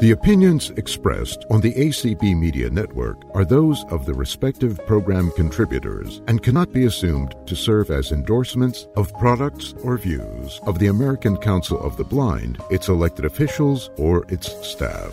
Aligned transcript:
The 0.00 0.12
opinions 0.12 0.70
expressed 0.78 1.44
on 1.50 1.60
the 1.60 1.74
ACB 1.74 2.34
Media 2.34 2.70
Network 2.70 3.18
are 3.34 3.44
those 3.44 3.84
of 3.90 4.06
the 4.06 4.14
respective 4.14 4.80
program 4.86 5.30
contributors 5.32 6.22
and 6.26 6.42
cannot 6.42 6.72
be 6.72 6.86
assumed 6.86 7.34
to 7.44 7.54
serve 7.54 7.90
as 7.90 8.10
endorsements 8.10 8.88
of 8.96 9.12
products 9.18 9.74
or 9.82 9.98
views 9.98 10.58
of 10.62 10.78
the 10.78 10.86
American 10.86 11.36
Council 11.36 11.78
of 11.78 11.98
the 11.98 12.04
Blind, 12.04 12.56
its 12.70 12.88
elected 12.88 13.26
officials, 13.26 13.90
or 13.98 14.24
its 14.30 14.48
staff. 14.66 15.12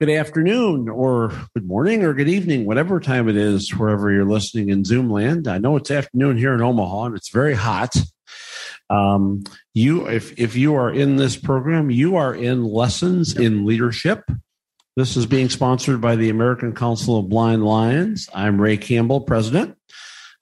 Good 0.00 0.10
afternoon, 0.10 0.90
or 0.90 1.32
good 1.54 1.66
morning, 1.66 2.04
or 2.04 2.12
good 2.12 2.28
evening, 2.28 2.66
whatever 2.66 3.00
time 3.00 3.26
it 3.30 3.36
is, 3.36 3.70
wherever 3.70 4.12
you're 4.12 4.26
listening 4.26 4.68
in 4.68 4.84
Zoom 4.84 5.08
land. 5.08 5.48
I 5.48 5.56
know 5.56 5.76
it's 5.76 5.90
afternoon 5.90 6.36
here 6.36 6.52
in 6.52 6.60
Omaha 6.60 7.04
and 7.04 7.16
it's 7.16 7.30
very 7.30 7.54
hot. 7.54 7.96
Um, 8.90 9.44
you, 9.72 10.08
if 10.08 10.38
if 10.38 10.56
you 10.56 10.74
are 10.74 10.90
in 10.90 11.16
this 11.16 11.36
program, 11.36 11.90
you 11.90 12.16
are 12.16 12.34
in 12.34 12.64
lessons 12.64 13.36
in 13.36 13.64
leadership. 13.64 14.28
This 14.96 15.16
is 15.16 15.26
being 15.26 15.48
sponsored 15.48 16.00
by 16.00 16.16
the 16.16 16.28
American 16.28 16.74
Council 16.74 17.18
of 17.18 17.28
Blind 17.28 17.64
Lions. 17.64 18.28
I'm 18.34 18.60
Ray 18.60 18.76
Campbell, 18.76 19.20
president 19.20 19.78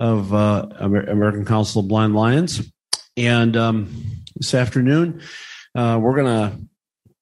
of 0.00 0.32
uh, 0.32 0.66
American 0.78 1.45
Council 1.45 1.82
of 1.82 1.88
Blind 1.88 2.14
Lions, 2.14 2.62
and 3.16 3.56
um, 3.56 4.04
this 4.34 4.54
afternoon 4.54 5.20
uh, 5.74 5.98
we're 6.01 6.16
going 6.16 6.51
to 6.51 6.59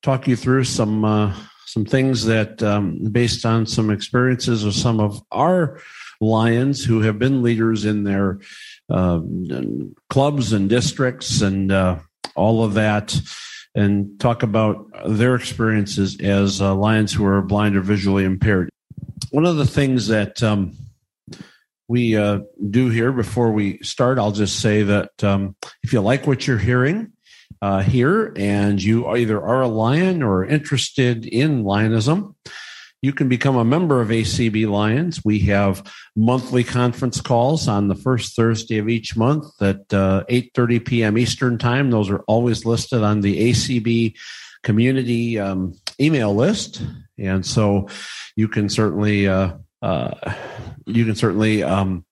talk 0.02 0.28
you 0.28 0.36
through 0.36 0.64
some 0.64 1.04
uh, 1.04 1.34
some 1.66 1.84
things 1.84 2.24
that, 2.24 2.62
um, 2.62 2.98
based 3.10 3.44
on 3.44 3.66
some 3.66 3.90
experiences 3.90 4.64
of 4.64 4.72
some 4.72 4.98
of 4.98 5.20
our 5.30 5.78
lions 6.22 6.82
who 6.84 7.02
have 7.02 7.18
been 7.18 7.42
leaders 7.42 7.84
in 7.84 8.04
their 8.04 8.38
uh, 8.88 9.20
clubs 10.10 10.52
and 10.52 10.68
districts 10.68 11.40
and 11.42 11.72
uh, 11.72 11.98
all 12.34 12.64
of 12.64 12.74
that, 12.74 13.18
and 13.74 14.18
talk 14.20 14.42
about 14.42 14.86
their 15.06 15.34
experiences 15.34 16.18
as 16.20 16.60
uh, 16.60 16.74
lions 16.74 17.12
who 17.12 17.24
are 17.24 17.42
blind 17.42 17.76
or 17.76 17.82
visually 17.82 18.24
impaired. 18.24 18.70
One 19.30 19.44
of 19.44 19.56
the 19.56 19.66
things 19.66 20.08
that 20.08 20.42
um, 20.42 20.76
we 21.88 22.16
uh, 22.16 22.40
do 22.70 22.88
here 22.88 23.12
before 23.12 23.52
we 23.52 23.78
start, 23.78 24.18
I'll 24.18 24.32
just 24.32 24.60
say 24.60 24.82
that 24.82 25.22
um, 25.22 25.56
if 25.82 25.92
you 25.92 26.00
like 26.00 26.26
what 26.26 26.46
you're 26.46 26.58
hearing, 26.58 27.12
uh, 27.62 27.82
here 27.82 28.32
and 28.36 28.82
you 28.82 29.08
either 29.08 29.40
are 29.40 29.62
a 29.62 29.68
lion 29.68 30.22
or 30.22 30.44
interested 30.44 31.26
in 31.26 31.64
lionism, 31.64 32.34
you 33.06 33.12
can 33.12 33.28
become 33.28 33.54
a 33.54 33.64
member 33.64 34.00
of 34.00 34.08
ACB 34.08 34.68
Lions. 34.68 35.24
We 35.24 35.38
have 35.54 35.88
monthly 36.16 36.64
conference 36.64 37.20
calls 37.20 37.68
on 37.68 37.86
the 37.86 37.94
first 37.94 38.34
Thursday 38.34 38.78
of 38.78 38.88
each 38.88 39.16
month 39.16 39.46
at 39.62 39.94
uh, 39.94 40.24
8:30 40.28 40.84
p.m. 40.84 41.16
Eastern 41.16 41.56
Time. 41.56 41.92
Those 41.92 42.10
are 42.10 42.24
always 42.26 42.66
listed 42.66 43.04
on 43.04 43.20
the 43.20 43.50
ACB 43.50 44.16
community 44.64 45.38
um, 45.38 45.74
email 46.00 46.34
list, 46.34 46.82
and 47.16 47.46
so 47.46 47.86
you 48.34 48.48
can 48.48 48.68
certainly 48.68 49.28
uh, 49.28 49.52
uh, 49.82 50.34
you 50.84 51.04
can 51.04 51.14
certainly 51.14 51.62
um, 51.62 52.04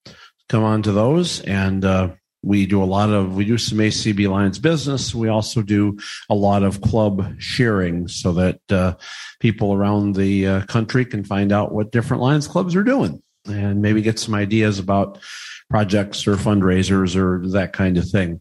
come 0.48 0.62
on 0.62 0.82
to 0.82 0.92
those 0.92 1.40
and 1.40 1.84
uh, 1.84 2.10
we 2.44 2.66
do 2.66 2.82
a 2.82 2.84
lot 2.84 3.10
of 3.10 3.34
we 3.34 3.44
do 3.44 3.56
some 3.56 3.78
acb 3.78 4.28
lions 4.28 4.58
business. 4.58 5.14
We 5.14 5.28
also 5.28 5.62
do 5.62 5.98
a 6.28 6.34
lot 6.34 6.62
of 6.62 6.80
club 6.82 7.34
sharing 7.38 8.06
so 8.06 8.32
that 8.32 8.60
uh, 8.70 8.94
people 9.40 9.72
around 9.72 10.14
the 10.14 10.46
uh, 10.46 10.66
country 10.66 11.04
can 11.04 11.24
find 11.24 11.52
out 11.52 11.72
what 11.72 11.90
different 11.90 12.22
lions 12.22 12.46
clubs 12.46 12.76
are 12.76 12.82
doing 12.82 13.22
and 13.46 13.80
maybe 13.80 14.02
get 14.02 14.18
some 14.18 14.34
ideas 14.34 14.78
about 14.78 15.18
projects 15.70 16.26
or 16.26 16.36
fundraisers 16.36 17.16
or 17.16 17.46
that 17.48 17.72
kind 17.72 17.96
of 17.96 18.08
thing. 18.08 18.40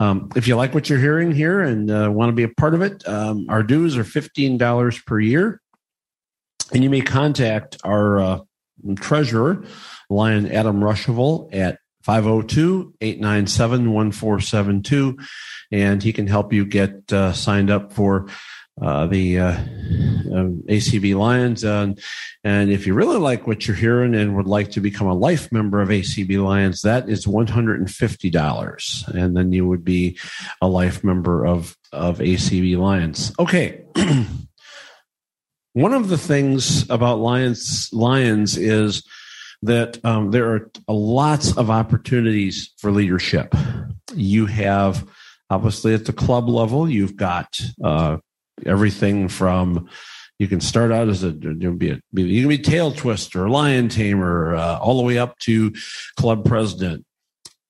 Um, 0.00 0.30
if 0.34 0.48
you 0.48 0.56
like 0.56 0.74
what 0.74 0.88
you're 0.88 0.98
hearing 0.98 1.32
here 1.32 1.60
and 1.60 1.90
uh, 1.90 2.10
want 2.12 2.30
to 2.30 2.34
be 2.34 2.42
a 2.42 2.48
part 2.48 2.74
of 2.74 2.82
it 2.82 3.06
um, 3.06 3.46
our 3.48 3.62
dues 3.62 3.96
are 3.96 4.04
$15 4.04 5.06
per 5.06 5.20
year. 5.20 5.60
And 6.72 6.82
you 6.82 6.90
may 6.90 7.00
contact 7.00 7.76
our 7.84 8.18
uh, 8.18 8.40
treasurer 8.96 9.64
lion 10.10 10.50
adam 10.50 10.80
ruschival 10.80 11.48
at 11.54 11.78
502 12.06 12.94
897 13.00 13.92
1472. 13.92 15.18
And 15.72 16.00
he 16.00 16.12
can 16.12 16.28
help 16.28 16.52
you 16.52 16.64
get 16.64 17.12
uh, 17.12 17.32
signed 17.32 17.68
up 17.68 17.92
for 17.92 18.28
uh, 18.80 19.08
the 19.08 19.40
uh, 19.40 19.52
um, 20.32 20.62
ACB 20.68 21.16
Lions. 21.16 21.64
and 21.64 21.98
if 22.44 22.86
you 22.86 22.94
really 22.94 23.16
like 23.16 23.48
what 23.48 23.66
you're 23.66 23.76
hearing 23.76 24.14
and 24.14 24.36
would 24.36 24.46
like 24.46 24.70
to 24.72 24.80
become 24.80 25.08
a 25.08 25.14
life 25.14 25.50
member 25.50 25.80
of 25.80 25.88
ACB 25.88 26.40
Lions, 26.40 26.82
that 26.82 27.08
is 27.08 27.26
$150. 27.26 29.08
And 29.08 29.36
then 29.36 29.50
you 29.52 29.66
would 29.66 29.84
be 29.84 30.16
a 30.62 30.68
life 30.68 31.02
member 31.02 31.44
of, 31.44 31.76
of 31.90 32.18
ACB 32.18 32.78
Lions. 32.78 33.32
Okay. 33.40 33.82
One 35.72 35.92
of 35.92 36.08
the 36.08 36.18
things 36.18 36.88
about 36.88 37.18
Lions 37.18 37.90
Lions 37.92 38.56
is 38.56 39.02
that 39.62 40.04
um, 40.04 40.30
there 40.30 40.54
are 40.54 40.70
lots 40.88 41.56
of 41.56 41.70
opportunities 41.70 42.72
for 42.78 42.90
leadership. 42.90 43.54
You 44.14 44.46
have 44.46 45.06
obviously 45.50 45.94
at 45.94 46.04
the 46.04 46.12
club 46.12 46.48
level, 46.48 46.88
you've 46.88 47.16
got 47.16 47.58
uh, 47.82 48.18
everything 48.64 49.28
from 49.28 49.88
you 50.38 50.48
can 50.48 50.60
start 50.60 50.92
out 50.92 51.08
as 51.08 51.24
a 51.24 51.30
you 51.30 51.56
can 51.58 51.78
be 51.78 51.90
a, 51.90 52.00
you 52.12 52.42
can 52.42 52.48
be 52.48 52.58
tail 52.58 52.92
twister, 52.92 53.48
lion 53.48 53.88
tamer, 53.88 54.54
uh, 54.54 54.78
all 54.78 54.98
the 54.98 55.02
way 55.02 55.18
up 55.18 55.38
to 55.40 55.72
club 56.16 56.44
president. 56.44 57.04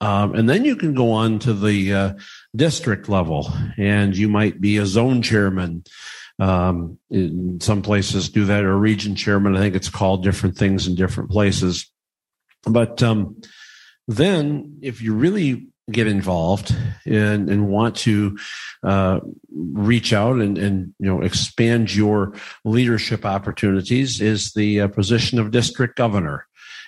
Um, 0.00 0.34
and 0.34 0.48
then 0.48 0.64
you 0.64 0.76
can 0.76 0.92
go 0.92 1.12
on 1.12 1.38
to 1.40 1.54
the 1.54 1.94
uh, 1.94 2.12
district 2.54 3.08
level, 3.08 3.50
and 3.78 4.16
you 4.16 4.28
might 4.28 4.60
be 4.60 4.76
a 4.76 4.86
zone 4.86 5.22
chairman. 5.22 5.84
Um, 6.38 6.98
in 7.10 7.60
some 7.60 7.80
places 7.80 8.28
do 8.28 8.44
that, 8.46 8.64
or 8.64 8.76
region 8.76 9.14
chairman. 9.14 9.56
I 9.56 9.60
think 9.60 9.74
it's 9.74 9.88
called 9.88 10.22
different 10.22 10.56
things 10.56 10.86
in 10.86 10.94
different 10.94 11.30
places. 11.30 11.90
But 12.64 13.02
um, 13.02 13.40
then, 14.06 14.78
if 14.82 15.00
you 15.00 15.14
really 15.14 15.68
get 15.90 16.06
involved 16.06 16.76
and, 17.06 17.48
and 17.48 17.68
want 17.68 17.96
to 17.96 18.36
uh, 18.82 19.20
reach 19.54 20.12
out 20.12 20.36
and, 20.40 20.58
and 20.58 20.94
you 20.98 21.06
know 21.06 21.22
expand 21.22 21.94
your 21.94 22.34
leadership 22.64 23.24
opportunities, 23.24 24.20
is 24.20 24.52
the 24.52 24.82
uh, 24.82 24.88
position 24.88 25.38
of 25.38 25.52
district 25.52 25.96
governor 25.96 26.46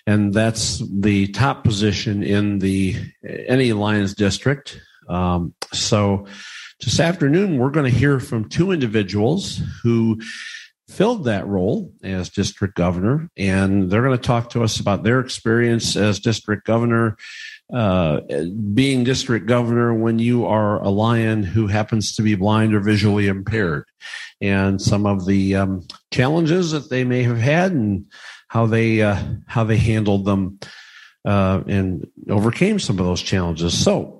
and 0.09 0.33
that's 0.33 0.83
the 0.91 1.27
top 1.29 1.65
position 1.65 2.23
in 2.23 2.61
the 2.61 2.97
any 3.23 3.75
Lions 3.75 4.15
district. 4.15 4.81
Um, 5.07 5.53
so 5.75 6.27
this 6.81 7.01
afternoon, 7.01 7.59
we're 7.59 7.71
going 7.71 7.91
to 7.91 7.99
hear 7.99 8.21
from 8.21 8.49
two 8.49 8.71
individuals 8.71 9.61
who 9.83 10.21
filled 10.89 11.25
that 11.25 11.47
role 11.47 11.93
as 12.03 12.31
district 12.31 12.75
governor, 12.75 13.29
and 13.37 13.91
they're 13.91 14.03
going 14.03 14.17
to 14.17 14.23
talk 14.23 14.51
to 14.51 14.63
us 14.63 14.81
about 14.81 15.03
their 15.03 15.21
experience 15.21 15.97
as 15.97 16.21
district 16.21 16.67
governor. 16.67 17.17
Uh, 17.73 18.21
being 18.73 19.05
district 19.05 19.45
governor 19.47 19.93
when 19.93 20.19
you 20.19 20.47
are 20.47 20.83
a 20.83 20.89
lion 20.89 21.43
who 21.43 21.67
happens 21.67 22.15
to 22.15 22.23
be 22.23 22.35
blind 22.35 22.75
or 22.75 22.81
visually 22.81 23.27
impaired, 23.27 23.85
and 24.41 24.81
some 24.81 25.05
of 25.05 25.27
the 25.27 25.55
um, 25.55 25.87
challenges 26.11 26.71
that 26.71 26.89
they 26.89 27.05
may 27.05 27.23
have 27.23 27.39
had, 27.39 27.73
and 27.73 28.07
how 28.49 28.65
they 28.65 29.03
uh, 29.03 29.23
how 29.47 29.65
they 29.65 29.77
handled 29.77 30.25
them 30.25 30.59
uh, 31.27 31.61
and 31.67 32.07
overcame 32.31 32.79
some 32.79 32.99
of 32.99 33.05
those 33.05 33.21
challenges. 33.21 33.77
So 33.77 34.18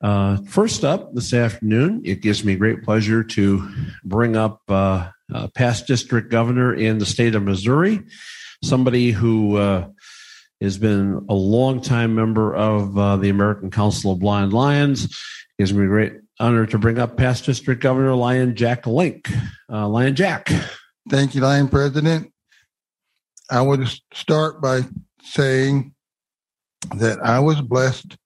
uh, 0.00 0.36
first 0.46 0.84
up 0.84 1.12
this 1.14 1.32
afternoon, 1.34 2.02
it 2.04 2.20
gives 2.20 2.44
me 2.44 2.54
great 2.54 2.82
pleasure 2.82 3.24
to 3.24 3.68
bring 4.04 4.36
up 4.36 4.62
uh, 4.68 5.10
uh, 5.32 5.48
past 5.48 5.86
district 5.86 6.30
governor 6.30 6.72
in 6.72 6.98
the 6.98 7.06
state 7.06 7.34
of 7.34 7.42
Missouri, 7.42 8.00
somebody 8.62 9.10
who 9.10 9.56
uh, 9.56 9.88
has 10.60 10.78
been 10.78 11.26
a 11.28 11.34
longtime 11.34 12.14
member 12.14 12.54
of 12.54 12.96
uh, 12.96 13.16
the 13.16 13.28
American 13.28 13.70
Council 13.70 14.12
of 14.12 14.20
Blind 14.20 14.52
Lions. 14.52 15.04
It 15.04 15.10
gives 15.58 15.74
me 15.74 15.86
great 15.86 16.12
honor 16.38 16.66
to 16.66 16.78
bring 16.78 16.98
up 17.00 17.16
past 17.16 17.44
district 17.44 17.82
governor 17.82 18.14
Lion 18.14 18.54
Jack 18.54 18.86
Link. 18.86 19.28
Lion 19.68 20.14
Jack. 20.14 20.48
Thank 21.10 21.34
you, 21.34 21.40
Lion 21.40 21.68
President. 21.68 22.32
I 23.50 23.62
would 23.62 23.88
start 24.12 24.60
by 24.60 24.82
saying 25.22 25.94
that 26.94 27.18
I 27.20 27.40
was 27.40 27.60
blessed 27.60 28.16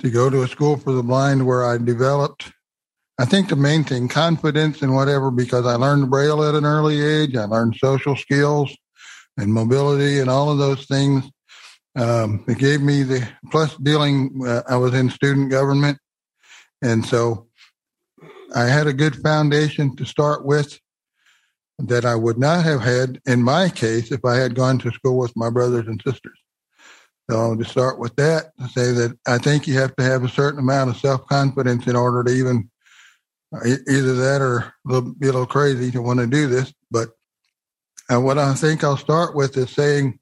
to 0.00 0.10
go 0.10 0.30
to 0.30 0.42
a 0.42 0.48
school 0.48 0.76
for 0.76 0.92
the 0.92 1.02
blind 1.02 1.46
where 1.46 1.64
I 1.64 1.78
developed, 1.78 2.52
I 3.18 3.26
think 3.26 3.48
the 3.48 3.56
main 3.56 3.84
thing, 3.84 4.08
confidence 4.08 4.80
and 4.82 4.94
whatever, 4.94 5.30
because 5.30 5.66
I 5.66 5.74
learned 5.74 6.10
Braille 6.10 6.42
at 6.42 6.54
an 6.54 6.64
early 6.64 7.00
age. 7.02 7.36
I 7.36 7.44
learned 7.44 7.76
social 7.76 8.16
skills 8.16 8.74
and 9.36 9.52
mobility 9.52 10.20
and 10.20 10.30
all 10.30 10.50
of 10.50 10.58
those 10.58 10.86
things. 10.86 11.24
Um, 11.96 12.44
it 12.48 12.58
gave 12.58 12.80
me 12.80 13.02
the 13.02 13.28
plus 13.50 13.76
dealing, 13.76 14.40
uh, 14.46 14.62
I 14.68 14.76
was 14.76 14.94
in 14.94 15.10
student 15.10 15.50
government. 15.50 15.98
And 16.82 17.04
so 17.04 17.48
I 18.54 18.64
had 18.64 18.86
a 18.86 18.94
good 18.94 19.16
foundation 19.16 19.96
to 19.96 20.06
start 20.06 20.46
with 20.46 20.78
that 21.78 22.06
I 22.06 22.14
would 22.14 22.38
not 22.38 22.64
have 22.64 22.80
had 22.80 23.20
in 23.26 23.42
my 23.42 23.68
case 23.68 24.10
if 24.10 24.24
I 24.24 24.36
had 24.36 24.54
gone 24.54 24.78
to 24.78 24.90
school 24.92 25.18
with 25.18 25.36
my 25.36 25.50
brothers 25.50 25.86
and 25.86 26.00
sisters. 26.04 26.38
So 27.30 27.54
just 27.54 27.70
start 27.70 28.00
with 28.00 28.16
that 28.16 28.50
to 28.58 28.68
say 28.68 28.90
that 28.90 29.16
I 29.24 29.38
think 29.38 29.68
you 29.68 29.78
have 29.78 29.94
to 29.96 30.02
have 30.02 30.24
a 30.24 30.28
certain 30.28 30.58
amount 30.58 30.90
of 30.90 30.96
self 30.96 31.26
confidence 31.28 31.86
in 31.86 31.94
order 31.94 32.24
to 32.24 32.30
even 32.32 32.68
either 33.62 34.14
that 34.14 34.42
or 34.42 34.74
be 34.84 35.28
a 35.28 35.32
little 35.32 35.46
crazy 35.46 35.92
to 35.92 36.02
want 36.02 36.18
to 36.18 36.26
do 36.26 36.48
this. 36.48 36.72
But 36.90 37.10
uh, 38.12 38.20
what 38.20 38.38
I 38.38 38.54
think 38.54 38.82
I'll 38.82 38.96
start 38.96 39.36
with 39.36 39.56
is 39.56 39.70
saying 39.70 40.18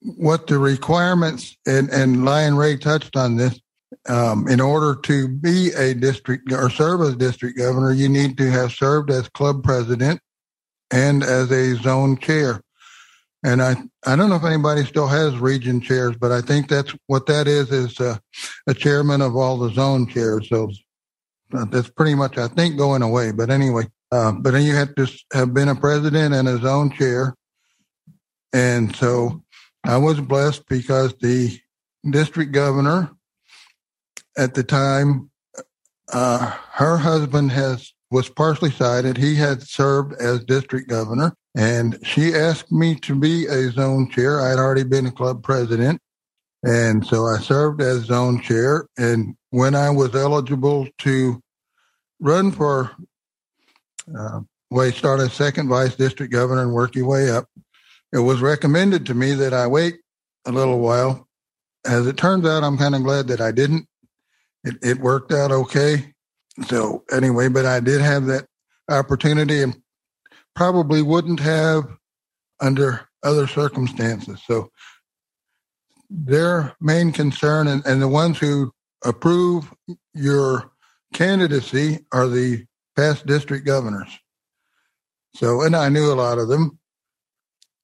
what 0.00 0.46
the 0.46 0.58
requirements 0.58 1.58
and 1.66 1.90
and 1.90 2.24
Lion 2.24 2.56
Ray 2.56 2.78
touched 2.78 3.16
on 3.16 3.36
this. 3.36 3.60
Um, 4.08 4.48
in 4.48 4.60
order 4.60 5.00
to 5.02 5.28
be 5.28 5.70
a 5.72 5.94
district 5.94 6.52
or 6.52 6.68
serve 6.68 7.02
as 7.02 7.16
district 7.16 7.58
governor, 7.58 7.92
you 7.92 8.08
need 8.08 8.36
to 8.38 8.50
have 8.50 8.72
served 8.72 9.10
as 9.10 9.28
club 9.28 9.62
president 9.62 10.20
and 10.90 11.22
as 11.22 11.50
a 11.52 11.76
zone 11.76 12.16
chair. 12.18 12.63
And 13.44 13.62
I, 13.62 13.76
I 14.06 14.16
don't 14.16 14.30
know 14.30 14.36
if 14.36 14.44
anybody 14.44 14.84
still 14.84 15.06
has 15.06 15.36
region 15.38 15.80
chairs, 15.80 16.16
but 16.16 16.32
I 16.32 16.40
think 16.40 16.68
that's 16.68 16.94
what 17.06 17.26
that 17.26 17.46
is, 17.46 17.70
is 17.70 18.00
uh, 18.00 18.16
a 18.66 18.72
chairman 18.72 19.20
of 19.20 19.36
all 19.36 19.58
the 19.58 19.70
zone 19.70 20.06
chairs. 20.08 20.48
So 20.48 20.70
uh, 21.52 21.66
that's 21.66 21.90
pretty 21.90 22.14
much, 22.14 22.38
I 22.38 22.48
think, 22.48 22.78
going 22.78 23.02
away. 23.02 23.32
But 23.32 23.50
anyway, 23.50 23.84
uh, 24.10 24.32
but 24.32 24.52
then 24.52 24.62
you 24.62 24.74
have 24.74 24.94
to 24.94 25.06
have 25.34 25.52
been 25.52 25.68
a 25.68 25.74
president 25.74 26.34
and 26.34 26.48
a 26.48 26.58
zone 26.58 26.90
chair. 26.90 27.36
And 28.54 28.96
so 28.96 29.42
I 29.84 29.98
was 29.98 30.20
blessed 30.20 30.66
because 30.66 31.14
the 31.20 31.60
district 32.08 32.52
governor 32.52 33.10
at 34.38 34.54
the 34.54 34.64
time, 34.64 35.30
uh, 36.12 36.50
her 36.72 36.96
husband 36.96 37.52
has 37.52 37.92
was 38.10 38.28
partially 38.28 38.70
sighted. 38.70 39.16
He 39.16 39.34
had 39.34 39.62
served 39.62 40.14
as 40.20 40.44
district 40.44 40.88
governor, 40.88 41.36
and 41.54 41.98
she 42.02 42.34
asked 42.34 42.72
me 42.72 42.96
to 42.96 43.14
be 43.14 43.46
a 43.46 43.70
zone 43.70 44.10
chair. 44.10 44.40
I 44.40 44.50
had 44.50 44.58
already 44.58 44.84
been 44.84 45.06
a 45.06 45.12
club 45.12 45.42
president, 45.42 46.00
and 46.62 47.06
so 47.06 47.26
I 47.26 47.38
served 47.38 47.80
as 47.80 48.04
zone 48.04 48.40
chair. 48.40 48.88
And 48.96 49.36
when 49.50 49.74
I 49.74 49.90
was 49.90 50.14
eligible 50.14 50.88
to 50.98 51.40
run 52.20 52.50
for, 52.50 52.90
uh, 54.18 54.40
well, 54.70 54.92
start 54.92 55.20
as 55.20 55.32
second 55.32 55.68
vice 55.68 55.94
district 55.94 56.32
governor 56.32 56.62
and 56.62 56.72
work 56.72 56.96
your 56.96 57.06
way 57.06 57.30
up, 57.30 57.46
it 58.12 58.18
was 58.18 58.40
recommended 58.40 59.06
to 59.06 59.14
me 59.14 59.34
that 59.34 59.52
I 59.52 59.66
wait 59.66 59.98
a 60.46 60.52
little 60.52 60.80
while. 60.80 61.28
As 61.86 62.06
it 62.06 62.16
turns 62.16 62.46
out, 62.46 62.64
I'm 62.64 62.78
kind 62.78 62.94
of 62.94 63.02
glad 63.02 63.28
that 63.28 63.40
I 63.40 63.52
didn't. 63.52 63.86
It, 64.64 64.76
it 64.82 64.98
worked 64.98 65.32
out 65.32 65.52
okay. 65.52 66.14
So 66.66 67.04
anyway, 67.12 67.48
but 67.48 67.66
I 67.66 67.80
did 67.80 68.00
have 68.00 68.26
that 68.26 68.46
opportunity 68.88 69.62
and 69.62 69.76
probably 70.54 71.02
wouldn't 71.02 71.40
have 71.40 71.84
under 72.60 73.08
other 73.22 73.46
circumstances. 73.46 74.40
So 74.46 74.70
their 76.10 76.74
main 76.80 77.12
concern 77.12 77.66
and, 77.68 77.84
and 77.86 78.00
the 78.00 78.08
ones 78.08 78.38
who 78.38 78.72
approve 79.04 79.72
your 80.14 80.70
candidacy 81.12 82.00
are 82.12 82.28
the 82.28 82.66
past 82.96 83.26
district 83.26 83.66
governors. 83.66 84.18
So, 85.34 85.62
and 85.62 85.74
I 85.74 85.88
knew 85.88 86.12
a 86.12 86.14
lot 86.14 86.38
of 86.38 86.48
them. 86.48 86.78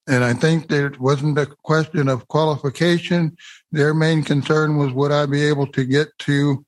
And 0.07 0.25
I 0.25 0.35
think 0.35 0.69
that 0.69 0.85
it 0.85 1.01
wasn't 1.01 1.39
a 1.39 1.47
question 1.47 2.09
of 2.09 2.27
qualification. 2.29 3.37
Their 3.71 3.95
main 3.95 4.23
concern 4.23 4.77
was 4.77 4.93
would 4.93 5.13
I 5.13 5.27
be 5.27 5.45
able 5.45 5.67
to 5.69 5.85
get 5.85 6.09
to 6.21 6.65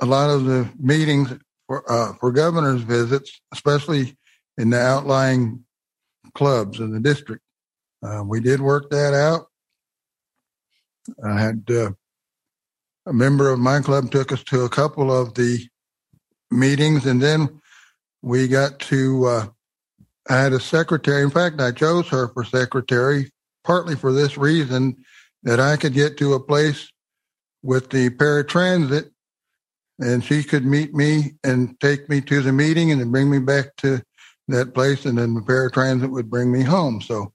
a 0.00 0.06
lot 0.06 0.30
of 0.30 0.44
the 0.44 0.68
meetings 0.78 1.32
for, 1.66 1.90
uh, 1.90 2.14
for 2.14 2.32
governor's 2.32 2.82
visits, 2.82 3.40
especially 3.52 4.16
in 4.58 4.70
the 4.70 4.80
outlying 4.80 5.64
clubs 6.34 6.80
in 6.80 6.92
the 6.92 7.00
district. 7.00 7.42
Uh, 8.02 8.22
we 8.24 8.40
did 8.40 8.60
work 8.60 8.90
that 8.90 9.14
out. 9.14 9.46
I 11.24 11.40
had 11.40 11.64
uh, 11.70 11.90
a 13.06 13.12
member 13.12 13.50
of 13.50 13.58
my 13.58 13.80
club 13.80 14.10
took 14.10 14.32
us 14.32 14.42
to 14.44 14.62
a 14.62 14.68
couple 14.68 15.12
of 15.12 15.34
the 15.34 15.66
meetings, 16.50 17.06
and 17.06 17.20
then 17.20 17.60
we 18.22 18.48
got 18.48 18.78
to. 18.80 19.26
Uh, 19.26 19.46
I 20.28 20.40
had 20.40 20.54
a 20.54 20.60
secretary. 20.60 21.22
In 21.22 21.30
fact, 21.30 21.60
I 21.60 21.70
chose 21.70 22.08
her 22.08 22.28
for 22.28 22.44
secretary 22.44 23.30
partly 23.64 23.96
for 23.96 24.12
this 24.12 24.36
reason 24.36 24.96
that 25.42 25.60
I 25.60 25.76
could 25.76 25.94
get 25.94 26.16
to 26.18 26.34
a 26.34 26.40
place 26.40 26.90
with 27.62 27.90
the 27.90 28.10
paratransit 28.10 29.10
and 29.98 30.24
she 30.24 30.42
could 30.42 30.64
meet 30.64 30.94
me 30.94 31.32
and 31.42 31.78
take 31.80 32.08
me 32.08 32.20
to 32.20 32.42
the 32.42 32.52
meeting 32.52 32.90
and 32.90 33.00
then 33.00 33.10
bring 33.10 33.30
me 33.30 33.38
back 33.38 33.74
to 33.76 34.02
that 34.48 34.74
place 34.74 35.04
and 35.04 35.18
then 35.18 35.34
the 35.34 35.40
paratransit 35.40 36.10
would 36.10 36.30
bring 36.30 36.52
me 36.52 36.62
home. 36.62 37.00
So 37.00 37.32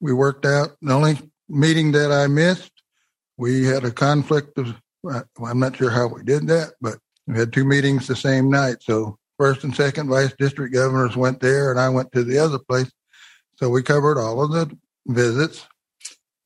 we 0.00 0.12
worked 0.12 0.44
out. 0.44 0.70
The 0.82 0.92
only 0.92 1.18
meeting 1.50 1.90
that 1.92 2.12
i 2.12 2.28
missed 2.28 2.70
we 3.36 3.64
had 3.64 3.84
a 3.84 3.90
conflict 3.90 4.56
of 4.56 4.72
i'm 5.44 5.58
not 5.58 5.74
sure 5.74 5.90
how 5.90 6.06
we 6.06 6.22
did 6.22 6.46
that 6.46 6.74
but 6.80 6.98
we 7.26 7.36
had 7.36 7.52
two 7.52 7.64
meetings 7.64 8.06
the 8.06 8.14
same 8.14 8.50
night. 8.50 8.76
So 8.80 9.18
first 9.36 9.64
and 9.64 9.74
second 9.74 10.08
vice 10.08 10.32
district 10.38 10.72
governors 10.74 11.16
went 11.16 11.40
there 11.40 11.70
and 11.70 11.80
i 11.80 11.88
went 11.88 12.12
to 12.12 12.22
the 12.22 12.38
other 12.38 12.58
place. 12.58 12.90
So 13.56 13.68
we 13.68 13.82
covered 13.82 14.18
all 14.18 14.42
of 14.42 14.52
the 14.52 14.76
visits. 15.06 15.66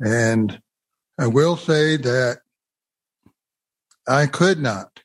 And 0.01 0.59
i 1.19 1.27
will 1.27 1.57
say 1.57 1.97
that 1.99 2.39
i 4.09 4.27
could 4.27 4.59
not 4.59 5.01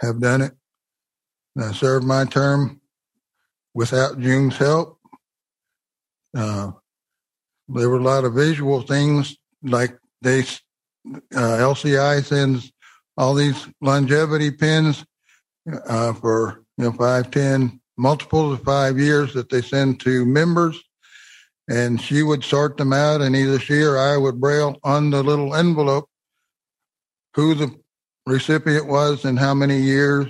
have 0.00 0.20
done 0.20 0.42
it. 0.42 0.52
I 1.58 1.72
served 1.72 2.04
my 2.04 2.26
term 2.26 2.81
without 3.74 4.18
June's 4.18 4.56
help. 4.56 4.98
Uh, 6.36 6.72
there 7.68 7.88
were 7.88 7.98
a 7.98 8.02
lot 8.02 8.24
of 8.24 8.34
visual 8.34 8.82
things 8.82 9.36
like 9.62 9.96
they 10.20 10.40
uh, 11.34 11.58
LCI 11.58 12.24
sends 12.24 12.72
all 13.16 13.34
these 13.34 13.68
longevity 13.80 14.50
pins 14.50 15.04
uh, 15.86 16.12
for 16.14 16.64
you 16.78 16.84
know 16.84 16.92
five, 16.92 17.30
ten, 17.30 17.80
multiples 17.96 18.54
of 18.54 18.64
five 18.64 18.98
years 18.98 19.34
that 19.34 19.50
they 19.50 19.60
send 19.60 20.00
to 20.00 20.24
members, 20.24 20.80
and 21.68 22.00
she 22.00 22.22
would 22.22 22.44
sort 22.44 22.76
them 22.76 22.92
out, 22.92 23.20
and 23.20 23.36
either 23.36 23.58
she 23.58 23.82
or 23.82 23.98
I 23.98 24.16
would 24.16 24.40
braille 24.40 24.78
on 24.82 25.10
the 25.10 25.22
little 25.22 25.54
envelope 25.54 26.08
who 27.34 27.54
the 27.54 27.74
recipient 28.26 28.86
was 28.86 29.24
and 29.24 29.38
how 29.38 29.54
many 29.54 29.78
years. 29.78 30.26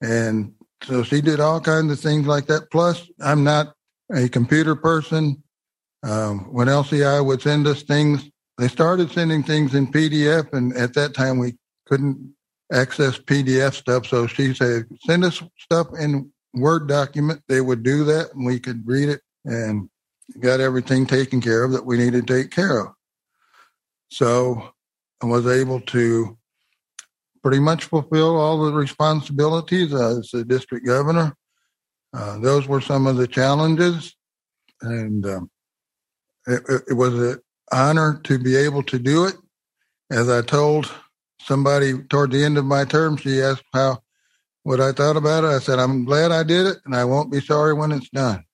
And 0.00 0.54
so 0.84 1.02
she 1.02 1.20
did 1.20 1.40
all 1.40 1.60
kinds 1.60 1.92
of 1.92 2.00
things 2.00 2.26
like 2.26 2.46
that. 2.46 2.70
Plus, 2.70 3.08
I'm 3.20 3.44
not 3.44 3.74
a 4.12 4.28
computer 4.28 4.74
person. 4.74 5.42
Um, 6.02 6.52
when 6.52 6.66
LCI 6.68 7.24
would 7.24 7.40
send 7.40 7.66
us 7.66 7.82
things, 7.82 8.28
they 8.58 8.68
started 8.68 9.10
sending 9.10 9.42
things 9.42 9.74
in 9.74 9.86
PDF, 9.86 10.52
and 10.52 10.76
at 10.76 10.94
that 10.94 11.14
time 11.14 11.38
we 11.38 11.56
couldn't 11.86 12.34
access 12.72 13.18
PDF 13.18 13.74
stuff. 13.74 14.06
So 14.06 14.26
she 14.26 14.54
said, 14.54 14.86
"Send 15.06 15.24
us 15.24 15.42
stuff 15.58 15.88
in 15.98 16.30
Word 16.54 16.88
document." 16.88 17.42
They 17.48 17.60
would 17.60 17.82
do 17.82 18.04
that, 18.04 18.34
and 18.34 18.44
we 18.44 18.58
could 18.58 18.86
read 18.86 19.08
it 19.08 19.20
and 19.44 19.88
got 20.40 20.60
everything 20.60 21.06
taken 21.06 21.40
care 21.40 21.64
of 21.64 21.72
that 21.72 21.86
we 21.86 21.98
needed 21.98 22.26
to 22.26 22.34
take 22.34 22.50
care 22.50 22.80
of. 22.80 22.94
So 24.10 24.72
I 25.22 25.26
was 25.26 25.46
able 25.46 25.80
to 25.80 26.36
pretty 27.42 27.60
much 27.60 27.84
fulfill 27.84 28.36
all 28.38 28.64
the 28.64 28.72
responsibilities 28.72 29.92
as 29.92 30.30
the 30.30 30.44
district 30.44 30.86
governor. 30.86 31.36
Uh, 32.14 32.38
those 32.38 32.68
were 32.68 32.80
some 32.80 33.06
of 33.06 33.16
the 33.16 33.26
challenges, 33.26 34.14
and 34.82 35.26
um, 35.26 35.50
it, 36.46 36.62
it, 36.90 36.94
was 36.94 37.14
an 37.14 37.38
honor 37.72 38.20
to 38.24 38.38
be 38.38 38.54
able 38.54 38.82
to 38.82 38.98
do 38.98 39.24
it. 39.24 39.34
As 40.10 40.28
I 40.28 40.42
told 40.42 40.92
somebody 41.40 41.94
toward 42.10 42.30
the 42.30 42.44
end 42.44 42.58
of 42.58 42.66
my 42.66 42.84
term, 42.84 43.16
she 43.16 43.40
asked 43.40 43.64
how 43.72 44.02
what 44.62 44.80
I 44.80 44.92
thought 44.92 45.16
about 45.16 45.44
it. 45.44 45.48
I 45.48 45.58
said, 45.58 45.78
"I'm 45.78 46.04
glad 46.04 46.32
I 46.32 46.42
did 46.42 46.66
it, 46.66 46.78
and 46.84 46.94
I 46.94 47.04
won't 47.04 47.32
be 47.32 47.40
sorry 47.40 47.72
when 47.72 47.92
it's 47.92 48.10
done." 48.10 48.44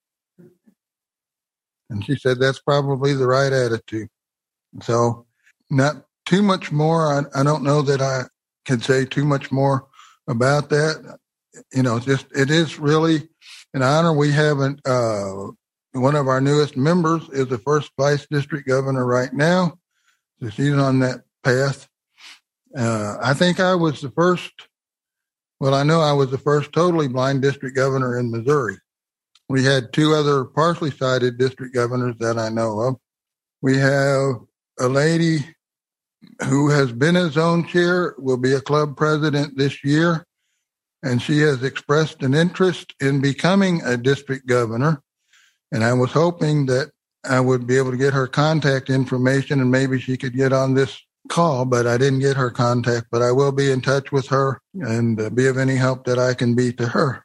And 1.91 2.05
she 2.05 2.17
said, 2.17 2.39
"That's 2.39 2.61
probably 2.61 3.13
the 3.15 3.27
right 3.27 3.53
attitude." 3.53 4.09
So, 4.83 5.27
not 5.69 6.05
too 6.27 6.43
much 6.43 6.71
more. 6.71 7.13
I, 7.13 7.41
I 7.41 7.43
don't 7.43 7.65
know 7.65 7.83
that 7.83 8.01
I 8.01 8.25
can 8.69 8.81
say 8.83 9.07
too 9.07 9.25
much 9.25 9.51
more 9.51 9.87
about 10.29 10.69
that. 10.69 11.19
You 11.73 11.83
know, 11.83 11.99
just 11.99 12.27
it 12.37 12.51
is 12.51 12.79
really 12.79 13.27
an 13.73 13.83
honor. 13.83 14.13
We 14.13 14.31
haven't. 14.31 14.87
Uh, 14.87 15.53
one 15.93 16.15
of 16.15 16.29
our 16.29 16.41
newest 16.41 16.77
members 16.77 17.27
is 17.31 17.49
the 17.49 17.59
first 17.59 17.91
vice 17.99 18.27
district 18.31 18.69
governor 18.69 19.07
right 19.07 19.33
now. 19.33 19.79
So 20.41 20.51
she's 20.51 20.75
on 20.75 21.01
that 21.01 21.23
path. 21.43 21.89
Uh, 22.77 23.17
I 23.23 23.33
think 23.33 23.59
I 23.59 23.75
was 23.75 24.03
the 24.03 24.11
first. 24.11 24.53
Well, 25.59 25.75
I 25.75 25.83
know 25.83 26.01
I 26.01 26.13
was 26.13 26.31
the 26.31 26.39
first 26.39 26.73
totally 26.73 27.09
blind 27.09 27.41
district 27.41 27.75
governor 27.75 28.19
in 28.19 28.31
Missouri. 28.31 28.77
We 29.49 29.65
had 29.65 29.95
two 29.95 30.15
other 30.15 30.45
partially 30.45 30.91
sighted 30.91 31.39
district 31.39 31.75
governors 31.75 32.17
that 32.21 32.39
I 32.39 32.51
know 32.51 32.81
of. 32.81 32.97
We 33.63 33.79
have 33.79 34.35
a 34.79 34.89
lady 34.89 35.39
who 36.49 36.71
has 36.71 36.93
been 36.93 37.17
a 37.17 37.31
zone 37.31 37.67
chair, 37.67 38.15
will 38.19 38.37
be 38.37 38.53
a 38.53 38.61
club 38.61 38.97
president 38.97 39.57
this 39.57 39.85
year, 39.85 40.27
and 41.03 41.23
she 41.23 41.39
has 41.41 41.63
expressed 41.63 42.23
an 42.23 42.35
interest 42.35 42.95
in 43.01 43.21
becoming 43.21 43.81
a 43.85 43.97
district 43.97 44.47
governor. 44.47 45.03
And 45.73 45.85
I 45.85 45.93
was 45.93 46.13
hoping 46.13 46.67
that 46.67 46.91
I 47.25 47.41
would 47.41 47.67
be 47.67 47.77
able 47.77 47.91
to 47.91 47.97
get 47.97 48.15
her 48.15 48.27
contact 48.27 48.91
information 48.91 49.61
and 49.61 49.71
maybe 49.71 50.01
she 50.01 50.17
could 50.17 50.35
get 50.35 50.53
on 50.53 50.75
this 50.75 51.01
call, 51.29 51.65
but 51.65 51.87
I 51.87 51.99
didn't 51.99 52.21
get 52.21 52.37
her 52.37 52.51
contact. 52.51 53.09
But 53.11 53.23
I 53.23 53.33
will 53.33 53.53
be 53.53 53.71
in 53.71 53.81
touch 53.81 54.11
with 54.11 54.27
her 54.29 54.61
and 54.75 55.21
uh, 55.21 55.31
be 55.31 55.47
of 55.47 55.59
any 55.59 55.77
help 55.77 56.05
that 56.05 56.19
I 56.19 56.35
can 56.35 56.55
be 56.55 56.73
to 56.75 56.87
her. 56.89 57.25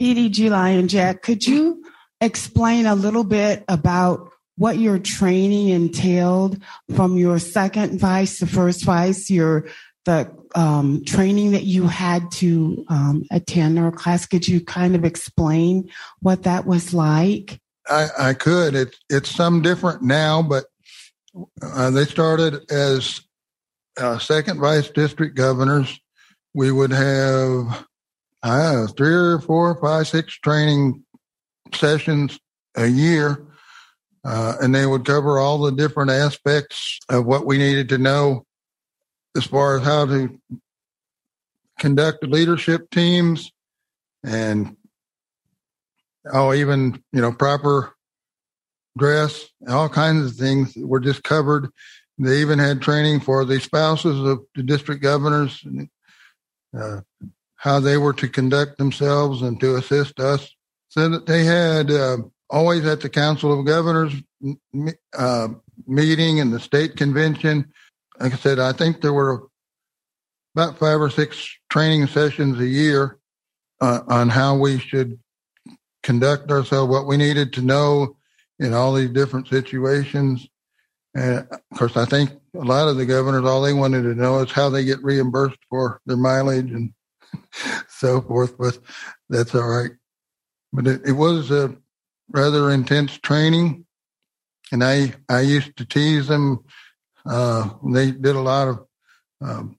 PDG 0.00 0.50
Lion 0.50 0.88
Jack, 0.88 1.22
could 1.22 1.46
you 1.46 1.84
explain 2.20 2.86
a 2.86 2.94
little 2.94 3.24
bit 3.24 3.64
about 3.68 4.27
what 4.58 4.78
your 4.78 4.98
training 4.98 5.68
entailed 5.68 6.62
from 6.94 7.16
your 7.16 7.38
second 7.38 7.98
vice 7.98 8.38
to 8.38 8.46
first 8.46 8.84
vice, 8.84 9.30
your 9.30 9.66
the 10.04 10.30
um, 10.54 11.04
training 11.04 11.52
that 11.52 11.64
you 11.64 11.86
had 11.86 12.30
to 12.32 12.84
um, 12.88 13.24
attend 13.30 13.78
or 13.78 13.92
class. 13.92 14.26
Could 14.26 14.48
you 14.48 14.60
kind 14.60 14.94
of 14.94 15.04
explain 15.04 15.90
what 16.20 16.44
that 16.44 16.66
was 16.66 16.94
like? 16.94 17.60
I, 17.88 18.08
I 18.18 18.34
could. 18.34 18.74
It, 18.74 18.96
it's 19.08 19.30
some 19.30 19.62
different 19.62 20.02
now, 20.02 20.42
but 20.42 20.64
uh, 21.62 21.90
they 21.90 22.04
started 22.04 22.70
as 22.70 23.20
uh, 23.98 24.18
second 24.18 24.60
vice 24.60 24.90
district 24.90 25.36
governors. 25.36 26.00
We 26.54 26.72
would 26.72 26.90
have 26.90 27.86
uh, 28.42 28.86
three 28.88 29.14
or 29.14 29.40
four, 29.40 29.78
five, 29.80 30.08
six 30.08 30.38
training 30.38 31.04
sessions 31.74 32.38
a 32.76 32.86
year. 32.86 33.47
Uh, 34.24 34.54
and 34.60 34.74
they 34.74 34.84
would 34.84 35.04
cover 35.04 35.38
all 35.38 35.58
the 35.58 35.72
different 35.72 36.10
aspects 36.10 36.98
of 37.08 37.24
what 37.24 37.46
we 37.46 37.56
needed 37.56 37.88
to 37.88 37.98
know 37.98 38.44
as 39.36 39.44
far 39.44 39.78
as 39.78 39.84
how 39.84 40.04
to 40.04 40.38
conduct 41.78 42.24
leadership 42.24 42.90
teams 42.90 43.52
and 44.24 44.76
oh 46.32 46.52
even 46.52 47.00
you 47.12 47.20
know 47.20 47.30
proper 47.30 47.94
dress 48.98 49.48
all 49.68 49.88
kinds 49.88 50.30
of 50.30 50.36
things 50.36 50.74
were 50.76 51.00
just 51.00 51.22
covered. 51.22 51.70
They 52.18 52.40
even 52.40 52.58
had 52.58 52.82
training 52.82 53.20
for 53.20 53.44
the 53.44 53.60
spouses 53.60 54.18
of 54.20 54.40
the 54.54 54.62
district 54.62 55.02
governors 55.02 55.64
uh, 56.76 57.00
how 57.56 57.80
they 57.80 57.96
were 57.96 58.12
to 58.14 58.28
conduct 58.28 58.78
themselves 58.78 59.42
and 59.42 59.58
to 59.60 59.76
assist 59.76 60.20
us. 60.20 60.50
So 60.88 61.08
that 61.08 61.26
they 61.26 61.44
had 61.44 61.90
uh, 61.90 62.18
always 62.50 62.84
at 62.86 63.00
the 63.00 63.08
council 63.08 63.58
of 63.58 63.66
governors 63.66 64.14
uh, 65.16 65.48
meeting 65.86 66.40
and 66.40 66.52
the 66.52 66.60
state 66.60 66.96
convention 66.96 67.72
like 68.20 68.32
I 68.32 68.36
said, 68.36 68.58
I 68.58 68.72
think 68.72 69.00
there 69.00 69.12
were 69.12 69.46
about 70.54 70.78
five 70.78 71.00
or 71.00 71.10
six 71.10 71.56
training 71.70 72.06
sessions 72.08 72.58
a 72.58 72.66
year 72.66 73.18
uh, 73.80 74.00
on 74.08 74.28
how 74.28 74.56
we 74.56 74.78
should 74.78 75.18
conduct 76.02 76.50
ourselves, 76.50 76.90
what 76.90 77.06
we 77.06 77.16
needed 77.16 77.52
to 77.54 77.62
know 77.62 78.16
in 78.58 78.74
all 78.74 78.94
these 78.94 79.10
different 79.10 79.46
situations. 79.48 80.48
And 81.14 81.46
of 81.50 81.78
course, 81.78 81.96
I 81.96 82.06
think 82.06 82.30
a 82.54 82.64
lot 82.64 82.88
of 82.88 82.96
the 82.96 83.06
governors, 83.06 83.44
all 83.44 83.62
they 83.62 83.72
wanted 83.72 84.02
to 84.02 84.14
know 84.14 84.40
is 84.40 84.50
how 84.50 84.68
they 84.68 84.84
get 84.84 85.02
reimbursed 85.02 85.58
for 85.68 86.00
their 86.06 86.16
mileage 86.16 86.70
and 86.72 86.92
so 87.88 88.20
forth. 88.20 88.58
But 88.58 88.78
that's 89.28 89.54
all 89.54 89.68
right. 89.68 89.92
But 90.72 90.86
it, 90.86 91.02
it 91.06 91.12
was 91.12 91.50
a 91.50 91.76
rather 92.30 92.70
intense 92.70 93.18
training. 93.18 93.84
And 94.70 94.84
I, 94.84 95.14
I 95.28 95.40
used 95.40 95.76
to 95.78 95.84
tease 95.84 96.28
them 96.28 96.64
uh, 97.28 97.68
they 97.92 98.10
did 98.10 98.36
a 98.36 98.40
lot 98.40 98.68
of, 98.68 98.86
um, 99.42 99.78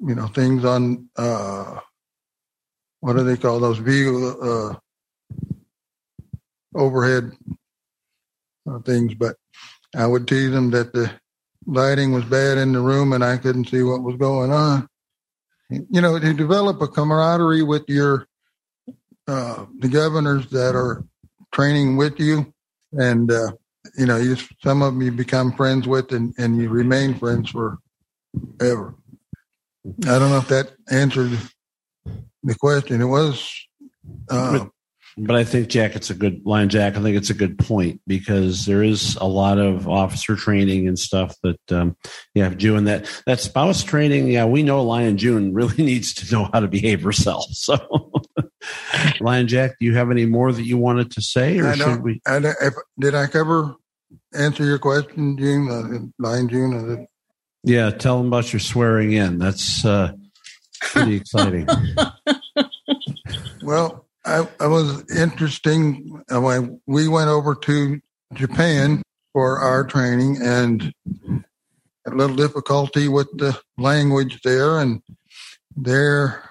you 0.00 0.14
know, 0.14 0.26
things 0.28 0.64
on 0.64 1.08
uh, 1.16 1.78
what 3.00 3.14
do 3.16 3.24
they 3.24 3.36
call 3.36 3.60
those 3.60 3.78
view 3.78 4.36
uh, 4.42 4.74
overhead 6.74 7.30
uh, 8.70 8.78
things. 8.80 9.14
But 9.14 9.36
I 9.94 10.06
would 10.06 10.26
tease 10.26 10.50
them 10.50 10.70
that 10.70 10.92
the 10.92 11.10
lighting 11.66 12.12
was 12.12 12.24
bad 12.24 12.58
in 12.58 12.72
the 12.72 12.80
room 12.80 13.12
and 13.12 13.24
I 13.24 13.36
couldn't 13.36 13.68
see 13.68 13.82
what 13.82 14.02
was 14.02 14.16
going 14.16 14.52
on. 14.52 14.88
You 15.68 16.00
know, 16.00 16.18
to 16.18 16.32
develop 16.32 16.80
a 16.80 16.88
camaraderie 16.88 17.64
with 17.64 17.84
your 17.88 18.28
uh, 19.26 19.66
the 19.80 19.88
governors 19.88 20.48
that 20.50 20.76
are 20.76 21.04
training 21.56 21.96
with 21.96 22.20
you 22.20 22.52
and 22.92 23.32
uh, 23.32 23.50
you 23.96 24.06
know, 24.06 24.16
you 24.16 24.36
some 24.62 24.82
of 24.82 24.92
them 24.92 25.02
you 25.02 25.10
become 25.10 25.52
friends 25.52 25.88
with 25.88 26.12
and, 26.12 26.34
and 26.38 26.60
you 26.60 26.68
remain 26.68 27.14
friends 27.14 27.50
forever. 27.50 28.94
I 30.02 30.18
don't 30.18 30.30
know 30.30 30.38
if 30.38 30.48
that 30.48 30.72
answered 30.90 31.38
the 32.42 32.54
question. 32.56 33.00
It 33.00 33.06
was, 33.06 33.50
uh, 34.30 34.66
but, 35.18 35.36
I 35.36 35.44
think 35.44 35.68
Jack, 35.68 35.96
it's 35.96 36.10
a 36.10 36.14
good 36.14 36.44
line, 36.44 36.68
Jack. 36.68 36.96
I 36.96 37.02
think 37.02 37.16
it's 37.16 37.30
a 37.30 37.34
good 37.34 37.58
point 37.58 38.00
because 38.06 38.66
there 38.66 38.82
is 38.82 39.16
a 39.16 39.26
lot 39.26 39.58
of 39.58 39.88
officer 39.88 40.36
training 40.36 40.86
and 40.86 40.98
stuff 40.98 41.34
that 41.42 41.72
um, 41.72 41.96
you 42.34 42.42
have 42.42 42.58
June 42.58 42.84
that 42.84 43.08
that 43.26 43.40
spouse 43.40 43.82
training. 43.82 44.28
Yeah, 44.28 44.44
we 44.44 44.62
know 44.62 44.82
Lion 44.82 45.16
June 45.16 45.54
really 45.54 45.76
needs 45.82 46.12
to 46.14 46.34
know 46.34 46.50
how 46.52 46.60
to 46.60 46.68
behave 46.68 47.02
herself. 47.02 47.46
So, 47.52 48.12
Lion 49.20 49.48
Jack, 49.48 49.76
do 49.80 49.86
you 49.86 49.94
have 49.94 50.10
any 50.10 50.26
more 50.26 50.52
that 50.52 50.64
you 50.64 50.78
wanted 50.78 51.10
to 51.12 51.22
say, 51.22 51.58
or 51.58 51.74
should 51.74 52.02
we? 52.02 52.20
I 52.26 52.36
if, 52.38 52.74
did 52.98 53.14
I 53.14 53.26
cover 53.26 53.74
answer 54.34 54.64
your 54.64 54.78
question, 54.78 55.36
June? 55.38 55.70
Uh, 55.70 56.22
Lion 56.22 56.48
June? 56.48 56.90
Uh, 56.90 57.04
yeah, 57.62 57.90
tell 57.90 58.18
them 58.18 58.28
about 58.28 58.52
your 58.52 58.60
swearing 58.60 59.12
in. 59.12 59.38
That's 59.38 59.84
uh, 59.84 60.12
pretty 60.80 61.16
exciting. 61.16 61.66
well, 63.62 64.05
I, 64.26 64.48
I 64.60 64.66
was 64.66 65.08
interesting. 65.10 66.22
When 66.28 66.80
we 66.86 67.08
went 67.08 67.30
over 67.30 67.54
to 67.54 68.00
Japan 68.34 69.02
for 69.32 69.58
our 69.60 69.84
training 69.84 70.38
and 70.42 70.92
a 72.06 72.10
little 72.10 72.36
difficulty 72.36 73.08
with 73.08 73.28
the 73.38 73.58
language 73.78 74.40
there, 74.42 74.78
and 74.78 75.00
they're 75.76 76.42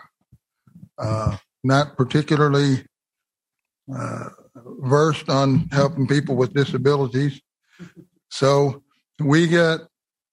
uh, 0.97 1.37
not 1.63 1.97
particularly 1.97 2.85
uh, 3.93 4.29
versed 4.55 5.29
on 5.29 5.67
helping 5.71 6.07
people 6.07 6.35
with 6.35 6.53
disabilities. 6.53 7.41
So 8.29 8.83
we 9.19 9.47
got 9.47 9.81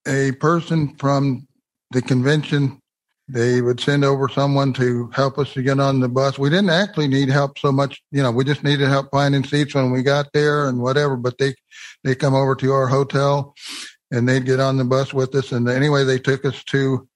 a 0.06 0.32
person 0.32 0.96
from 0.96 1.46
the 1.90 2.02
convention. 2.02 2.81
They 3.28 3.62
would 3.62 3.80
send 3.80 4.04
over 4.04 4.28
someone 4.28 4.72
to 4.74 5.08
help 5.14 5.38
us 5.38 5.52
to 5.54 5.62
get 5.62 5.80
on 5.80 6.00
the 6.00 6.08
bus. 6.08 6.38
We 6.38 6.50
didn't 6.50 6.70
actually 6.70 7.08
need 7.08 7.28
help 7.28 7.58
so 7.58 7.72
much, 7.72 8.02
you 8.10 8.22
know, 8.22 8.30
we 8.30 8.44
just 8.44 8.64
needed 8.64 8.88
help 8.88 9.10
finding 9.10 9.44
seats 9.44 9.74
when 9.74 9.90
we 9.90 10.02
got 10.02 10.32
there 10.32 10.68
and 10.68 10.80
whatever, 10.80 11.16
but 11.16 11.38
they, 11.38 11.54
they 12.04 12.14
come 12.14 12.34
over 12.34 12.54
to 12.56 12.72
our 12.72 12.88
hotel 12.88 13.54
and 14.10 14.28
they'd 14.28 14.44
get 14.44 14.60
on 14.60 14.76
the 14.76 14.84
bus 14.84 15.14
with 15.14 15.34
us. 15.34 15.52
And 15.52 15.68
anyway, 15.68 16.04
they 16.04 16.18
took 16.18 16.44
us 16.44 16.62
to 16.64 17.08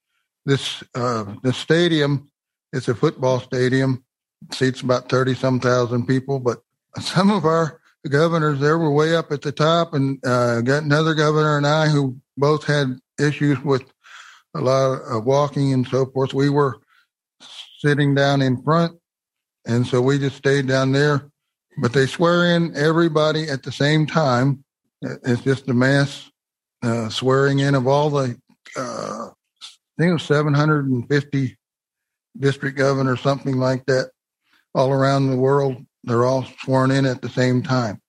this, 0.47 0.83
uh, 0.95 1.25
the 1.43 1.53
stadium. 1.53 2.31
It's 2.73 2.89
a 2.89 2.95
football 2.95 3.41
stadium, 3.41 4.05
seats 4.53 4.81
about 4.81 5.09
30 5.09 5.35
some 5.35 5.61
thousand 5.61 6.07
people, 6.07 6.39
but 6.39 6.63
some 7.01 7.31
of 7.31 7.45
our 7.45 7.81
governors 8.09 8.61
there 8.61 8.79
were 8.79 8.91
way 8.91 9.17
up 9.17 9.33
at 9.33 9.43
the 9.43 9.53
top, 9.53 9.95
and 9.95 10.25
uh, 10.25 10.61
got 10.61 10.85
another 10.85 11.15
governor 11.15 11.57
and 11.57 11.67
I 11.67 11.89
who 11.89 12.17
both 12.37 12.65
had 12.65 12.99
issues 13.19 13.63
with 13.63 13.83
a 14.57 14.61
lot 14.61 15.01
of 15.03 15.25
walking 15.25 15.73
and 15.73 15.87
so 15.87 16.07
forth. 16.07 16.35
We 16.35 16.51
were 16.51 16.79
sitting 17.79 18.15
down 18.15 18.43
in 18.43 18.63
front, 18.63 18.99
and 19.67 19.87
so 19.87 20.01
we 20.01 20.19
just 20.19 20.37
stayed 20.37 20.67
down 20.67 20.93
there. 20.93 21.31
But 21.81 21.93
they 21.93 22.07
swear 22.07 22.57
in 22.57 22.75
everybody 22.75 23.49
at 23.49 23.63
the 23.63 23.73
same 23.73 24.07
time. 24.07 24.65
It's 25.03 25.43
just 25.43 25.69
a 25.69 25.75
mass 25.75 26.31
uh, 26.83 27.11
swearing 27.11 27.59
in 27.59 27.75
of 27.75 27.87
all 27.87 28.09
the, 28.09 28.41
uh, 28.77 29.29
I 29.29 29.99
think 29.99 30.11
it 30.11 30.15
was 30.15 30.23
750 30.23 31.57
district 32.39 32.79
governors, 32.79 33.21
something 33.21 33.59
like 33.59 33.85
that, 33.87 34.11
all 34.75 34.91
around 34.91 35.29
the 35.29 35.37
world 35.37 35.85
they're 36.07 36.25
all 36.25 36.47
sworn 36.61 36.91
in 36.91 37.05
at 37.05 37.21
the 37.21 37.29
same 37.29 37.63
time. 37.63 38.01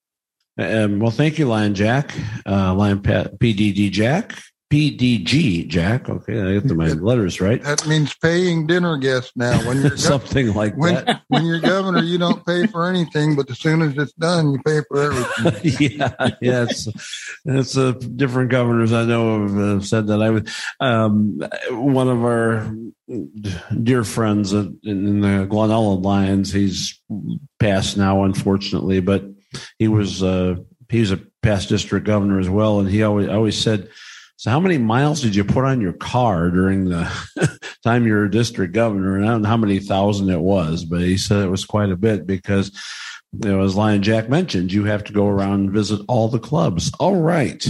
Um, 0.59 0.99
well, 0.99 1.11
thank 1.11 1.37
you, 1.37 1.47
Lion 1.47 1.75
Jack, 1.75 2.15
uh, 2.45 2.73
Lion 2.73 2.99
PDD 3.01 3.91
Jack. 3.91 4.39
PDG, 4.69 5.67
Jack. 5.67 6.09
Okay, 6.09 6.41
I 6.41 6.53
get 6.53 6.67
the 6.67 6.75
my 6.75 6.87
letters 6.89 7.39
right. 7.39 7.63
That 7.63 7.87
means 7.87 8.13
paying 8.15 8.67
dinner 8.67 8.97
guests 8.97 9.31
now. 9.35 9.57
When 9.65 9.81
you're 9.81 9.95
something 9.97 10.53
like 10.53 10.75
when, 10.75 10.95
that. 10.95 11.21
When 11.29 11.45
you're 11.45 11.59
governor, 11.59 12.03
you 12.03 12.17
don't 12.17 12.45
pay 12.45 12.67
for 12.67 12.87
anything, 12.87 13.35
but 13.35 13.49
as 13.49 13.59
soon 13.59 13.81
as 13.81 13.97
it's 13.97 14.13
done, 14.13 14.51
you 14.51 14.59
pay 14.65 14.81
for 14.89 15.01
everything. 15.03 15.77
yeah, 15.97 16.29
yeah. 16.41 16.63
It's 16.63 16.87
it's 17.45 17.77
uh, 17.77 17.91
different 17.91 18.51
governors 18.51 18.91
I 18.91 19.05
know 19.05 19.41
have 19.41 19.57
uh, 19.57 19.81
said 19.81 20.07
that. 20.07 20.21
I 20.21 20.29
would. 20.29 20.49
Um, 20.79 21.41
one 21.69 22.09
of 22.09 22.23
our 22.23 22.69
dear 23.81 24.03
friends 24.03 24.51
in 24.51 25.21
the 25.21 25.47
Glenella 25.49 26.03
Lions. 26.03 26.51
He's 26.51 27.01
passed 27.59 27.97
now, 27.97 28.23
unfortunately, 28.23 28.99
but 28.99 29.23
he 29.79 29.87
was 29.87 30.21
uh, 30.21 30.55
he 30.89 30.99
was 30.99 31.11
a 31.11 31.21
past 31.41 31.69
district 31.69 32.05
governor 32.05 32.39
as 32.39 32.49
well, 32.49 32.79
and 32.79 32.89
he 32.89 33.03
always 33.03 33.29
always 33.29 33.57
said 33.57 33.89
so, 34.37 34.51
how 34.51 34.59
many 34.59 34.77
miles 34.77 35.21
did 35.21 35.35
you 35.35 35.43
put 35.43 35.65
on 35.65 35.81
your 35.81 35.93
car 35.93 36.51
during 36.51 36.85
the 36.85 37.59
time 37.83 38.05
you 38.05 38.13
were 38.13 38.27
district 38.27 38.71
governor? 38.71 39.15
And 39.17 39.25
I 39.25 39.29
don't 39.29 39.41
know 39.41 39.49
how 39.49 39.57
many 39.57 39.79
thousand 39.79 40.29
it 40.29 40.39
was, 40.39 40.85
but 40.85 41.01
he 41.01 41.17
said 41.17 41.43
it 41.43 41.49
was 41.49 41.65
quite 41.65 41.89
a 41.89 41.97
bit 41.97 42.27
because 42.27 42.71
you 43.33 43.49
know, 43.49 43.63
as 43.63 43.75
Lion 43.75 44.03
Jack 44.03 44.29
mentioned, 44.29 44.71
you 44.71 44.83
have 44.85 45.03
to 45.05 45.13
go 45.13 45.27
around 45.27 45.61
and 45.61 45.71
visit 45.71 46.01
all 46.07 46.29
the 46.29 46.39
clubs. 46.39 46.91
All 46.99 47.15
right. 47.15 47.67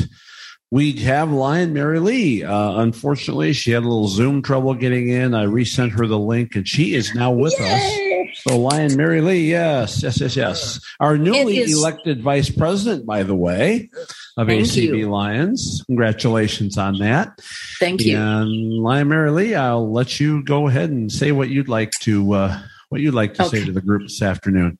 We 0.69 0.91
have 1.03 1.31
Lion 1.31 1.71
Mary 1.71 1.99
Lee. 1.99 2.43
Uh, 2.43 2.81
unfortunately, 2.81 3.53
she 3.53 3.71
had 3.71 3.83
a 3.83 3.87
little 3.87 4.09
Zoom 4.09 4.41
trouble 4.41 4.73
getting 4.73 5.07
in. 5.07 5.33
I 5.33 5.43
resent 5.43 5.93
her 5.93 6.05
the 6.07 6.19
link, 6.19 6.55
and 6.55 6.67
she 6.67 6.93
is 6.93 7.15
now 7.15 7.31
with 7.31 7.57
Yay! 7.59 8.29
us. 8.33 8.41
So, 8.41 8.59
Lion 8.59 8.97
Mary 8.97 9.21
Lee, 9.21 9.49
yes, 9.49 10.03
yes, 10.03 10.19
yes, 10.19 10.35
yes. 10.35 10.79
Our 10.99 11.17
newly 11.17 11.61
elected 11.61 12.21
vice 12.21 12.49
president, 12.49 13.05
by 13.05 13.23
the 13.23 13.33
way, 13.33 13.89
of 14.35 14.47
Thank 14.47 14.65
ACB 14.65 14.97
you. 14.97 15.09
Lions. 15.09 15.83
Congratulations 15.87 16.77
on 16.77 16.99
that. 16.99 17.39
Thank 17.79 18.01
you. 18.01 18.17
And 18.17 18.83
Lion 18.83 19.07
Mary 19.07 19.31
Lee, 19.31 19.55
I'll 19.55 19.89
let 19.91 20.19
you 20.19 20.43
go 20.43 20.67
ahead 20.67 20.89
and 20.89 21.09
say 21.09 21.31
what 21.31 21.49
you'd 21.49 21.69
like 21.69 21.91
to 22.01 22.33
uh, 22.33 22.61
what 22.89 22.99
you'd 22.99 23.13
like 23.13 23.35
to 23.35 23.45
okay. 23.45 23.59
say 23.59 23.65
to 23.65 23.71
the 23.71 23.81
group 23.81 24.03
this 24.03 24.21
afternoon 24.21 24.77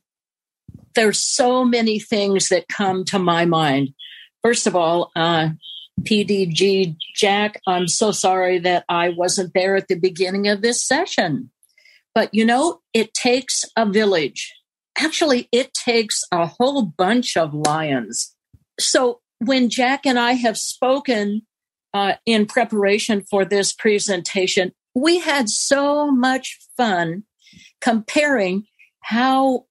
there's 0.98 1.22
so 1.22 1.64
many 1.64 2.00
things 2.00 2.50
that 2.50 2.68
come 2.68 3.06
to 3.06 3.20
my 3.20 3.46
mind. 3.46 3.94
First 4.44 4.66
of 4.66 4.76
all, 4.76 5.12
uh, 5.16 5.50
PDG 6.02 6.96
Jack, 7.16 7.62
I'm 7.68 7.88
so 7.88 8.12
sorry 8.12 8.60
that 8.60 8.86
I 8.88 9.10
wasn't 9.10 9.54
there 9.54 9.76
at 9.76 9.88
the 9.88 9.96
beginning 9.96 10.48
of 10.48 10.62
this 10.62 10.84
session. 10.84 11.52
But 12.14 12.34
you 12.34 12.46
know, 12.46 12.82
it 12.94 13.14
takes 13.14 13.64
a 13.76 13.86
village. 13.86 14.54
Actually, 14.98 15.48
it 15.52 15.74
takes 15.74 16.24
a 16.32 16.48
whole 16.48 16.84
bunch 16.84 17.38
of 17.38 17.54
lions. 17.54 18.36
So 18.80 19.22
when 19.40 19.70
Jack 19.70 20.06
and 20.06 20.18
I 20.18 20.34
have 20.34 20.58
spoken 20.58 21.44
uh, 21.94 22.14
in 22.26 22.46
preparation 22.46 23.22
for 23.22 23.46
this 23.46 23.72
presentation, 23.74 24.72
we 24.96 25.20
had 25.20 25.50
so 25.50 26.12
much 26.12 26.58
fun 26.76 27.24
comparing 27.82 28.66
how 29.02 29.66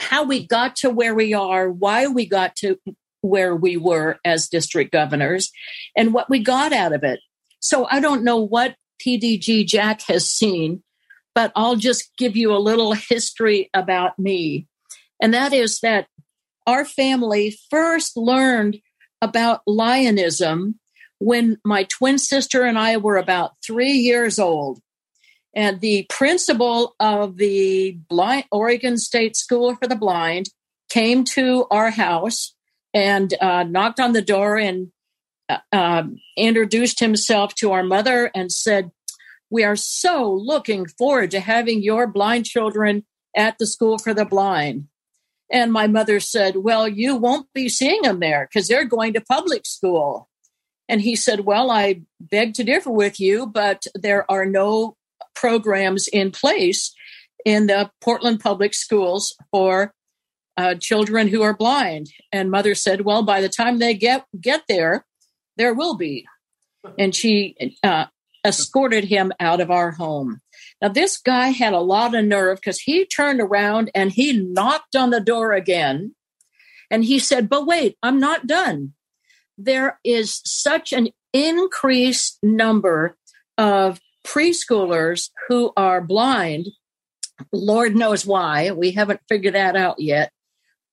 how 0.00 0.24
we 0.24 0.46
got 0.46 0.76
to 0.76 0.90
where 0.90 1.14
we 1.14 1.34
are, 1.34 1.70
why 1.70 2.06
we 2.06 2.26
got 2.26 2.56
to 2.56 2.78
where 3.24 3.56
we 3.56 3.76
were 3.76 4.18
as 4.24 4.48
district 4.48 4.92
governors, 4.92 5.50
and 5.96 6.12
what 6.12 6.28
we 6.28 6.38
got 6.38 6.72
out 6.72 6.92
of 6.92 7.02
it. 7.02 7.20
So 7.60 7.86
I 7.90 7.98
don't 7.98 8.22
know 8.22 8.36
what 8.36 8.76
PDG 9.04 9.66
Jack 9.66 10.02
has 10.02 10.30
seen, 10.30 10.82
but 11.34 11.50
I'll 11.56 11.76
just 11.76 12.14
give 12.18 12.36
you 12.36 12.54
a 12.54 12.58
little 12.58 12.92
history 13.08 13.70
about 13.72 14.18
me. 14.18 14.66
And 15.22 15.32
that 15.32 15.52
is 15.52 15.80
that 15.80 16.06
our 16.66 16.84
family 16.84 17.56
first 17.70 18.16
learned 18.16 18.80
about 19.22 19.62
Lionism 19.66 20.74
when 21.18 21.56
my 21.64 21.84
twin 21.84 22.18
sister 22.18 22.64
and 22.64 22.78
I 22.78 22.98
were 22.98 23.16
about 23.16 23.52
three 23.64 23.92
years 23.92 24.38
old. 24.38 24.80
And 25.56 25.80
the 25.80 26.04
principal 26.10 26.94
of 27.00 27.36
the 27.38 27.92
blind, 28.08 28.44
Oregon 28.50 28.98
State 28.98 29.36
School 29.36 29.76
for 29.76 29.86
the 29.86 29.96
Blind 29.96 30.50
came 30.90 31.24
to 31.24 31.66
our 31.70 31.90
house 31.90 32.54
and 32.94 33.34
uh, 33.40 33.64
knocked 33.64 34.00
on 34.00 34.12
the 34.12 34.22
door 34.22 34.56
and 34.56 34.92
uh, 35.48 35.58
um, 35.72 36.18
introduced 36.36 37.00
himself 37.00 37.54
to 37.56 37.72
our 37.72 37.82
mother 37.82 38.30
and 38.34 38.50
said, 38.50 38.92
We 39.50 39.64
are 39.64 39.76
so 39.76 40.32
looking 40.32 40.86
forward 40.86 41.32
to 41.32 41.40
having 41.40 41.82
your 41.82 42.06
blind 42.06 42.46
children 42.46 43.04
at 43.36 43.58
the 43.58 43.66
School 43.66 43.98
for 43.98 44.14
the 44.14 44.24
Blind. 44.24 44.86
And 45.50 45.72
my 45.72 45.86
mother 45.88 46.20
said, 46.20 46.56
Well, 46.56 46.88
you 46.88 47.16
won't 47.16 47.52
be 47.52 47.68
seeing 47.68 48.02
them 48.02 48.20
there 48.20 48.48
because 48.50 48.68
they're 48.68 48.84
going 48.84 49.12
to 49.14 49.20
public 49.20 49.66
school. 49.66 50.28
And 50.88 51.00
he 51.00 51.16
said, 51.16 51.40
Well, 51.40 51.70
I 51.70 52.02
beg 52.20 52.54
to 52.54 52.64
differ 52.64 52.90
with 52.90 53.18
you, 53.18 53.46
but 53.46 53.86
there 53.94 54.30
are 54.30 54.46
no 54.46 54.96
programs 55.34 56.06
in 56.08 56.30
place 56.30 56.94
in 57.44 57.66
the 57.66 57.90
Portland 58.00 58.40
public 58.40 58.72
schools 58.72 59.36
for 59.50 59.92
uh, 60.56 60.74
children 60.76 61.28
who 61.28 61.42
are 61.42 61.56
blind. 61.56 62.10
And 62.32 62.50
mother 62.50 62.74
said, 62.74 63.02
"Well, 63.02 63.22
by 63.22 63.40
the 63.40 63.48
time 63.48 63.78
they 63.78 63.94
get 63.94 64.26
get 64.40 64.62
there, 64.68 65.06
there 65.56 65.74
will 65.74 65.96
be." 65.96 66.26
And 66.98 67.14
she 67.14 67.76
uh, 67.82 68.06
escorted 68.44 69.04
him 69.04 69.32
out 69.40 69.60
of 69.60 69.70
our 69.70 69.92
home. 69.92 70.40
Now, 70.80 70.88
this 70.88 71.16
guy 71.16 71.48
had 71.48 71.72
a 71.72 71.80
lot 71.80 72.14
of 72.14 72.24
nerve 72.24 72.58
because 72.58 72.80
he 72.80 73.06
turned 73.06 73.40
around 73.40 73.90
and 73.94 74.12
he 74.12 74.32
knocked 74.32 74.94
on 74.94 75.10
the 75.10 75.20
door 75.20 75.52
again. 75.52 76.14
And 76.90 77.04
he 77.04 77.18
said, 77.18 77.48
But 77.48 77.66
wait, 77.66 77.96
I'm 78.02 78.20
not 78.20 78.46
done. 78.46 78.92
There 79.56 79.98
is 80.04 80.42
such 80.44 80.92
an 80.92 81.08
increased 81.32 82.38
number 82.42 83.16
of 83.56 84.00
preschoolers 84.26 85.30
who 85.48 85.72
are 85.76 86.00
blind. 86.00 86.68
Lord 87.52 87.96
knows 87.96 88.26
why. 88.26 88.70
We 88.72 88.92
haven't 88.92 89.20
figured 89.28 89.54
that 89.54 89.76
out 89.76 90.00
yet. 90.00 90.32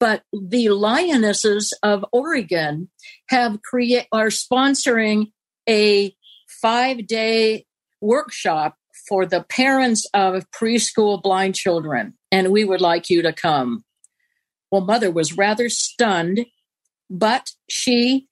But 0.02 0.24
the 0.34 0.70
Lionesses 0.70 1.78
of 1.84 2.04
Oregon 2.12 2.90
have 3.30 3.62
create 3.62 4.08
are 4.12 4.28
sponsoring 4.28 5.32
a 5.70 6.16
five 6.62 7.06
day 7.06 7.66
workshop 8.02 8.76
for 9.08 9.28
the 9.28 9.44
parents 9.44 10.08
of 10.14 10.50
preschool 10.52 11.22
blind 11.22 11.56
children, 11.56 12.18
and 12.32 12.52
we 12.52 12.66
would 12.66 12.82
like 12.82 13.12
you 13.12 13.22
to 13.22 13.32
come. 13.32 13.86
Well, 14.72 14.82
mother 14.82 15.12
was 15.12 15.38
rather 15.38 15.70
stunned, 15.70 16.48
but 17.10 17.52
she 17.70 18.28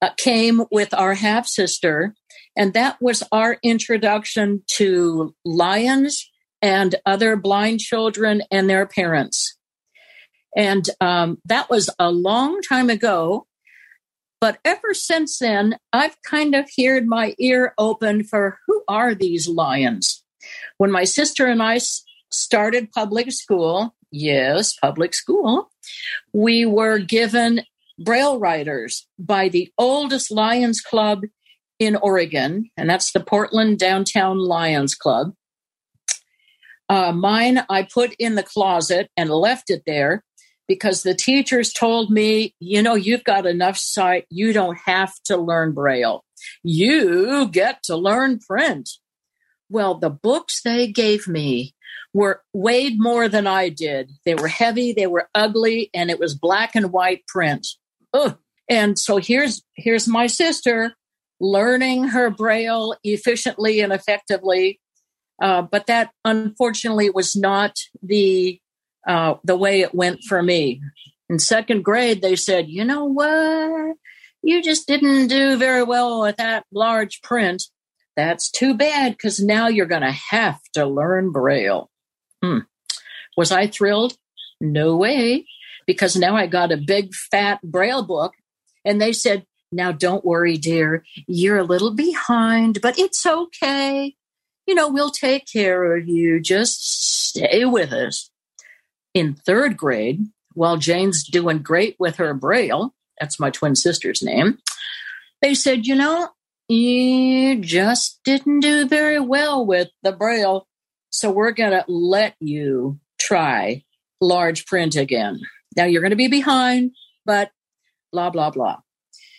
uh, 0.00 0.10
came 0.16 0.62
with 0.70 0.94
our 0.94 1.14
half 1.14 1.46
sister 1.46 2.14
and 2.56 2.74
that 2.74 3.00
was 3.00 3.22
our 3.32 3.58
introduction 3.62 4.62
to 4.76 5.34
lions 5.44 6.30
and 6.60 6.94
other 7.06 7.36
blind 7.36 7.80
children 7.80 8.42
and 8.50 8.68
their 8.68 8.86
parents. 8.86 9.56
And 10.56 10.88
um, 11.00 11.38
that 11.44 11.70
was 11.70 11.90
a 11.98 12.10
long 12.10 12.60
time 12.62 12.90
ago. 12.90 13.46
But 14.40 14.58
ever 14.64 14.94
since 14.94 15.38
then, 15.38 15.76
I've 15.92 16.16
kind 16.22 16.54
of 16.54 16.68
heard 16.76 17.06
my 17.06 17.34
ear 17.38 17.74
open 17.76 18.24
for 18.24 18.58
who 18.66 18.82
are 18.88 19.14
these 19.14 19.48
lions? 19.48 20.24
When 20.78 20.90
my 20.90 21.04
sister 21.04 21.46
and 21.46 21.62
I 21.62 21.80
started 22.30 22.92
public 22.92 23.32
school, 23.32 23.94
yes, 24.10 24.74
public 24.74 25.14
school, 25.14 25.70
we 26.32 26.64
were 26.64 26.98
given 26.98 27.62
braille 27.98 28.38
writers 28.38 29.06
by 29.18 29.48
the 29.48 29.70
oldest 29.76 30.30
Lions 30.30 30.80
Club 30.80 31.24
in 31.78 31.96
Oregon, 31.96 32.70
and 32.76 32.88
that's 32.88 33.12
the 33.12 33.20
Portland 33.20 33.78
Downtown 33.78 34.38
Lions 34.38 34.94
Club. 34.94 35.34
Uh, 36.88 37.12
mine 37.12 37.62
I 37.68 37.84
put 37.84 38.14
in 38.18 38.34
the 38.34 38.42
closet 38.42 39.10
and 39.16 39.30
left 39.30 39.70
it 39.70 39.82
there 39.86 40.24
because 40.70 41.02
the 41.02 41.16
teachers 41.16 41.72
told 41.72 42.12
me, 42.12 42.54
you 42.60 42.80
know, 42.80 42.94
you've 42.94 43.24
got 43.24 43.44
enough 43.44 43.76
sight, 43.76 44.24
you 44.30 44.52
don't 44.52 44.78
have 44.86 45.12
to 45.24 45.36
learn 45.36 45.72
Braille. 45.72 46.24
You 46.62 47.48
get 47.48 47.82
to 47.86 47.96
learn 47.96 48.38
print. 48.38 48.88
Well, 49.68 49.96
the 49.96 50.10
books 50.10 50.62
they 50.62 50.86
gave 50.86 51.26
me 51.26 51.74
were 52.14 52.42
weighed 52.54 53.00
more 53.00 53.28
than 53.28 53.48
I 53.48 53.68
did. 53.68 54.12
They 54.24 54.36
were 54.36 54.46
heavy, 54.46 54.92
they 54.92 55.08
were 55.08 55.28
ugly, 55.34 55.90
and 55.92 56.08
it 56.08 56.20
was 56.20 56.36
black 56.36 56.76
and 56.76 56.92
white 56.92 57.26
print. 57.26 57.66
Ugh. 58.14 58.38
And 58.68 58.96
so 58.96 59.16
here's 59.16 59.64
here's 59.74 60.06
my 60.06 60.28
sister 60.28 60.94
learning 61.40 62.04
her 62.04 62.30
braille 62.30 62.94
efficiently 63.02 63.80
and 63.80 63.92
effectively. 63.92 64.78
Uh, 65.42 65.62
but 65.62 65.88
that 65.88 66.10
unfortunately 66.24 67.10
was 67.10 67.34
not 67.34 67.76
the 68.04 68.60
uh, 69.06 69.34
the 69.44 69.56
way 69.56 69.80
it 69.80 69.94
went 69.94 70.22
for 70.24 70.42
me. 70.42 70.80
In 71.28 71.38
second 71.38 71.84
grade, 71.84 72.22
they 72.22 72.36
said, 72.36 72.68
"You 72.68 72.84
know 72.84 73.04
what? 73.04 73.96
You 74.42 74.62
just 74.62 74.86
didn't 74.86 75.28
do 75.28 75.56
very 75.56 75.82
well 75.82 76.22
with 76.22 76.36
that 76.36 76.64
large 76.72 77.22
print. 77.22 77.64
That's 78.16 78.50
too 78.50 78.74
bad 78.74 79.12
because 79.12 79.40
now 79.40 79.68
you're 79.68 79.86
going 79.86 80.02
to 80.02 80.10
have 80.10 80.60
to 80.74 80.86
learn 80.86 81.32
braille." 81.32 81.90
Hmm. 82.42 82.60
Was 83.36 83.52
I 83.52 83.66
thrilled? 83.66 84.16
No 84.60 84.96
way, 84.96 85.46
because 85.86 86.16
now 86.16 86.36
I 86.36 86.46
got 86.46 86.72
a 86.72 86.76
big 86.76 87.14
fat 87.14 87.60
braille 87.62 88.02
book, 88.02 88.34
and 88.84 89.00
they 89.00 89.12
said, 89.12 89.46
now, 89.72 89.92
don't 89.92 90.24
worry, 90.24 90.56
dear. 90.56 91.04
You're 91.26 91.58
a 91.58 91.64
little 91.64 91.94
behind, 91.94 92.80
but 92.80 92.98
it's 92.98 93.24
okay. 93.24 94.16
You 94.66 94.74
know, 94.74 94.88
we'll 94.88 95.10
take 95.10 95.46
care 95.46 95.96
of 95.96 96.08
you. 96.08 96.40
Just 96.40 97.28
stay 97.28 97.64
with 97.64 97.92
us. 97.92 98.29
In 99.14 99.34
third 99.34 99.76
grade, 99.76 100.26
while 100.54 100.76
Jane's 100.76 101.24
doing 101.24 101.58
great 101.58 101.96
with 101.98 102.16
her 102.16 102.34
braille, 102.34 102.94
that's 103.18 103.40
my 103.40 103.50
twin 103.50 103.76
sister's 103.76 104.22
name, 104.22 104.58
they 105.42 105.54
said, 105.54 105.86
you 105.86 105.94
know, 105.94 106.30
you 106.68 107.60
just 107.60 108.20
didn't 108.24 108.60
do 108.60 108.86
very 108.86 109.18
well 109.18 109.66
with 109.66 109.88
the 110.02 110.12
braille. 110.12 110.66
So 111.10 111.30
we're 111.30 111.50
going 111.50 111.72
to 111.72 111.84
let 111.88 112.36
you 112.38 113.00
try 113.18 113.82
large 114.20 114.66
print 114.66 114.94
again. 114.94 115.40
Now 115.76 115.84
you're 115.84 116.02
going 116.02 116.10
to 116.10 116.16
be 116.16 116.28
behind, 116.28 116.92
but 117.26 117.50
blah, 118.12 118.30
blah, 118.30 118.50
blah. 118.50 118.78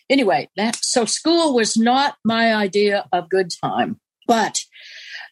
Anyway, 0.10 0.50
that 0.58 0.78
so 0.82 1.06
school 1.06 1.56
was 1.56 1.78
not 1.78 2.18
my 2.26 2.54
idea 2.54 3.06
of 3.14 3.30
good 3.30 3.50
time, 3.64 4.00
but 4.28 4.60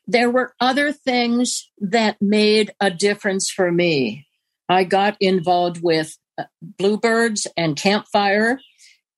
there 0.07 0.29
were 0.29 0.53
other 0.61 0.93
things 0.93 1.69
that 1.79 2.17
made 2.21 2.71
a 2.79 2.89
difference 2.89 3.49
for 3.49 3.71
me. 3.71 4.25
I 4.69 4.83
got 4.83 5.17
involved 5.19 5.81
with 5.83 6.15
uh, 6.37 6.43
Bluebirds 6.61 7.47
and 7.57 7.75
Campfire 7.75 8.59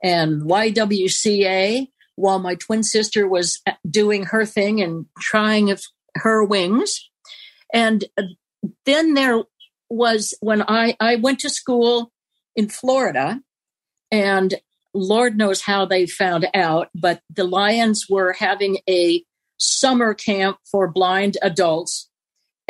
and 0.02 0.42
YWCA 0.44 1.88
while 2.16 2.40
my 2.40 2.56
twin 2.56 2.84
sister 2.84 3.28
was 3.28 3.60
uh, 3.68 3.74
doing 3.90 4.24
her 4.24 4.46
thing 4.46 4.82
and 4.82 5.06
trying 5.20 5.76
her 6.16 6.44
wings. 6.44 7.10
And 7.74 8.06
uh, 8.18 8.24
then 8.86 9.14
there 9.14 9.44
was 9.90 10.34
when 10.40 10.62
I, 10.62 10.96
I 11.00 11.18
went 11.18 11.40
to 11.40 11.50
school 11.50 12.12
in 12.56 12.70
Florida, 12.70 13.42
and 14.12 14.56
Lord 14.94 15.38
knows 15.38 15.62
how 15.62 15.86
they 15.86 16.06
found 16.06 16.48
out, 16.54 16.90
but 16.94 17.22
the 17.30 17.46
Lions 17.46 18.08
were 18.10 18.34
having 18.34 18.80
a 18.90 19.24
summer 19.58 20.14
camp 20.14 20.58
for 20.70 20.88
blind 20.88 21.38
adults. 21.42 22.10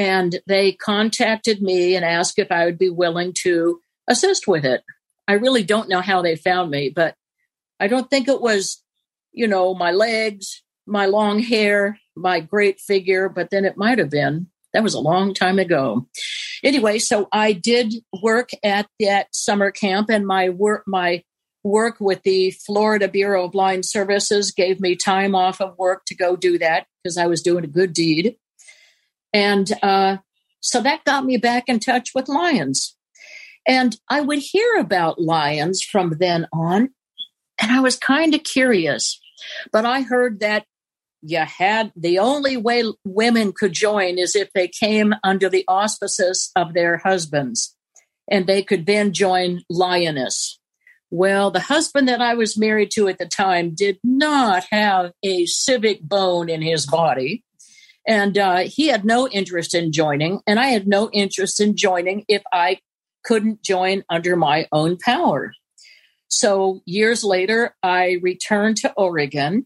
And 0.02 0.40
they 0.48 0.72
contacted 0.72 1.62
me 1.62 1.96
and 1.96 2.04
asked 2.04 2.40
if 2.40 2.52
I 2.52 2.66
would 2.66 2.80
be 2.80 2.90
willing 2.90 3.34
to 3.44 3.80
assist 4.08 4.48
with 4.48 4.66
it. 4.66 4.82
I 5.28 5.34
really 5.34 5.64
don't 5.64 5.90
know 5.90 6.02
how 6.02 6.24
they 6.24 6.36
found 6.36 6.72
me, 6.72 6.90
but 6.90 7.14
I 7.80 7.88
don't 7.88 8.10
think 8.10 8.28
it 8.28 8.42
was, 8.42 8.84
you 9.32 9.48
know, 9.48 9.76
my 9.76 9.92
legs, 9.92 10.64
my 10.88 11.06
long 11.06 11.38
hair, 11.38 12.00
my 12.16 12.40
great 12.40 12.80
figure, 12.80 13.30
but 13.30 13.52
then 13.52 13.64
it 13.64 13.78
might 13.78 14.00
have 14.00 14.10
been. 14.10 14.48
That 14.74 14.82
was 14.82 14.96
a 14.96 15.00
long 15.00 15.36
time 15.36 15.60
ago. 15.60 16.08
Anyway, 16.64 16.98
so 16.98 17.28
I 17.32 17.54
did 17.54 17.94
work 18.24 18.50
at 18.64 18.88
that 19.00 19.28
summer 19.36 19.70
camp 19.70 20.10
and 20.10 20.26
my 20.26 20.50
work 20.50 20.84
my 20.88 21.24
work 21.64 21.98
with 22.00 22.24
the 22.24 22.50
Florida 22.66 23.08
Bureau 23.08 23.46
of 23.46 23.52
Blind 23.52 23.86
Services 23.86 24.50
gave 24.50 24.80
me 24.80 24.96
time 24.96 25.36
off 25.36 25.62
of 25.62 25.78
work 25.78 26.06
to 26.08 26.16
go 26.16 26.36
do 26.36 26.58
that 26.58 26.88
because 27.04 27.18
I 27.18 27.28
was 27.28 27.44
doing 27.44 27.64
a 27.64 27.68
good 27.68 27.94
deed. 27.94 28.38
And 29.34 29.72
uh, 29.82 30.18
so 30.60 30.82
that 30.82 31.06
got 31.06 31.26
me 31.26 31.38
back 31.38 31.66
in 31.68 31.80
touch 31.80 32.12
with 32.14 32.28
lions. 32.28 32.96
And 33.68 33.98
I 34.10 34.22
would 34.22 34.40
hear 34.40 34.78
about 34.78 35.22
lions 35.22 35.84
from 35.84 36.18
then 36.20 36.48
on. 36.52 36.90
And 37.62 37.72
I 37.72 37.80
was 37.80 37.96
kind 37.96 38.34
of 38.34 38.44
curious. 38.44 39.20
But 39.72 39.86
I 39.86 40.02
heard 40.02 40.40
that 40.40 40.66
you 41.22 41.40
had 41.40 41.92
the 41.96 42.20
only 42.20 42.58
way 42.58 42.84
women 43.06 43.54
could 43.54 43.74
join 43.74 44.18
is 44.18 44.36
if 44.36 44.50
they 44.54 44.68
came 44.68 45.14
under 45.24 45.50
the 45.50 45.66
auspices 45.68 46.52
of 46.56 46.74
their 46.74 46.98
husbands. 46.98 47.76
And 48.30 48.48
they 48.48 48.64
could 48.64 48.86
then 48.86 49.14
join 49.14 49.62
Lioness. 49.70 50.60
Well, 51.10 51.52
the 51.52 51.60
husband 51.60 52.08
that 52.08 52.22
I 52.22 52.36
was 52.36 52.58
married 52.58 52.92
to 52.92 53.10
at 53.10 53.18
the 53.18 53.26
time 53.26 53.76
did 53.76 54.00
not 54.04 54.64
have 54.72 55.12
a 55.24 55.46
civic 55.46 56.02
bone 56.02 56.50
in 56.50 56.62
his 56.62 56.86
body. 56.86 57.44
And 58.08 58.38
uh, 58.38 58.64
he 58.66 58.88
had 58.88 59.06
no 59.06 59.28
interest 59.28 59.76
in 59.76 59.92
joining, 59.92 60.42
and 60.48 60.60
I 60.60 60.68
had 60.68 60.88
no 60.88 61.10
interest 61.12 61.60
in 61.60 61.76
joining 61.76 62.26
if 62.28 62.42
I 62.52 62.80
couldn't 63.24 63.64
join 63.64 64.04
under 64.10 64.36
my 64.36 64.68
own 64.72 64.98
power. 64.98 65.54
So 66.28 66.82
years 66.86 67.24
later, 67.24 67.76
I 67.84 68.18
returned 68.22 68.78
to 68.78 68.94
Oregon 68.94 69.66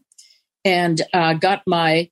and 0.64 1.00
uh, 1.14 1.34
got 1.34 1.62
my, 1.66 2.10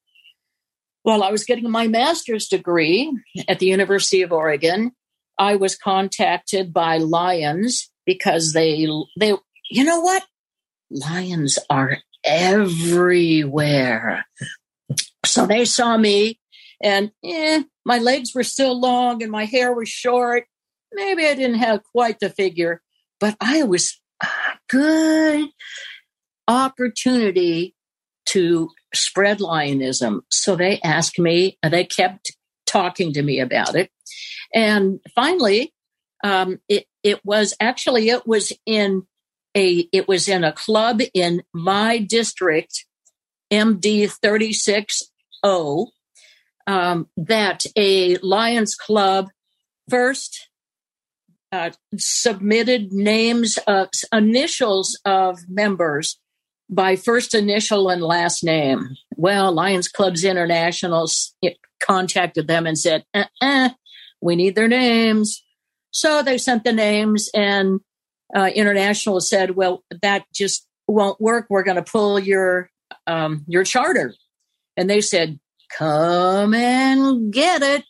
well, 1.05 1.23
I 1.23 1.31
was 1.31 1.45
getting 1.45 1.71
my 1.71 1.89
master's 1.89 2.47
degree 2.47 3.13
at 3.49 3.59
the 3.59 3.67
University 3.67 4.23
of 4.23 4.33
Oregon. 4.33 4.93
I 5.39 5.57
was 5.57 5.77
contacted 5.77 6.73
by 6.73 6.99
Lions 6.99 7.91
because 8.07 8.53
they 8.53 8.87
they 9.19 9.35
you 9.71 9.85
know 9.85 10.01
what 10.01 10.25
lions 10.91 11.59
are 11.71 11.99
everywhere 12.25 14.25
so 15.35 15.47
they 15.47 15.65
saw 15.65 15.97
me 15.97 16.39
and 16.81 17.11
eh, 17.25 17.63
my 17.85 17.99
legs 17.99 18.35
were 18.35 18.45
still 18.45 18.79
long 18.79 19.23
and 19.23 19.33
my 19.33 19.45
hair 19.45 19.73
was 19.75 19.89
short. 19.89 20.45
Maybe 20.93 21.27
i 21.27 21.35
didn't 21.35 21.59
have 21.59 21.83
quite 21.83 22.21
the 22.21 22.31
figure 22.31 22.81
but 23.19 23.37
i 23.41 23.65
was 23.65 24.01
a 24.23 24.29
good 24.69 25.49
opportunity 26.47 27.75
to 28.27 28.71
spread 28.95 29.41
lionism. 29.41 30.21
So 30.31 30.57
they 30.57 30.81
asked 30.83 31.19
me 31.19 31.59
they 31.63 31.85
kept 31.85 32.37
talking 32.67 33.13
to 33.15 33.23
me 33.23 33.41
about 33.41 33.75
it. 33.75 33.91
And 34.55 35.01
finally 35.15 35.73
um, 36.23 36.61
it 36.69 36.87
it 37.03 37.21
was 37.25 37.55
actually 37.61 38.09
it 38.09 38.27
was 38.27 38.53
in 38.67 39.03
a 39.57 39.89
it 39.93 40.07
was 40.07 40.29
in 40.29 40.45
a 40.45 40.53
club 40.53 41.01
in 41.13 41.43
my 41.53 41.99
district, 41.99 42.87
MD 43.53 44.11
thirty 44.11 44.53
six 44.53 45.03
O, 45.45 45.91
um, 46.67 47.09
that 47.17 47.65
a 47.77 48.17
Lions 48.17 48.75
Club 48.75 49.29
first 49.89 50.49
uh, 51.53 51.71
submitted 51.97 52.93
names 52.93 53.59
of 53.69 53.89
initials 54.13 54.99
of 55.05 55.39
members 55.49 56.19
by 56.69 56.97
first 56.97 57.35
initial 57.35 57.91
and 57.91 58.03
last 58.03 58.43
name. 58.43 58.97
Well, 59.17 59.53
Lions 59.53 59.87
Clubs 59.87 60.25
International 60.25 61.09
contacted 61.81 62.49
them 62.49 62.67
and 62.67 62.77
said, 62.77 63.05
uh-uh, 63.15 63.69
"We 64.21 64.35
need 64.35 64.57
their 64.57 64.69
names." 64.69 65.45
So 65.91 66.23
they 66.23 66.39
sent 66.39 66.65
the 66.65 66.73
names, 66.73 67.31
and 67.35 67.81
uh, 68.35 68.51
International 68.55 69.21
said, 69.21 69.55
"Well, 69.55 69.85
that 70.03 70.25
just 70.35 70.67
won't 70.89 71.21
work. 71.21 71.47
We're 71.51 71.63
going 71.63 71.77
to 71.77 71.83
pull 71.83 72.19
your 72.19 72.71
um, 73.07 73.45
your 73.47 73.63
charter." 73.63 74.15
And 74.77 74.89
they 74.91 75.01
said, 75.01 75.39
"Come 75.77 76.55
and 76.55 77.33
get 77.33 77.63
it." 77.63 77.85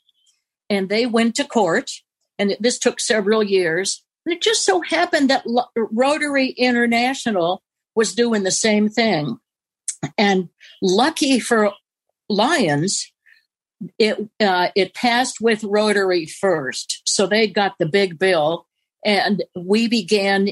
And 0.70 0.88
they 0.88 1.06
went 1.06 1.34
to 1.36 1.44
court, 1.44 1.90
and 2.38 2.56
this 2.60 2.78
took 2.78 3.00
several 3.00 3.42
years. 3.42 4.02
And 4.24 4.34
it 4.34 4.42
just 4.42 4.64
so 4.64 4.80
happened 4.80 5.30
that 5.30 5.44
Rotary 5.76 6.48
International 6.48 7.62
was 7.94 8.14
doing 8.14 8.42
the 8.42 8.50
same 8.50 8.88
thing. 8.88 9.38
And 10.16 10.48
lucky 10.82 11.38
for 11.40 11.72
Lions, 12.28 13.12
it 13.98 14.28
uh, 14.40 14.68
it 14.74 14.94
passed 14.94 15.40
with 15.40 15.64
Rotary 15.64 16.26
first, 16.26 17.02
so 17.04 17.26
they 17.26 17.46
got 17.46 17.76
the 17.78 17.86
big 17.86 18.18
bill, 18.18 18.66
and 19.04 19.44
we 19.54 19.88
began 19.88 20.50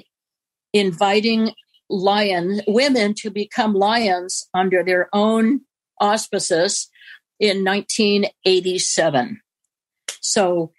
inviting 0.73 1.53
lion 1.89 2.63
women 2.67 3.15
to 3.15 3.31
become 3.31 3.75
lions 3.75 4.49
under 4.55 4.83
their 4.83 5.09
own 5.13 5.61
auspices 6.01 6.89
in 7.39 7.65
1987. 7.65 9.41
So 10.21 10.73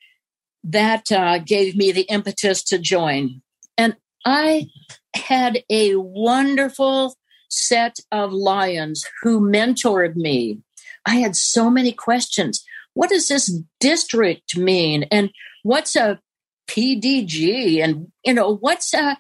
that 0.64 1.12
uh, 1.12 1.40
gave 1.40 1.76
me 1.76 1.92
the 1.92 2.04
impetus 2.04 2.64
to 2.66 2.80
join, 2.80 3.42
and 3.78 3.96
I 4.26 4.68
had 5.16 5.64
a 5.70 5.96
wonderful 5.96 7.16
set 7.50 7.98
of 8.12 8.32
lions 8.32 9.06
who 9.22 9.42
mentored 9.42 10.16
me 10.16 10.64
I 11.06 11.16
had 11.16 11.36
so 11.36 11.70
many 11.70 11.92
questions. 11.92 12.64
What 12.94 13.10
does 13.10 13.28
this 13.28 13.54
district 13.80 14.58
mean? 14.58 15.04
And 15.12 15.32
what's 15.64 15.96
a 15.96 16.20
PDG? 16.68 17.84
And, 17.84 18.12
you 18.24 18.34
know, 18.34 18.56
what's 18.56 18.94
a, 18.94 19.18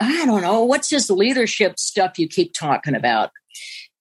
I 0.00 0.24
don't 0.24 0.42
know, 0.42 0.64
what's 0.64 0.88
this 0.88 1.10
leadership 1.10 1.78
stuff 1.78 2.18
you 2.18 2.28
keep 2.28 2.52
talking 2.54 2.94
about? 2.94 3.30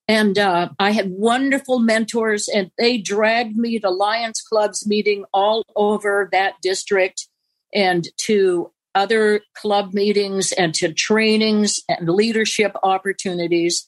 And 0.09 0.39
uh, 0.39 0.69
I 0.79 0.89
had 0.89 1.11
wonderful 1.11 1.77
mentors, 1.77 2.47
and 2.47 2.71
they 2.79 2.97
dragged 2.97 3.55
me 3.55 3.77
to 3.77 3.91
Lions 3.91 4.41
Clubs 4.41 4.87
meeting 4.87 5.23
all 5.35 5.63
over 5.75 6.27
that 6.31 6.55
district 6.63 7.27
and 7.75 8.07
to 8.25 8.71
other 8.95 9.41
club 9.55 9.93
meetings 9.93 10.51
and 10.51 10.73
to 10.73 10.91
trainings 10.91 11.79
and 11.87 12.09
leadership 12.09 12.75
opportunities. 12.81 13.87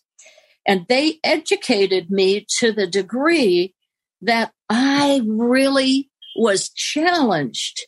And 0.68 0.86
they 0.88 1.18
educated 1.24 2.12
me 2.12 2.46
to 2.60 2.72
the 2.72 2.86
degree 2.86 3.74
that 4.22 4.52
I 4.70 5.24
really 5.26 6.12
was 6.36 6.70
challenged 6.70 7.88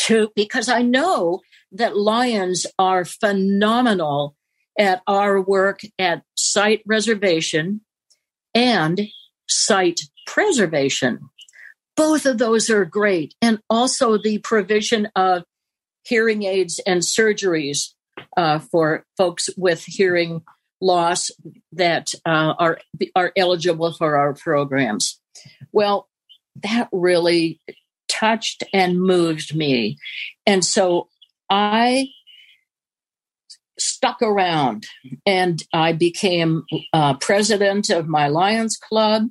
to, 0.00 0.28
because 0.36 0.68
I 0.68 0.82
know 0.82 1.40
that 1.72 1.96
lions 1.96 2.66
are 2.78 3.06
phenomenal 3.06 4.36
at 4.78 5.02
our 5.06 5.40
work 5.40 5.80
at 5.98 6.22
sight 6.36 6.82
reservation 6.86 7.80
and 8.54 9.00
sight 9.48 10.00
preservation. 10.26 11.20
Both 11.96 12.26
of 12.26 12.38
those 12.38 12.70
are 12.70 12.84
great. 12.84 13.34
And 13.42 13.58
also 13.68 14.18
the 14.18 14.38
provision 14.38 15.08
of 15.16 15.42
hearing 16.04 16.44
aids 16.44 16.80
and 16.86 17.02
surgeries 17.02 17.92
uh, 18.36 18.60
for 18.60 19.04
folks 19.16 19.50
with 19.56 19.84
hearing 19.84 20.42
loss 20.80 21.30
that 21.72 22.08
uh, 22.24 22.54
are 22.58 22.78
are 23.14 23.32
eligible 23.36 23.92
for 23.92 24.16
our 24.16 24.34
programs. 24.34 25.20
Well, 25.72 26.08
that 26.62 26.88
really 26.92 27.60
touched 28.08 28.64
and 28.72 29.00
moved 29.00 29.54
me, 29.54 29.98
and 30.46 30.64
so 30.64 31.08
I 31.50 32.08
stuck 33.78 34.22
around 34.22 34.86
and 35.26 35.62
I 35.72 35.92
became 35.92 36.64
uh, 36.92 37.14
president 37.14 37.90
of 37.90 38.08
my 38.08 38.28
Lions 38.28 38.76
Club. 38.76 39.28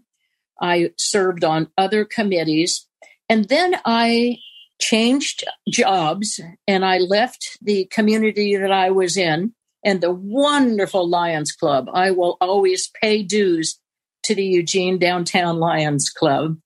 I 0.62 0.92
served 0.98 1.44
on 1.44 1.70
other 1.78 2.04
committees, 2.04 2.88
and 3.30 3.48
then 3.48 3.76
I 3.86 4.40
changed 4.80 5.44
jobs 5.70 6.40
and 6.68 6.86
I 6.86 6.98
left 6.98 7.58
the 7.62 7.86
community 7.86 8.56
that 8.56 8.72
I 8.72 8.92
was 8.92 9.18
in 9.18 9.54
and 9.84 10.02
the 10.02 10.12
wonderful 10.12 11.08
Lions 11.08 11.52
Club. 11.52 11.90
I 11.94 12.12
will 12.12 12.38
always 12.42 12.90
pay 13.02 13.24
dues 13.24 13.80
to 14.24 14.36
the 14.36 14.44
Eugene 14.44 15.00
Downtown 15.00 15.58
Lions 15.58 16.10
Club. 16.10 16.58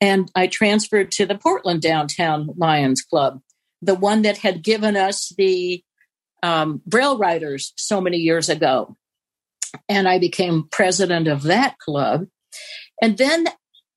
And 0.00 0.30
I 0.34 0.46
transferred 0.46 1.10
to 1.12 1.26
the 1.26 1.36
Portland 1.36 1.82
Downtown 1.82 2.50
Lions 2.56 3.02
Club, 3.02 3.40
the 3.82 3.94
one 3.94 4.22
that 4.22 4.38
had 4.38 4.62
given 4.62 4.96
us 4.96 5.32
the 5.36 5.82
um, 6.42 6.82
Braille 6.86 7.18
Writers 7.18 7.72
so 7.76 8.00
many 8.00 8.18
years 8.18 8.48
ago. 8.48 8.96
And 9.88 10.08
I 10.08 10.18
became 10.18 10.68
president 10.70 11.28
of 11.28 11.42
that 11.44 11.78
club. 11.78 12.26
And 13.00 13.16
then 13.18 13.46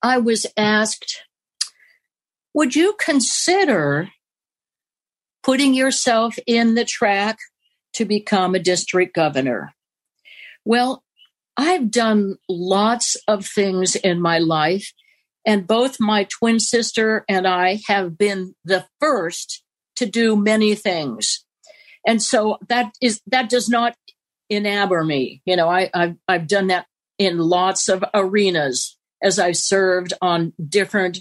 I 0.02 0.18
was 0.18 0.46
asked, 0.56 1.24
would 2.54 2.76
you 2.76 2.96
consider 3.00 4.10
putting 5.44 5.74
yourself 5.74 6.38
in 6.46 6.76
the 6.76 6.86
track 6.86 7.38
to 7.94 8.06
become 8.06 8.54
a 8.54 8.60
district 8.60 9.16
governor? 9.16 9.74
Well, 10.66 11.04
I've 11.58 11.92
done 11.92 12.36
lots 12.50 13.16
of 13.28 13.46
things 13.46 13.96
in 13.96 14.22
my 14.22 14.40
life, 14.40 14.92
and 15.46 15.68
both 15.68 16.00
my 16.00 16.26
twin 16.26 16.60
sister 16.60 17.26
and 17.28 17.48
I 17.48 17.80
have 17.88 18.18
been 18.18 18.56
the 18.64 18.86
first 19.00 19.64
to 19.98 20.06
do 20.06 20.36
many 20.36 20.74
things. 20.74 21.43
And 22.06 22.22
so 22.22 22.58
that 22.70 22.94
is 23.02 23.22
that 23.28 23.50
does 23.50 23.70
not 23.70 23.96
enamor 24.52 25.06
me. 25.06 25.42
You 25.46 25.56
know, 25.56 25.70
I, 25.70 25.90
I've 25.94 26.16
I've 26.28 26.48
done 26.48 26.68
that 26.68 26.86
in 27.18 27.38
lots 27.38 27.90
of 27.90 28.04
arenas 28.14 28.98
as 29.22 29.40
I've 29.40 29.58
served 29.58 30.14
on 30.22 30.54
different 30.70 31.20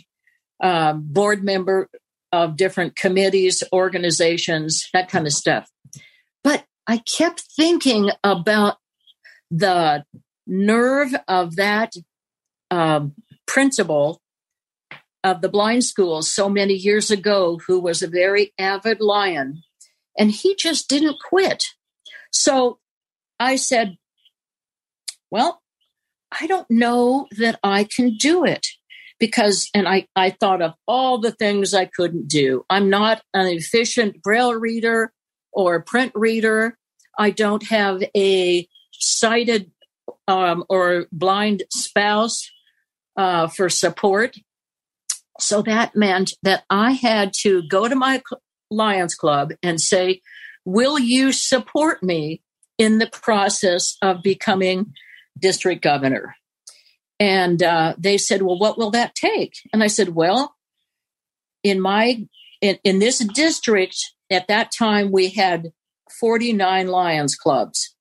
uh, 0.63 0.95
board 0.95 1.45
member 1.45 1.89
of 2.33 2.57
different 2.57 2.97
committees, 2.97 3.63
organizations, 3.73 4.89
that 4.93 5.09
kind 5.09 5.27
of 5.27 5.33
stuff. 5.33 5.69
But 6.43 6.65
I 6.87 6.99
kept 6.99 7.45
thinking 7.57 8.11
about 8.25 8.79
the 9.51 10.05
nerve 10.47 11.15
of 11.29 11.57
that 11.57 11.93
um, 12.71 13.15
principal 13.47 14.21
of 15.23 15.41
the 15.41 15.49
blind 15.49 15.85
school 15.85 16.23
so 16.23 16.49
many 16.49 16.75
years 16.75 17.11
ago, 17.11 17.61
who 17.67 17.79
was 17.79 18.03
a 18.03 18.09
very 18.09 18.53
avid 18.59 19.01
lion, 19.01 19.63
and 20.19 20.31
he 20.31 20.55
just 20.55 20.89
didn't 20.89 21.19
quit. 21.21 21.67
So 22.31 22.79
I 23.39 23.57
said, 23.57 23.97
Well, 25.31 25.63
I 26.41 26.47
don't 26.47 26.71
know 26.71 27.29
that 27.39 27.59
I 27.63 27.85
can 27.85 28.17
do 28.17 28.45
it 28.45 28.67
because, 29.19 29.69
and 29.75 29.87
I, 29.87 30.07
I 30.17 30.31
thought 30.31 30.63
of 30.63 30.75
all 30.87 31.19
the 31.19 31.33
things 31.33 31.75
I 31.75 31.85
couldn't 31.85 32.29
do. 32.29 32.65
I'm 32.71 32.89
not 32.89 33.23
an 33.35 33.47
efficient 33.47 34.23
braille 34.23 34.55
reader 34.55 35.13
or 35.53 35.83
print 35.83 36.13
reader. 36.15 36.79
I 37.19 37.31
don't 37.31 37.63
have 37.69 38.03
a 38.17 38.67
sighted 38.93 39.71
um, 40.27 40.65
or 40.69 41.07
blind 41.13 41.65
spouse 41.71 42.51
uh, 43.17 43.49
for 43.49 43.69
support. 43.69 44.37
So 45.41 45.63
that 45.63 45.97
meant 45.97 46.35
that 46.43 46.65
I 46.71 46.93
had 46.93 47.33
to 47.41 47.63
go 47.63 47.89
to 47.89 47.95
my 47.95 48.23
Lions 48.73 49.15
Club 49.15 49.53
and 49.63 49.81
say, 49.81 50.21
Will 50.65 50.99
you 50.99 51.33
support 51.33 52.03
me 52.03 52.43
in 52.79 52.99
the 52.99 53.09
process 53.09 53.97
of 54.03 54.23
becoming 54.23 54.95
district 55.39 55.83
governor? 55.83 56.37
And 57.19 57.63
uh, 57.63 57.95
they 57.99 58.19
said, 58.19 58.43
Well, 58.43 58.59
what 58.59 58.79
will 58.79 58.91
that 58.91 59.15
take? 59.15 59.55
And 59.73 59.83
I 59.83 59.89
said, 59.89 60.11
Well, 60.11 60.55
in 61.63 61.81
my 61.81 62.27
in, 62.61 62.79
in 62.85 62.99
this 62.99 63.19
district 63.19 63.97
at 64.31 64.49
that 64.49 64.73
time 64.73 65.11
we 65.13 65.31
had 65.31 65.73
49 66.21 66.89
lions 66.89 67.35
clubs 67.35 67.95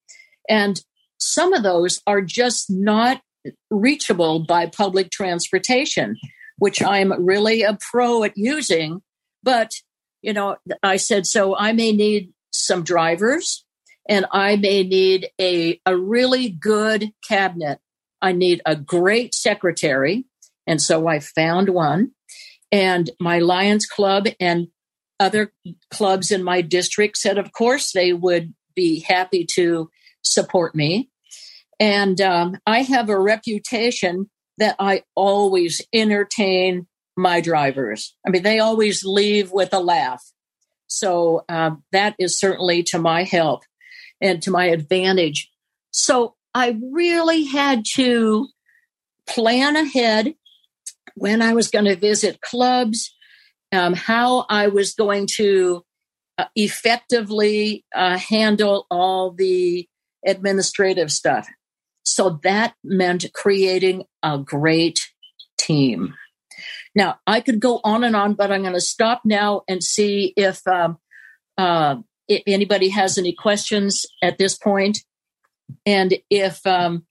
and 0.49 0.81
some 1.21 1.53
of 1.53 1.63
those 1.63 2.01
are 2.07 2.21
just 2.21 2.69
not 2.69 3.21
reachable 3.69 4.39
by 4.39 4.65
public 4.65 5.12
transportation, 5.12 6.17
which 6.57 6.81
I'm 6.81 7.13
really 7.23 7.62
a 7.62 7.77
pro 7.79 8.23
at 8.23 8.34
using. 8.36 9.01
But, 9.43 9.71
you 10.21 10.34
know, 10.34 10.57
I 10.84 10.97
said, 10.97 11.25
so 11.25 11.55
I 11.55 11.73
may 11.73 11.91
need 11.91 12.34
some 12.51 12.84
drivers 12.84 13.65
and 14.07 14.25
I 14.31 14.55
may 14.55 14.84
need 14.84 15.29
a, 15.39 15.79
a 15.86 15.95
really 15.95 16.49
good 16.49 17.12
cabinet. 17.27 17.79
I 18.21 18.31
need 18.34 18.62
a 18.65 18.75
great 18.75 19.34
secretary. 19.34 20.25
And 20.67 20.81
so 20.81 21.07
I 21.07 21.19
found 21.19 21.69
one. 21.69 22.12
And 22.71 23.10
my 23.19 23.39
Lions 23.39 23.86
Club 23.86 24.27
and 24.39 24.67
other 25.19 25.53
clubs 25.91 26.31
in 26.31 26.43
my 26.43 26.62
district 26.62 27.17
said, 27.17 27.38
of 27.38 27.51
course, 27.51 27.91
they 27.91 28.13
would 28.13 28.53
be 28.75 29.01
happy 29.01 29.45
to 29.55 29.89
support 30.23 30.75
me. 30.75 31.10
And 31.79 32.21
um, 32.21 32.57
I 32.65 32.84
have 32.84 33.10
a 33.10 33.19
reputation 33.19 34.29
that 34.57 34.75
I 34.79 35.03
always 35.15 35.81
entertain 35.93 36.88
my 37.21 37.41
drivers. 37.41 38.15
I 38.25 38.29
mean, 38.29 38.43
they 38.43 38.60
always 38.60 39.03
leave 39.05 39.51
with 39.51 39.73
a 39.73 39.79
laugh. 39.79 40.23
So 40.88 41.45
uh, 41.47 41.71
that 41.91 42.15
is 42.19 42.39
certainly 42.39 42.84
to 42.84 42.99
my 42.99 43.23
help 43.23 43.63
and 44.19 44.41
to 44.43 44.51
my 44.51 44.65
advantage. 44.65 45.49
So 45.91 46.36
I 46.53 46.77
really 46.91 47.45
had 47.45 47.86
to 47.95 48.47
plan 49.27 49.75
ahead 49.75 50.34
when 51.15 51.41
I 51.41 51.53
was 51.53 51.69
going 51.69 51.86
to 51.86 51.95
visit 51.95 52.41
clubs, 52.41 53.15
um, 53.71 53.93
how 53.93 54.45
I 54.49 54.67
was 54.67 54.93
going 54.93 55.27
to 55.36 55.84
uh, 56.38 56.45
effectively 56.55 57.86
uh, 57.95 58.17
handle 58.17 58.86
all 58.89 59.31
the 59.31 59.88
administrative 60.25 61.12
stuff. 61.12 61.47
So 62.03 62.39
that 62.43 62.73
meant 62.84 63.25
creating 63.34 64.03
a 64.23 64.38
great 64.38 64.99
team. 65.57 66.15
Now, 66.95 67.19
I 67.25 67.41
could 67.41 67.60
go 67.60 67.80
on 67.84 68.04
and 68.04 68.15
on, 68.15 68.34
but 68.34 68.51
I'm 68.51 68.62
going 68.62 68.73
to 68.73 68.82
stop 68.82 69.21
now 69.23 69.62
and 69.67 69.84
see 69.84 70.34
if, 70.36 70.65
um, 70.67 70.97
uh, 71.58 71.97
if 72.27 72.43
anybody 72.47 72.89
has 72.89 73.17
any 73.17 73.34
questions 73.34 74.06
at 74.21 74.38
this 74.38 74.58
point, 74.58 74.99
and 75.86 76.13
if 76.30 76.65
um, 76.67 77.06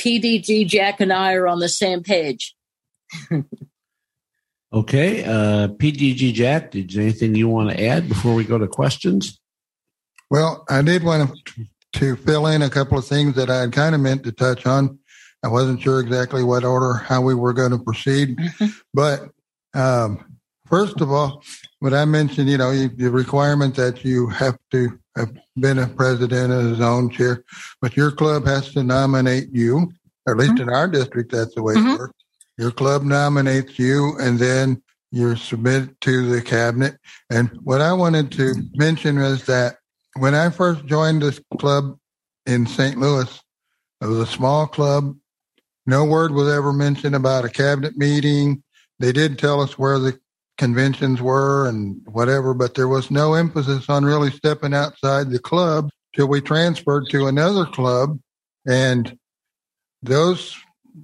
PDG 0.00 0.66
Jack 0.66 1.00
and 1.00 1.12
I 1.12 1.34
are 1.34 1.46
on 1.46 1.58
the 1.58 1.68
same 1.68 2.02
page. 2.02 2.54
okay, 4.72 5.24
uh, 5.24 5.68
PDG 5.68 6.32
Jack, 6.32 6.70
did 6.70 6.96
anything 6.96 7.34
you 7.34 7.48
want 7.48 7.70
to 7.70 7.84
add 7.84 8.08
before 8.08 8.34
we 8.34 8.44
go 8.44 8.58
to 8.58 8.66
questions? 8.66 9.38
Well, 10.30 10.64
I 10.68 10.82
did 10.82 11.04
want 11.04 11.30
to 11.46 11.66
to 11.94 12.16
fill 12.16 12.48
in 12.48 12.60
a 12.62 12.70
couple 12.70 12.98
of 12.98 13.06
things 13.06 13.36
that 13.36 13.48
I 13.48 13.60
had 13.60 13.72
kind 13.72 13.94
of 13.94 14.00
meant 14.00 14.24
to 14.24 14.32
touch 14.32 14.66
on. 14.66 14.98
I 15.44 15.48
wasn't 15.48 15.82
sure 15.82 16.00
exactly 16.00 16.42
what 16.42 16.64
order, 16.64 16.94
how 16.94 17.20
we 17.20 17.34
were 17.34 17.52
going 17.52 17.72
to 17.72 17.78
proceed. 17.78 18.38
Mm-hmm. 18.38 18.66
But 18.94 19.28
um, 19.74 20.38
first 20.66 21.02
of 21.02 21.12
all, 21.12 21.42
what 21.80 21.92
I 21.92 22.06
mentioned, 22.06 22.48
you 22.48 22.56
know, 22.56 22.72
the 22.72 23.10
requirement 23.10 23.74
that 23.76 24.04
you 24.04 24.28
have 24.28 24.56
to 24.70 24.98
have 25.16 25.36
been 25.60 25.78
a 25.78 25.86
president 25.86 26.50
and 26.50 26.72
a 26.72 26.76
zone 26.76 27.10
chair, 27.10 27.44
but 27.80 27.96
your 27.96 28.10
club 28.10 28.46
has 28.46 28.72
to 28.72 28.82
nominate 28.82 29.50
you, 29.52 29.92
or 30.26 30.32
at 30.32 30.38
least 30.38 30.54
mm-hmm. 30.54 30.68
in 30.68 30.74
our 30.74 30.88
district, 30.88 31.30
that's 31.30 31.54
the 31.54 31.62
way 31.62 31.74
mm-hmm. 31.74 31.90
it 31.90 31.98
works. 31.98 32.18
Your 32.56 32.70
club 32.70 33.02
nominates 33.02 33.78
you, 33.78 34.16
and 34.18 34.38
then 34.38 34.82
you're 35.10 35.36
submitted 35.36 36.00
to 36.00 36.28
the 36.28 36.40
cabinet. 36.40 36.96
And 37.30 37.50
what 37.62 37.80
I 37.80 37.92
wanted 37.92 38.32
to 38.32 38.54
mention 38.74 39.18
was 39.18 39.44
that 39.44 39.76
when 40.16 40.34
I 40.34 40.50
first 40.50 40.86
joined 40.86 41.22
this 41.22 41.40
club 41.58 41.98
in 42.46 42.66
St. 42.66 42.98
Louis, 42.98 43.40
it 44.00 44.06
was 44.06 44.18
a 44.18 44.26
small 44.26 44.66
club. 44.66 45.16
No 45.86 46.04
word 46.04 46.32
was 46.32 46.48
ever 46.48 46.72
mentioned 46.72 47.14
about 47.14 47.44
a 47.44 47.50
cabinet 47.50 47.96
meeting. 47.96 48.62
They 48.98 49.12
did 49.12 49.38
tell 49.38 49.60
us 49.60 49.78
where 49.78 49.98
the 49.98 50.18
conventions 50.56 51.20
were 51.20 51.68
and 51.68 52.00
whatever, 52.06 52.54
but 52.54 52.74
there 52.74 52.88
was 52.88 53.10
no 53.10 53.34
emphasis 53.34 53.88
on 53.88 54.04
really 54.04 54.30
stepping 54.30 54.72
outside 54.72 55.30
the 55.30 55.38
club 55.38 55.90
till 56.14 56.28
we 56.28 56.40
transferred 56.40 57.06
to 57.10 57.26
another 57.26 57.66
club. 57.66 58.18
And 58.66 59.18
those 60.02 60.56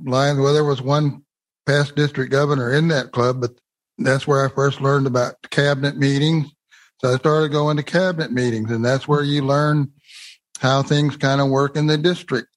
lines, 0.05 0.39
well, 0.39 0.55
there 0.55 0.65
was 0.65 0.81
one 0.81 1.25
past 1.67 1.97
district 1.97 2.31
governor 2.31 2.73
in 2.73 2.89
that 2.89 3.13
club, 3.13 3.41
but 3.41 3.53
that's 3.99 4.27
where 4.27 4.45
I 4.45 4.55
first 4.55 4.81
learned 4.81 5.07
about 5.07 5.35
cabinet 5.51 5.97
meetings 5.97 6.51
so 7.01 7.15
I 7.15 7.17
started 7.17 7.51
going 7.51 7.79
to 7.79 7.83
cabinet 7.83 8.31
meetings, 8.31 8.71
and 8.71 8.85
that's 8.85 9.09
where 9.09 9.23
you 9.23 9.43
learn 9.43 9.91
how 10.59 10.83
things 10.83 11.17
kind 11.17 11.41
of 11.41 11.49
work 11.49 11.75
in 11.75 11.87
the 11.87 11.97
district. 11.97 12.49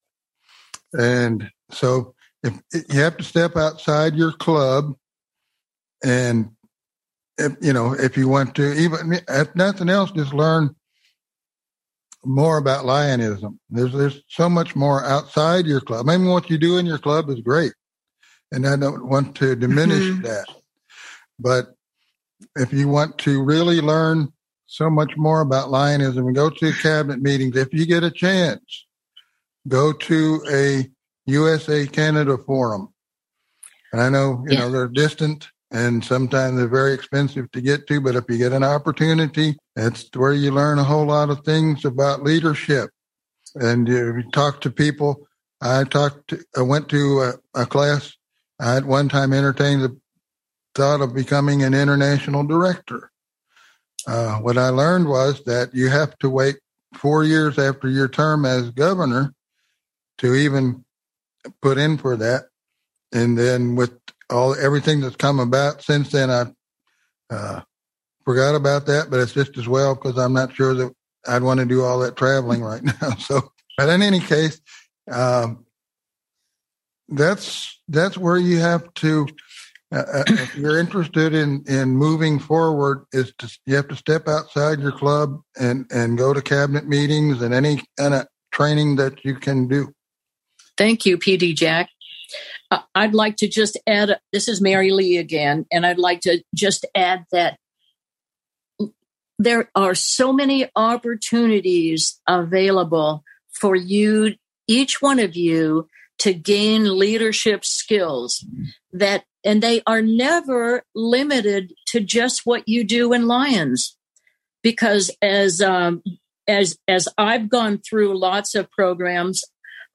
And 0.92 1.50
so 1.72 2.13
if, 2.44 2.60
you 2.90 3.00
have 3.00 3.18
to 3.18 3.24
step 3.24 3.56
outside 3.56 4.16
your 4.16 4.32
club, 4.34 4.96
and 6.04 6.52
if, 7.38 7.54
you 7.62 7.74
know 7.74 7.94
if 7.94 8.18
you 8.18 8.28
want 8.28 8.56
to, 8.56 8.74
even 8.74 9.20
if 9.28 9.56
nothing 9.56 9.90
else, 9.90 10.12
just 10.12 10.34
learn 10.34 10.76
more 12.26 12.58
about 12.58 12.86
lionism. 12.86 13.60
There's 13.70 13.94
there's 13.94 14.22
so 14.28 14.50
much 14.50 14.76
more 14.76 15.04
outside 15.04 15.66
your 15.66 15.82
club. 15.82 16.10
I 16.10 16.18
mean, 16.18 16.30
what 16.30 16.50
you 16.50 16.58
do 16.58 16.78
in 16.78 16.86
your 16.86 17.00
club 17.00 17.30
is 17.30 17.40
great, 17.42 17.74
and 18.52 18.68
I 18.68 18.76
don't 18.76 19.08
want 19.08 19.36
to 19.38 19.56
diminish 19.56 20.04
mm-hmm. 20.04 20.24
that. 20.24 20.46
But 21.40 21.76
if 22.56 22.74
you 22.74 22.88
want 22.88 23.18
to 23.20 23.44
really 23.44 23.82
learn 23.82 24.32
so 24.66 24.90
much 24.90 25.16
more 25.18 25.42
about 25.42 25.70
Lionism, 25.70 26.34
go 26.34 26.50
to 26.50 26.74
cabinet 26.74 27.22
meetings. 27.22 27.56
If 27.56 27.74
you 27.74 27.86
get 27.86 28.04
a 28.04 28.12
chance, 28.12 28.86
go 29.68 29.94
to 29.94 30.44
a 30.52 30.90
USA 31.26 31.88
Canada 31.88 32.38
forum. 32.38 32.94
And 33.92 34.02
I 34.02 34.10
know, 34.10 34.44
you 34.48 34.56
yeah. 34.56 34.60
know, 34.60 34.72
they're 34.72 34.88
distant 34.88 35.48
and 35.72 36.04
sometimes 36.06 36.58
they're 36.58 36.68
very 36.68 36.94
expensive 36.94 37.52
to 37.52 37.62
get 37.62 37.88
to, 37.88 38.00
but 38.00 38.16
if 38.16 38.26
you 38.30 38.38
get 38.38 38.54
an 38.54 38.64
opportunity, 38.64 39.58
it's 39.76 40.08
where 40.14 40.34
you 40.34 40.52
learn 40.52 40.78
a 40.78 40.84
whole 40.84 41.08
lot 41.08 41.32
of 41.32 41.44
things 41.44 41.84
about 41.84 42.24
leadership. 42.24 42.92
And 43.56 43.88
you 43.88 44.24
talk 44.32 44.62
to 44.62 44.72
people. 44.72 45.28
I 45.62 45.84
talked, 45.84 46.30
to, 46.30 46.44
I 46.56 46.62
went 46.62 46.90
to 46.90 47.34
a, 47.56 47.62
a 47.62 47.66
class. 47.66 48.14
I 48.60 48.78
at 48.78 48.86
one 48.86 49.10
time 49.10 49.34
entertained 49.34 49.82
the 49.82 49.98
thought 50.76 51.02
of 51.02 51.16
becoming 51.16 51.64
an 51.64 51.74
international 51.74 52.44
director. 52.44 53.12
Uh, 54.06 54.38
what 54.38 54.58
I 54.58 54.70
learned 54.70 55.08
was 55.08 55.44
that 55.46 55.74
you 55.74 55.90
have 55.90 56.18
to 56.20 56.30
wait 56.30 56.58
four 56.94 57.24
years 57.24 57.58
after 57.58 57.90
your 57.90 58.08
term 58.08 58.46
as 58.46 58.70
governor 58.72 59.34
to 60.20 60.36
even 60.36 60.84
put 61.62 61.78
in 61.78 61.98
for 61.98 62.16
that. 62.18 62.46
And 63.12 63.38
then 63.38 63.76
with 63.76 63.94
all 64.30 64.56
everything 64.56 65.02
that's 65.02 65.16
come 65.16 65.40
about 65.40 65.84
since 65.84 66.12
then, 66.12 66.30
I 66.30 66.46
uh, 67.30 67.62
forgot 68.26 68.56
about 68.56 68.86
that. 68.88 69.10
But 69.10 69.20
it's 69.20 69.34
just 69.34 69.58
as 69.58 69.68
well 69.68 69.96
because 69.96 70.18
I'm 70.18 70.34
not 70.34 70.56
sure 70.56 70.74
that 70.74 70.94
I'd 71.28 71.44
want 71.44 71.60
to 71.60 71.66
do 71.66 71.84
all 71.84 72.00
that 72.00 72.16
traveling 72.16 72.62
right 72.62 72.84
now. 73.02 73.16
So, 73.16 73.52
but 73.78 73.90
in 73.90 74.02
any 74.02 74.20
case, 74.20 74.60
um, 75.12 75.66
that's 77.10 77.80
that's 77.88 78.18
where 78.18 78.38
you 78.38 78.60
have 78.60 78.94
to. 78.96 79.28
Uh, 79.92 80.04
uh 80.12 80.24
if 80.28 80.56
you're 80.56 80.80
interested 80.80 81.36
in 81.36 81.64
in 81.68 81.90
moving 81.90 82.40
forward, 82.40 83.06
is 83.12 83.34
to 83.38 83.60
you 83.66 83.76
have 83.76 83.88
to 83.90 83.96
step 83.96 84.28
outside 84.28 84.80
your 84.80 84.92
club 84.92 85.40
and 85.60 85.86
and 85.92 86.18
go 86.18 86.34
to 86.34 86.42
cabinet 86.42 86.88
meetings 86.88 87.42
and 87.42 87.54
any 87.54 87.84
kind 87.98 88.14
of 88.14 88.28
training 88.52 88.96
that 88.96 89.24
you 89.24 89.36
can 89.36 89.68
do. 89.68 89.94
Thank 90.78 91.06
you, 91.06 91.18
PD 91.18 91.56
Jack. 91.56 91.90
Uh, 92.72 92.82
I'd 92.96 93.14
like 93.14 93.38
to 93.38 93.48
just 93.48 93.78
add 93.86 94.20
this 94.32 94.48
is 94.48 94.62
Mary 94.62 94.92
Lee 94.92 95.18
again, 95.18 95.66
and 95.72 95.86
I'd 95.86 96.00
like 96.00 96.22
to 96.22 96.44
just 96.56 96.86
add 96.96 97.26
that 97.32 97.58
there 99.40 99.70
are 99.76 99.96
so 99.96 100.32
many 100.32 100.70
opportunities 100.76 102.20
available 102.28 103.24
for 103.52 103.76
you, 103.76 104.36
each 104.68 105.02
one 105.02 105.20
of 105.20 105.36
you, 105.36 105.88
to 106.20 106.34
gain 106.34 106.98
leadership 106.98 107.66
skills 107.66 108.46
that, 108.92 109.26
and 109.44 109.62
they 109.62 109.82
are 109.86 110.02
never 110.02 110.84
limited 110.96 111.74
to 111.88 112.00
just 112.00 112.42
what 112.46 112.68
you 112.68 112.84
do 112.84 113.14
in 113.14 113.28
Lions. 113.28 113.98
Because 114.62 115.12
as, 115.22 115.60
um, 115.60 116.02
as, 116.48 116.78
as 116.88 117.10
I've 117.18 117.50
gone 117.50 117.80
through 117.80 118.18
lots 118.18 118.56
of 118.56 118.72
programs, 118.72 119.44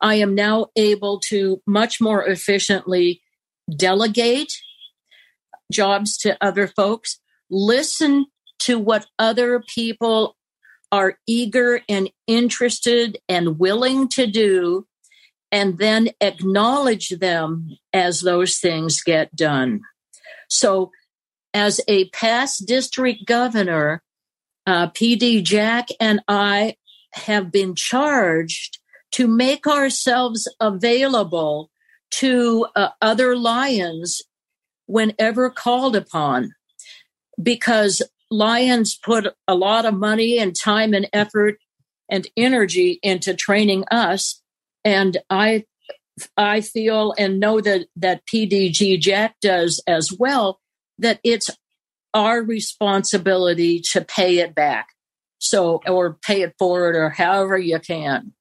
I 0.00 0.16
am 0.16 0.34
now 0.34 0.66
able 0.76 1.20
to 1.28 1.60
much 1.66 2.00
more 2.00 2.24
efficiently 2.24 3.22
delegate 3.74 4.52
jobs 5.72 6.16
to 6.18 6.36
other 6.40 6.66
folks, 6.66 7.20
listen 7.50 8.26
to 8.60 8.78
what 8.78 9.06
other 9.18 9.60
people 9.60 10.36
are 10.90 11.18
eager 11.26 11.80
and 11.88 12.10
interested 12.26 13.18
and 13.28 13.58
willing 13.58 14.08
to 14.08 14.26
do, 14.26 14.86
and 15.52 15.78
then 15.78 16.10
acknowledge 16.20 17.10
them 17.10 17.76
as 17.92 18.20
those 18.20 18.58
things 18.58 19.02
get 19.02 19.34
done. 19.36 19.80
So, 20.48 20.90
as 21.54 21.80
a 21.88 22.08
past 22.10 22.66
district 22.66 23.26
governor, 23.26 24.02
uh, 24.66 24.88
PD 24.90 25.42
Jack 25.42 25.88
and 26.00 26.20
I 26.28 26.76
have 27.12 27.50
been 27.50 27.74
charged 27.74 28.77
to 29.12 29.26
make 29.26 29.66
ourselves 29.66 30.52
available 30.60 31.70
to 32.10 32.66
uh, 32.76 32.90
other 33.00 33.36
lions 33.36 34.22
whenever 34.86 35.50
called 35.50 35.96
upon. 35.96 36.54
Because 37.40 38.02
lions 38.30 38.96
put 38.96 39.26
a 39.46 39.54
lot 39.54 39.86
of 39.86 39.94
money 39.94 40.38
and 40.38 40.54
time 40.54 40.92
and 40.92 41.08
effort 41.12 41.56
and 42.10 42.26
energy 42.36 42.98
into 43.02 43.34
training 43.34 43.84
us. 43.90 44.42
And 44.84 45.18
i 45.30 45.64
i 46.36 46.60
feel 46.60 47.14
and 47.16 47.38
know 47.38 47.60
that 47.60 47.86
that 47.94 48.22
pdg 48.26 48.98
jack 48.98 49.36
does 49.40 49.80
as 49.86 50.12
well 50.12 50.58
that 50.98 51.20
it's 51.22 51.48
our 52.14 52.42
responsibility 52.42 53.80
to 53.92 54.00
pay 54.00 54.38
it 54.38 54.54
back. 54.54 54.88
So 55.38 55.80
or 55.86 56.14
pay 56.14 56.42
it 56.42 56.54
forward 56.58 56.96
or 56.96 57.10
however 57.10 57.56
you 57.56 57.78
can 57.78 58.32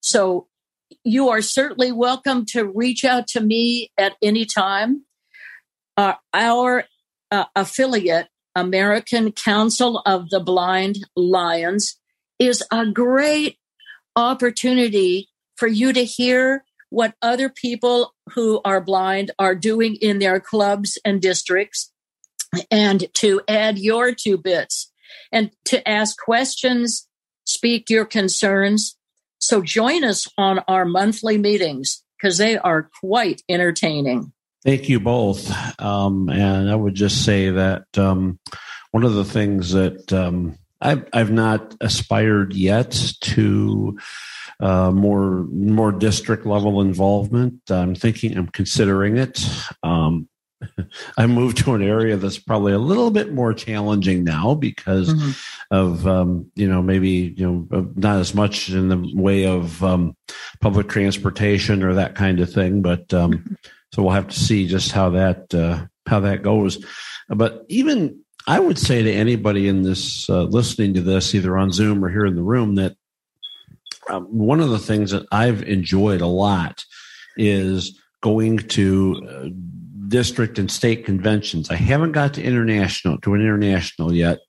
so 0.00 0.48
you 1.04 1.28
are 1.28 1.42
certainly 1.42 1.92
welcome 1.92 2.44
to 2.46 2.64
reach 2.64 3.04
out 3.04 3.26
to 3.28 3.40
me 3.40 3.90
at 3.96 4.16
any 4.22 4.44
time. 4.44 5.04
Uh, 5.96 6.14
our 6.34 6.84
uh, 7.30 7.44
affiliate, 7.54 8.28
American 8.54 9.32
Council 9.32 10.02
of 10.04 10.30
the 10.30 10.40
Blind 10.40 11.06
Lions, 11.14 11.98
is 12.38 12.62
a 12.72 12.86
great 12.86 13.58
opportunity 14.16 15.28
for 15.56 15.68
you 15.68 15.92
to 15.92 16.04
hear 16.04 16.64
what 16.88 17.14
other 17.22 17.48
people 17.48 18.14
who 18.34 18.60
are 18.64 18.80
blind 18.80 19.30
are 19.38 19.54
doing 19.54 19.96
in 19.96 20.18
their 20.18 20.40
clubs 20.40 20.98
and 21.04 21.22
districts 21.22 21.92
and 22.70 23.06
to 23.14 23.40
add 23.46 23.78
your 23.78 24.12
two 24.12 24.36
bits 24.36 24.90
and 25.30 25.50
to 25.64 25.86
ask 25.88 26.18
questions, 26.18 27.06
speak 27.44 27.88
your 27.88 28.04
concerns, 28.04 28.96
so 29.40 29.62
join 29.62 30.04
us 30.04 30.28
on 30.38 30.60
our 30.68 30.84
monthly 30.84 31.38
meetings 31.38 32.02
because 32.16 32.38
they 32.38 32.58
are 32.58 32.90
quite 33.00 33.42
entertaining. 33.48 34.32
Thank 34.64 34.88
you 34.88 35.00
both. 35.00 35.50
Um, 35.80 36.28
and 36.28 36.70
I 36.70 36.76
would 36.76 36.94
just 36.94 37.24
say 37.24 37.50
that 37.50 37.86
um, 37.96 38.38
one 38.90 39.04
of 39.04 39.14
the 39.14 39.24
things 39.24 39.72
that 39.72 40.12
um, 40.12 40.58
I've, 40.80 41.08
I've 41.12 41.30
not 41.30 41.74
aspired 41.80 42.52
yet 42.54 42.92
to 43.22 43.98
uh, 44.60 44.90
more 44.90 45.46
more 45.50 45.92
district 45.92 46.44
level 46.44 46.82
involvement. 46.82 47.62
I'm 47.70 47.94
thinking, 47.94 48.36
I'm 48.36 48.48
considering 48.48 49.16
it. 49.16 49.42
Um, 49.82 50.28
I 51.16 51.26
moved 51.26 51.58
to 51.58 51.74
an 51.74 51.82
area 51.82 52.16
that's 52.16 52.38
probably 52.38 52.72
a 52.72 52.78
little 52.78 53.10
bit 53.10 53.32
more 53.32 53.54
challenging 53.54 54.24
now 54.24 54.54
because 54.54 55.12
mm-hmm. 55.12 55.30
of 55.70 56.06
um, 56.06 56.50
you 56.54 56.68
know 56.68 56.82
maybe 56.82 57.34
you 57.36 57.68
know 57.70 57.92
not 57.96 58.18
as 58.18 58.34
much 58.34 58.70
in 58.70 58.88
the 58.88 59.12
way 59.14 59.46
of 59.46 59.82
um, 59.82 60.16
public 60.60 60.88
transportation 60.88 61.82
or 61.82 61.94
that 61.94 62.14
kind 62.14 62.40
of 62.40 62.52
thing. 62.52 62.82
But 62.82 63.12
um, 63.14 63.32
mm-hmm. 63.32 63.54
so 63.92 64.02
we'll 64.02 64.12
have 64.12 64.28
to 64.28 64.38
see 64.38 64.66
just 64.66 64.92
how 64.92 65.10
that 65.10 65.54
uh, 65.54 65.86
how 66.06 66.20
that 66.20 66.42
goes. 66.42 66.84
But 67.28 67.64
even 67.68 68.20
I 68.46 68.58
would 68.58 68.78
say 68.78 69.02
to 69.02 69.12
anybody 69.12 69.68
in 69.68 69.82
this 69.82 70.28
uh, 70.28 70.44
listening 70.44 70.94
to 70.94 71.00
this, 71.00 71.34
either 71.34 71.56
on 71.56 71.72
Zoom 71.72 72.04
or 72.04 72.10
here 72.10 72.26
in 72.26 72.36
the 72.36 72.42
room, 72.42 72.76
that 72.76 72.96
um, 74.08 74.24
one 74.26 74.60
of 74.60 74.70
the 74.70 74.78
things 74.78 75.10
that 75.12 75.26
I've 75.30 75.62
enjoyed 75.62 76.20
a 76.20 76.26
lot 76.26 76.84
is 77.36 77.98
going 78.22 78.58
to 78.58 79.28
uh, 79.28 79.48
district 80.10 80.58
and 80.58 80.70
state 80.70 81.06
conventions. 81.06 81.70
I 81.70 81.76
haven't 81.76 82.12
got 82.12 82.34
to 82.34 82.42
international 82.42 83.18
to 83.18 83.34
an 83.34 83.40
international 83.40 84.12
yet. 84.12 84.40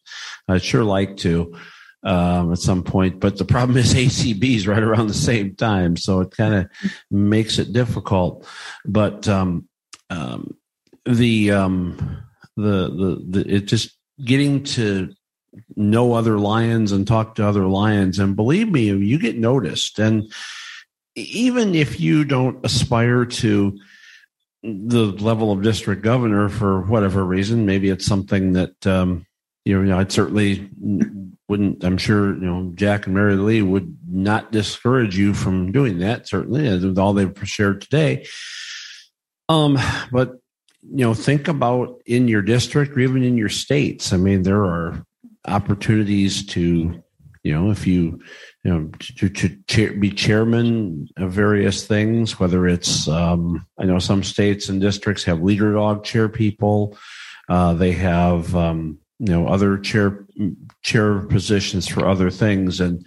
I'd 0.48 0.64
sure 0.64 0.84
like 0.84 1.18
to 1.18 1.56
um, 2.04 2.52
at 2.52 2.58
some 2.58 2.84
point, 2.84 3.20
but 3.20 3.38
the 3.38 3.46
problem 3.46 3.78
is 3.78 3.94
ACB 3.94 4.44
is 4.56 4.68
right 4.68 4.82
around 4.84 5.08
the 5.08 5.14
same 5.14 5.56
time, 5.56 5.96
so 5.96 6.20
it 6.22 6.32
kind 6.32 6.56
of 6.56 6.70
makes 7.10 7.60
it 7.60 7.74
difficult. 7.74 8.48
But 8.86 9.28
um, 9.28 9.68
um, 10.10 10.58
the, 11.06 11.52
um, 11.52 12.24
the 12.58 12.90
the 12.90 13.42
the 13.42 13.56
it 13.56 13.66
just 13.66 13.96
getting 14.24 14.64
to 14.64 15.14
know 15.76 16.14
other 16.14 16.38
lions 16.38 16.92
and 16.92 17.08
talk 17.08 17.36
to 17.36 17.48
other 17.48 17.68
lions, 17.68 18.18
and 18.18 18.36
believe 18.36 18.70
me, 18.70 18.86
you 18.86 19.20
get 19.20 19.38
noticed. 19.38 20.00
And 20.00 20.32
even 21.16 21.76
if 21.76 22.00
you 22.00 22.24
don't 22.24 22.66
aspire 22.66 23.26
to 23.26 23.78
the 24.64 25.06
level 25.20 25.52
of 25.52 25.64
district 25.64 26.04
governor 26.04 26.50
for 26.50 26.82
whatever 26.82 27.24
reason. 27.24 27.66
Maybe 27.66 27.90
it's 27.90 28.06
something 28.06 28.54
that 28.54 28.88
um, 28.88 29.26
you 29.66 29.82
know 29.82 30.00
I'd 30.00 30.12
certainly 30.12 30.70
wouldn't. 31.48 31.84
I'm 31.84 31.98
sure 31.98 32.34
you 32.34 32.42
know 32.42 32.72
Jack 32.76 33.06
and 33.06 33.16
Mary 33.16 33.36
Lee 33.36 33.62
would 33.62 33.98
not 34.08 34.52
discourage 34.52 35.18
you 35.18 35.34
from 35.34 35.72
doing 35.72 36.00
that. 36.00 36.28
Certainly, 36.28 36.68
as 36.68 36.86
with 36.86 37.00
all 37.00 37.14
they've 37.14 37.34
shared 37.44 37.82
today. 37.82 38.28
Um, 39.50 39.78
but 40.12 40.38
you 40.84 41.06
know, 41.06 41.14
think 41.14 41.48
about 41.48 42.02
in 42.06 42.28
your 42.28 42.42
district 42.42 42.94
or 42.94 43.00
even 43.00 43.24
in 43.24 43.38
your 43.38 43.50
states. 43.50 44.14
I 44.14 44.18
mean, 44.18 44.44
there 44.44 44.64
are 44.64 45.06
opportunities 45.48 46.46
to 46.46 47.04
you 47.44 47.54
know 47.54 47.72
if 47.72 47.88
you 47.88 48.22
you 48.64 48.72
know 48.72 48.90
to, 49.00 49.30
to 49.30 49.58
chair, 49.68 49.94
be 49.94 50.12
chairman 50.12 51.08
of 51.18 51.32
various 51.32 51.86
things 51.86 52.40
whether 52.40 52.68
it's 52.68 53.08
um, 53.08 53.66
i 53.80 53.86
know 53.86 54.00
some 54.00 54.24
states 54.24 54.70
and 54.70 54.82
districts 54.82 55.24
have 55.24 55.42
leader 55.42 55.74
dog 55.74 56.04
chair 56.04 56.30
people 56.30 56.98
uh, 57.50 57.74
they 57.74 57.92
have 57.92 58.56
um, 58.56 58.98
you 59.20 59.32
know 59.32 59.48
other 59.48 59.78
chair 59.78 60.26
chair 60.84 61.20
positions 61.20 61.88
for 61.88 62.08
other 62.08 62.30
things 62.30 62.80
and 62.80 63.06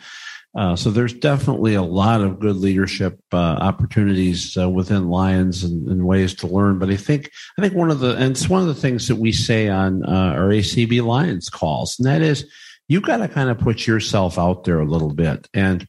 uh, 0.56 0.76
so 0.76 0.88
there's 0.90 1.12
definitely 1.12 1.74
a 1.74 1.82
lot 1.82 2.20
of 2.20 2.38
good 2.38 2.54
leadership 2.54 3.18
uh, 3.32 3.36
opportunities 3.36 4.56
uh, 4.56 4.70
within 4.70 5.08
Lions 5.08 5.64
and, 5.64 5.88
and, 5.88 6.06
ways 6.06 6.32
to 6.32 6.46
learn. 6.46 6.78
But 6.78 6.90
I 6.90 6.96
think 6.96 7.32
I 7.58 7.62
think 7.62 7.74
one 7.74 7.90
of 7.90 7.98
the 7.98 8.14
and 8.14 8.30
it's 8.30 8.48
one 8.48 8.62
of 8.62 8.68
the 8.68 8.74
things 8.74 9.08
that 9.08 9.16
we 9.16 9.32
say 9.32 9.68
on 9.68 10.04
uh, 10.04 10.32
our 10.36 10.50
ACB 10.50 11.04
Lions 11.04 11.48
calls, 11.48 11.98
and 11.98 12.06
that 12.06 12.22
is 12.22 12.48
you 12.88 13.00
got 13.00 13.18
to 13.18 13.28
kind 13.28 13.50
of 13.50 13.58
put 13.58 13.86
yourself 13.86 14.38
out 14.38 14.64
there 14.64 14.80
a 14.80 14.86
little 14.86 15.12
bit 15.12 15.48
and 15.54 15.86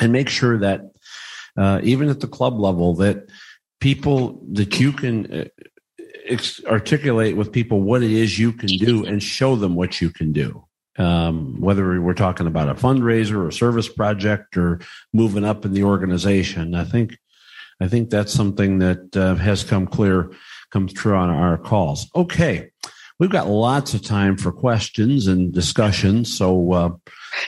and 0.00 0.12
make 0.12 0.28
sure 0.28 0.58
that 0.58 0.90
uh, 1.56 1.80
even 1.82 2.08
at 2.08 2.20
the 2.20 2.26
club 2.26 2.58
level 2.58 2.94
that 2.94 3.28
people 3.80 4.42
that 4.52 4.80
you 4.80 4.92
can 4.92 5.32
uh, 5.32 5.44
ex- 6.26 6.64
articulate 6.64 7.36
with 7.36 7.52
people 7.52 7.80
what 7.80 8.02
it 8.02 8.10
is 8.10 8.38
you 8.38 8.52
can 8.52 8.68
do 8.68 9.04
and 9.04 9.22
show 9.22 9.56
them 9.56 9.74
what 9.74 10.00
you 10.00 10.10
can 10.10 10.32
do 10.32 10.64
um, 10.98 11.60
whether 11.60 12.00
we're 12.00 12.14
talking 12.14 12.46
about 12.46 12.68
a 12.68 12.74
fundraiser 12.74 13.32
or 13.32 13.48
a 13.48 13.52
service 13.52 13.88
project 13.88 14.56
or 14.56 14.80
moving 15.12 15.44
up 15.44 15.64
in 15.64 15.72
the 15.72 15.84
organization. 15.84 16.74
I 16.74 16.84
think, 16.84 17.16
I 17.80 17.88
think 17.88 18.10
that's 18.10 18.32
something 18.32 18.78
that 18.78 19.16
uh, 19.16 19.34
has 19.36 19.64
come 19.64 19.86
clear, 19.86 20.32
comes 20.70 20.92
true 20.92 21.14
on 21.14 21.30
our 21.30 21.58
calls. 21.58 22.10
Okay. 22.14 22.70
We've 23.22 23.30
got 23.30 23.46
lots 23.46 23.94
of 23.94 24.02
time 24.02 24.36
for 24.36 24.50
questions 24.50 25.28
and 25.28 25.52
discussions. 25.52 26.36
So, 26.36 26.72
uh, 26.72 26.88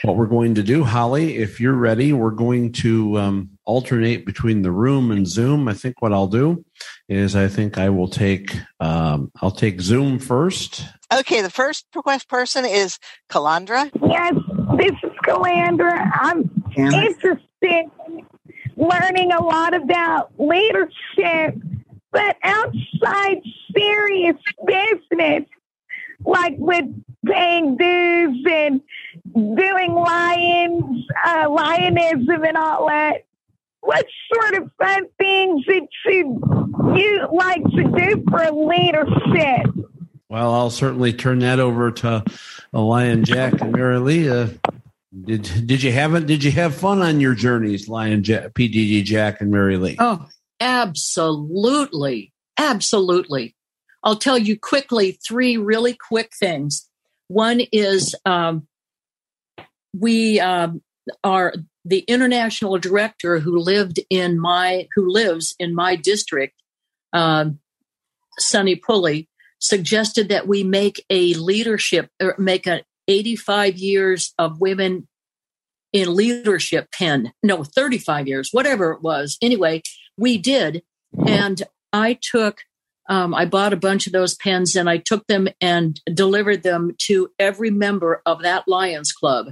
what 0.03 0.15
we're 0.15 0.25
going 0.25 0.55
to 0.55 0.63
do, 0.63 0.85
Holly, 0.85 1.35
if 1.35 1.59
you're 1.59 1.73
ready, 1.73 2.13
we're 2.13 2.31
going 2.31 2.71
to 2.71 3.17
um, 3.17 3.49
alternate 3.65 4.25
between 4.25 4.61
the 4.61 4.71
room 4.71 5.11
and 5.11 5.27
Zoom. 5.27 5.67
I 5.67 5.73
think 5.73 6.01
what 6.01 6.13
I'll 6.13 6.27
do 6.27 6.63
is 7.09 7.35
I 7.35 7.49
think 7.49 7.77
I 7.77 7.89
will 7.89 8.07
take 8.07 8.57
um, 8.79 9.33
I'll 9.41 9.51
take 9.51 9.81
Zoom 9.81 10.17
first. 10.17 10.85
Okay, 11.13 11.41
the 11.41 11.49
first 11.49 11.85
request 11.93 12.29
person 12.29 12.63
is 12.63 12.97
Calandra. 13.29 13.91
Yes, 14.01 14.33
this 14.77 14.93
is 15.03 15.17
Calandra. 15.25 16.09
I'm 16.13 16.49
interested 16.77 17.37
in 17.63 17.91
learning 18.77 19.33
a 19.33 19.43
lot 19.43 19.73
about 19.73 20.31
leadership, 20.39 21.55
but 22.13 22.37
outside 22.43 23.41
serious 23.75 24.37
business, 24.65 25.43
like 26.25 26.55
with 26.57 26.85
paying 27.25 27.77
dues 27.77 28.45
and 28.49 28.81
doing 29.33 29.93
lions, 29.93 31.05
uh, 31.25 31.47
lionism 31.49 32.47
and 32.47 32.57
all 32.57 32.87
that. 32.87 33.25
What 33.81 34.05
sort 34.33 34.55
of 34.55 34.71
fun 34.79 35.05
things 35.19 35.63
did 35.65 35.83
you 36.05 37.27
like 37.31 37.63
to 37.63 37.83
do 37.83 38.23
for 38.29 38.51
leadership? 38.51 39.85
Well, 40.27 40.53
I'll 40.53 40.71
certainly 40.71 41.13
turn 41.13 41.39
that 41.39 41.59
over 41.59 41.91
to 41.91 42.23
Lion 42.73 43.23
Jack 43.23 43.61
and 43.61 43.71
Mary 43.71 43.99
Lee. 43.99 44.29
Uh, 44.29 44.47
did 45.23 45.43
did 45.65 45.83
you 45.83 45.91
have 45.91 46.15
it? 46.15 46.25
Did 46.25 46.43
you 46.43 46.51
have 46.51 46.75
fun 46.75 47.01
on 47.01 47.21
your 47.21 47.35
journeys, 47.35 47.87
Lion 47.87 48.23
Jack, 48.23 48.53
PDG 48.53 49.03
Jack 49.03 49.39
and 49.39 49.51
Mary 49.51 49.77
Lee? 49.77 49.95
Oh, 49.99 50.25
absolutely, 50.59 52.33
absolutely. 52.57 53.54
I'll 54.05 54.15
tell 54.15 54.37
you 54.37 54.57
quickly 54.57 55.19
three 55.27 55.57
really 55.57 55.93
quick 55.95 56.31
things. 56.39 56.87
One 57.27 57.61
is 57.71 58.15
um, 58.23 58.67
we 59.99 60.39
um, 60.39 60.83
are 61.23 61.53
the 61.83 61.99
international 61.99 62.77
director 62.77 63.39
who 63.39 63.57
lived 63.57 63.99
in 64.09 64.39
my 64.39 64.87
who 64.95 65.09
lives 65.09 65.55
in 65.59 65.73
my 65.73 65.95
district, 65.95 66.55
um, 67.13 67.59
Sunny 68.37 68.75
Pulley, 68.75 69.27
suggested 69.59 70.29
that 70.29 70.47
we 70.47 70.63
make 70.63 71.03
a 71.09 71.33
leadership 71.33 72.09
or 72.21 72.35
make 72.37 72.67
a 72.67 72.83
85 73.07 73.77
years 73.77 74.33
of 74.37 74.59
women 74.59 75.07
in 75.93 76.15
leadership 76.15 76.91
pen. 76.91 77.31
No, 77.41 77.63
35 77.63 78.27
years, 78.27 78.49
whatever 78.51 78.91
it 78.91 79.01
was. 79.01 79.37
Anyway, 79.41 79.81
we 80.17 80.37
did, 80.37 80.83
and 81.25 81.63
I 81.93 82.19
took 82.21 82.61
um, 83.07 83.33
I 83.33 83.45
bought 83.45 83.73
a 83.73 83.77
bunch 83.77 84.07
of 84.07 84.13
those 84.13 84.35
pens 84.35 84.75
and 84.75 84.89
I 84.89 84.97
took 84.97 85.27
them 85.27 85.47
and 85.61 85.99
delivered 86.13 86.63
them 86.63 86.91
to 87.03 87.29
every 87.39 87.69
member 87.69 88.21
of 88.25 88.41
that 88.41 88.67
Lions 88.67 89.11
Club. 89.11 89.47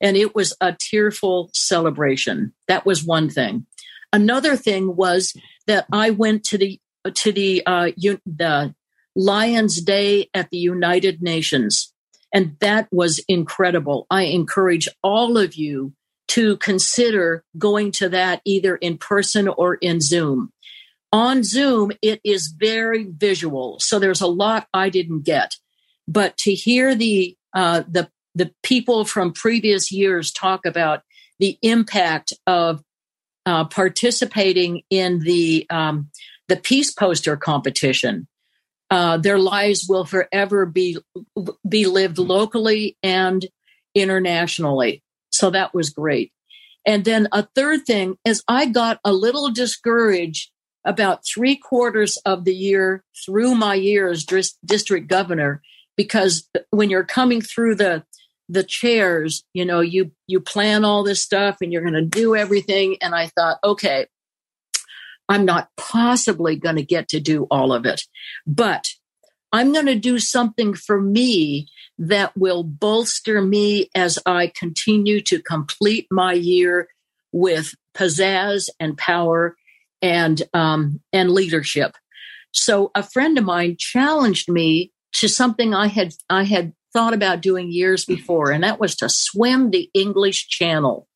And 0.00 0.16
it 0.16 0.34
was 0.34 0.56
a 0.60 0.76
tearful 0.78 1.50
celebration. 1.52 2.52
That 2.68 2.86
was 2.86 3.04
one 3.04 3.28
thing. 3.28 3.66
Another 4.12 4.56
thing 4.56 4.96
was 4.96 5.34
that 5.66 5.86
I 5.92 6.10
went 6.10 6.44
to 6.44 6.58
the 6.58 6.80
to 7.14 7.32
the 7.32 7.62
uh, 7.66 7.90
the 8.26 8.74
Lions 9.14 9.80
Day 9.80 10.28
at 10.34 10.50
the 10.50 10.58
United 10.58 11.22
Nations, 11.22 11.92
and 12.32 12.56
that 12.60 12.88
was 12.90 13.22
incredible. 13.28 14.06
I 14.10 14.22
encourage 14.24 14.88
all 15.02 15.38
of 15.38 15.54
you 15.54 15.92
to 16.28 16.56
consider 16.58 17.44
going 17.58 17.90
to 17.90 18.08
that 18.08 18.40
either 18.44 18.76
in 18.76 18.98
person 18.98 19.48
or 19.48 19.74
in 19.74 20.00
Zoom. 20.00 20.52
On 21.12 21.42
Zoom, 21.42 21.90
it 22.02 22.20
is 22.24 22.54
very 22.56 23.04
visual, 23.04 23.78
so 23.80 23.98
there's 23.98 24.20
a 24.20 24.28
lot 24.28 24.68
I 24.72 24.90
didn't 24.90 25.24
get. 25.24 25.56
But 26.06 26.36
to 26.38 26.54
hear 26.54 26.94
the 26.94 27.36
uh, 27.54 27.82
the 27.88 28.08
the 28.34 28.52
people 28.62 29.04
from 29.04 29.32
previous 29.32 29.90
years 29.90 30.30
talk 30.30 30.64
about 30.64 31.02
the 31.40 31.58
impact 31.62 32.32
of 32.46 32.82
uh, 33.44 33.64
participating 33.64 34.82
in 34.88 35.20
the 35.20 35.66
um, 35.70 36.10
the 36.48 36.56
peace 36.56 36.92
poster 36.92 37.36
competition, 37.36 38.28
uh, 38.90 39.16
their 39.16 39.38
lives 39.38 39.86
will 39.88 40.04
forever 40.04 40.64
be 40.64 40.96
be 41.68 41.86
lived 41.86 42.18
locally 42.18 42.96
and 43.02 43.46
internationally. 43.96 45.02
So 45.32 45.50
that 45.50 45.74
was 45.74 45.90
great. 45.90 46.32
And 46.86 47.04
then 47.04 47.28
a 47.32 47.46
third 47.54 47.84
thing 47.84 48.16
is 48.24 48.42
I 48.48 48.66
got 48.66 49.00
a 49.04 49.12
little 49.12 49.50
discouraged 49.50 50.49
about 50.84 51.24
three 51.26 51.56
quarters 51.56 52.16
of 52.24 52.44
the 52.44 52.54
year 52.54 53.04
through 53.24 53.54
my 53.54 53.74
year 53.74 54.08
as 54.08 54.24
district 54.64 55.08
governor 55.08 55.62
because 55.96 56.48
when 56.70 56.88
you're 56.90 57.04
coming 57.04 57.40
through 57.40 57.74
the 57.74 58.04
the 58.48 58.64
chairs 58.64 59.44
you 59.54 59.64
know 59.64 59.80
you 59.80 60.10
you 60.26 60.40
plan 60.40 60.84
all 60.84 61.04
this 61.04 61.22
stuff 61.22 61.58
and 61.60 61.72
you're 61.72 61.82
going 61.82 61.94
to 61.94 62.04
do 62.04 62.34
everything. 62.34 62.96
And 63.00 63.14
i 63.14 63.28
thought 63.28 63.58
okay 63.62 64.06
i'm 65.28 65.44
not 65.44 65.68
possibly 65.76 66.56
going 66.56 66.76
to 66.76 66.82
get 66.82 67.08
to 67.08 67.20
do 67.20 67.46
all 67.50 67.72
of 67.72 67.86
it 67.86 68.02
but 68.46 68.88
i'm 69.52 69.72
going 69.72 69.86
to 69.86 69.94
do 69.94 70.18
something 70.18 70.74
for 70.74 71.00
me 71.00 71.68
that 71.98 72.36
will 72.36 72.64
bolster 72.64 73.42
me 73.42 73.88
as 73.94 74.18
i 74.26 74.48
continue 74.48 75.20
to 75.20 75.40
complete 75.42 76.06
my 76.10 76.32
year 76.32 76.88
with 77.32 77.74
pizzazz 77.94 78.68
and 78.80 78.96
power 78.98 79.56
and 80.02 80.42
um, 80.54 81.00
and 81.12 81.30
leadership. 81.30 81.92
So 82.52 82.90
a 82.94 83.02
friend 83.02 83.38
of 83.38 83.44
mine 83.44 83.76
challenged 83.78 84.50
me 84.50 84.92
to 85.14 85.28
something 85.28 85.74
I 85.74 85.88
had 85.88 86.14
I 86.28 86.44
had 86.44 86.72
thought 86.92 87.14
about 87.14 87.40
doing 87.40 87.70
years 87.70 88.04
before, 88.04 88.50
and 88.50 88.64
that 88.64 88.80
was 88.80 88.96
to 88.96 89.08
swim 89.08 89.70
the 89.70 89.90
English 89.94 90.48
Channel. 90.48 91.06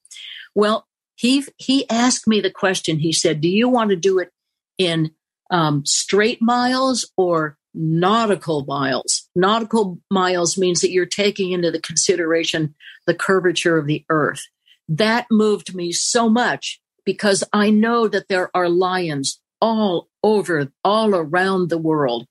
Well, 0.55 0.87
he 1.17 1.45
he 1.59 1.89
asked 1.91 2.27
me 2.27 2.41
the 2.41 2.51
question. 2.51 2.99
He 2.99 3.13
said, 3.13 3.41
"Do 3.41 3.49
you 3.49 3.69
want 3.69 3.91
to 3.91 3.97
do 3.97 4.19
it 4.19 4.31
in 4.79 5.13
um, 5.51 5.85
straight 5.85 6.41
miles 6.41 7.11
or 7.17 7.57
nautical 7.75 8.65
miles?" 8.67 9.29
Nautical 9.35 10.01
miles 10.11 10.57
means 10.59 10.81
that 10.81 10.91
you're 10.91 11.07
taking 11.07 11.53
into 11.53 11.71
the 11.71 11.81
consideration 11.81 12.75
the 13.07 13.15
curvature 13.15 13.77
of 13.77 13.87
the 13.87 14.05
Earth. 14.09 14.47
That 14.89 15.27
moved 15.31 15.75
me 15.75 15.93
so 15.93 16.29
much 16.29 16.81
because 17.05 17.45
I 17.53 17.71
know 17.71 18.09
that 18.09 18.29
there 18.29 18.51
are 18.55 18.69
lions 18.69 19.41
all 19.61 20.09
over, 20.23 20.73
all 20.83 21.15
around 21.15 21.69
the 21.69 21.79
world. 21.79 22.27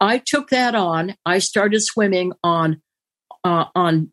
I 0.00 0.18
took 0.18 0.50
that 0.50 0.74
on. 0.74 1.16
I 1.26 1.38
started 1.38 1.80
swimming 1.80 2.32
on 2.42 2.80
uh, 3.44 3.66
on 3.74 4.12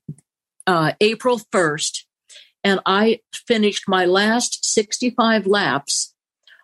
uh, 0.68 0.94
April 1.00 1.42
first, 1.52 2.06
and 2.64 2.80
I 2.86 3.22
finished 3.34 3.86
my 3.88 4.06
last 4.06 4.66
sixty-five 4.66 5.46
laps 5.46 6.14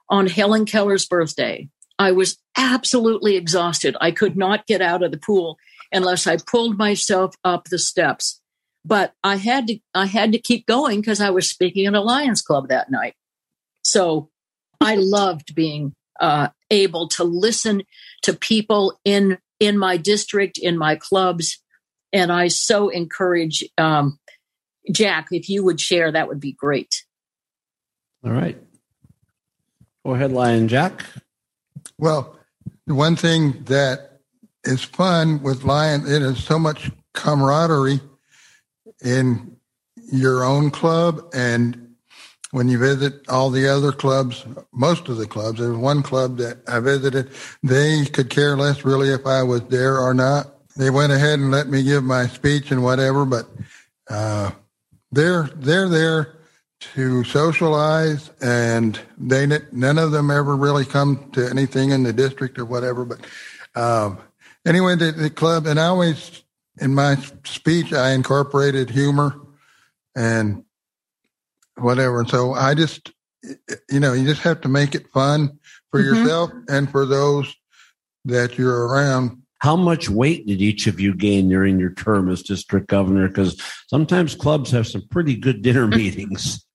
on 0.09 0.27
Helen 0.27 0.65
Keller's 0.65 1.05
birthday. 1.05 1.69
I 1.99 2.11
was 2.11 2.37
absolutely 2.57 3.35
exhausted. 3.35 3.95
I 4.01 4.11
could 4.11 4.35
not 4.35 4.65
get 4.65 4.81
out 4.81 5.03
of 5.03 5.11
the 5.11 5.17
pool 5.17 5.57
unless 5.91 6.25
I 6.25 6.37
pulled 6.37 6.77
myself 6.77 7.35
up 7.43 7.65
the 7.65 7.79
steps. 7.79 8.41
But 8.83 9.13
I 9.23 9.35
had 9.35 9.67
to 9.67 9.77
I 9.93 10.07
had 10.07 10.31
to 10.31 10.39
keep 10.39 10.65
going 10.65 11.01
because 11.01 11.21
I 11.21 11.29
was 11.29 11.47
speaking 11.47 11.85
at 11.85 11.93
a 11.93 12.01
Lions 12.01 12.41
Club 12.41 12.69
that 12.69 12.89
night. 12.89 13.13
So 13.84 14.29
I 14.79 14.95
loved 14.95 15.55
being 15.55 15.93
uh, 16.19 16.49
able 16.69 17.07
to 17.09 17.23
listen 17.23 17.84
to 18.23 18.34
people 18.34 18.99
in 19.05 19.38
in 19.59 19.77
my 19.77 19.95
district, 19.97 20.57
in 20.57 20.77
my 20.77 20.95
clubs, 20.95 21.61
and 22.11 22.32
I 22.32 22.47
so 22.47 22.89
encourage 22.89 23.63
um, 23.77 24.17
Jack 24.91 25.27
if 25.32 25.49
you 25.49 25.63
would 25.63 25.79
share, 25.79 26.11
that 26.11 26.27
would 26.27 26.39
be 26.39 26.51
great. 26.51 27.03
All 28.23 28.32
right, 28.32 28.57
go 30.05 30.15
ahead, 30.15 30.32
Lion 30.32 30.67
Jack. 30.67 31.05
Well, 31.97 32.36
the 32.88 32.95
one 32.95 33.15
thing 33.15 33.63
that 33.65 34.11
is 34.63 34.84
fun 34.84 35.41
with 35.41 35.63
Lion. 35.63 36.01
It 36.01 36.21
is 36.21 36.43
so 36.43 36.59
much 36.59 36.91
camaraderie 37.13 37.99
in 39.03 39.57
your 40.11 40.43
own 40.43 40.71
club 40.71 41.29
and 41.34 41.80
when 42.51 42.67
you 42.67 42.77
visit 42.77 43.27
all 43.29 43.49
the 43.49 43.67
other 43.67 43.91
clubs, 43.91 44.45
most 44.71 45.07
of 45.09 45.17
the 45.17 45.27
clubs, 45.27 45.59
there 45.59 45.69
was 45.69 45.77
one 45.77 46.03
club 46.03 46.37
that 46.37 46.57
I 46.67 46.79
visited, 46.79 47.31
they 47.63 48.05
could 48.05 48.29
care 48.29 48.55
less 48.55 48.85
really 48.85 49.09
if 49.09 49.25
I 49.25 49.43
was 49.43 49.61
there 49.63 49.97
or 49.97 50.13
not. 50.13 50.53
They 50.75 50.89
went 50.89 51.11
ahead 51.11 51.39
and 51.39 51.51
let 51.51 51.67
me 51.67 51.83
give 51.83 52.03
my 52.03 52.27
speech 52.27 52.71
and 52.71 52.83
whatever, 52.83 53.25
but 53.25 53.47
uh, 54.09 54.51
they're 55.11 55.49
they're 55.55 55.89
there 55.89 56.37
to 56.95 57.23
socialize, 57.25 58.31
and 58.41 58.99
they 59.17 59.45
none 59.71 59.97
of 59.97 60.11
them 60.11 60.31
ever 60.31 60.55
really 60.55 60.85
come 60.85 61.29
to 61.33 61.47
anything 61.49 61.91
in 61.91 62.03
the 62.03 62.13
district 62.13 62.57
or 62.57 62.65
whatever. 62.65 63.05
But 63.05 63.19
um, 63.75 64.17
anyway, 64.65 64.95
the, 64.95 65.11
the 65.11 65.29
club, 65.29 65.67
and 65.67 65.79
I 65.79 65.87
always 65.87 66.43
in 66.79 66.95
my 66.95 67.15
speech 67.43 67.93
I 67.93 68.11
incorporated 68.11 68.89
humor 68.89 69.39
and 70.15 70.63
whatever. 71.78 72.19
And 72.19 72.30
so 72.30 72.53
I 72.53 72.74
just, 72.76 73.11
you 73.89 73.99
know, 73.99 74.13
you 74.13 74.26
just 74.26 74.41
have 74.41 74.61
to 74.61 74.69
make 74.69 74.95
it 74.95 75.09
fun 75.09 75.59
for 75.91 76.01
mm-hmm. 76.01 76.15
yourself 76.15 76.51
and 76.69 76.89
for 76.89 77.05
those 77.05 77.53
that 78.26 78.57
you're 78.57 78.88
around. 78.88 79.38
How 79.59 79.76
much 79.76 80.09
weight 80.09 80.47
did 80.47 80.61
each 80.61 80.88
of 80.88 80.99
you 80.99 81.13
gain 81.13 81.49
during 81.49 81.80
your 81.80 81.93
term 81.93 82.30
as 82.30 82.41
district 82.41 82.88
governor? 82.88 83.28
Because 83.28 83.61
sometimes 83.88 84.34
clubs 84.34 84.72
have 84.72 84.88
some 84.88 85.07
pretty 85.09 85.36
good 85.36 85.61
dinner 85.61 85.88
meetings. 85.88 86.65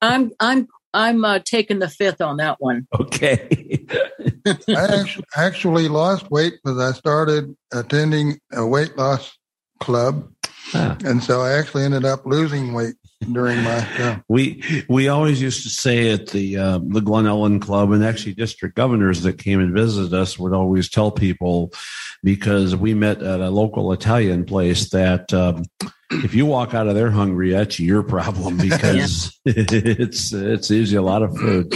I'm 0.00 0.32
I'm 0.40 0.66
I'm 0.94 1.24
uh, 1.24 1.40
taking 1.44 1.78
the 1.78 1.88
fifth 1.88 2.20
on 2.20 2.38
that 2.38 2.56
one. 2.60 2.86
Okay. 2.98 3.86
I 4.46 5.00
actually, 5.00 5.24
actually 5.36 5.88
lost 5.88 6.30
weight 6.30 6.54
because 6.64 6.78
I 6.78 6.96
started 6.96 7.54
attending 7.72 8.40
a 8.52 8.66
weight 8.66 8.96
loss 8.96 9.36
club, 9.78 10.32
ah. 10.74 10.96
and 11.04 11.22
so 11.22 11.42
I 11.42 11.52
actually 11.52 11.84
ended 11.84 12.04
up 12.04 12.26
losing 12.26 12.72
weight 12.72 12.94
during 13.32 13.62
my 13.62 13.80
term. 13.96 14.24
We 14.28 14.62
we 14.88 15.08
always 15.08 15.40
used 15.40 15.62
to 15.64 15.70
say 15.70 16.10
at 16.12 16.28
the 16.28 16.56
uh, 16.56 16.78
the 16.82 17.00
Glen 17.00 17.26
Ellyn 17.26 17.60
Club, 17.60 17.92
and 17.92 18.04
actually 18.04 18.34
district 18.34 18.76
governors 18.76 19.22
that 19.22 19.38
came 19.38 19.60
and 19.60 19.74
visited 19.74 20.14
us 20.14 20.38
would 20.38 20.52
always 20.52 20.88
tell 20.88 21.10
people 21.10 21.72
because 22.22 22.74
we 22.76 22.94
met 22.94 23.22
at 23.22 23.40
a 23.40 23.50
local 23.50 23.92
Italian 23.92 24.44
place 24.44 24.90
that. 24.90 25.32
Um, 25.32 25.64
if 26.10 26.34
you 26.34 26.44
walk 26.44 26.74
out 26.74 26.88
of 26.88 26.94
there 26.94 27.10
hungry, 27.10 27.50
that's 27.50 27.78
your 27.78 28.02
problem 28.02 28.56
because 28.58 29.38
yeah. 29.44 29.52
it's 29.56 30.32
it's 30.32 30.70
usually 30.70 30.96
a 30.96 31.02
lot 31.02 31.22
of 31.22 31.36
food. 31.36 31.72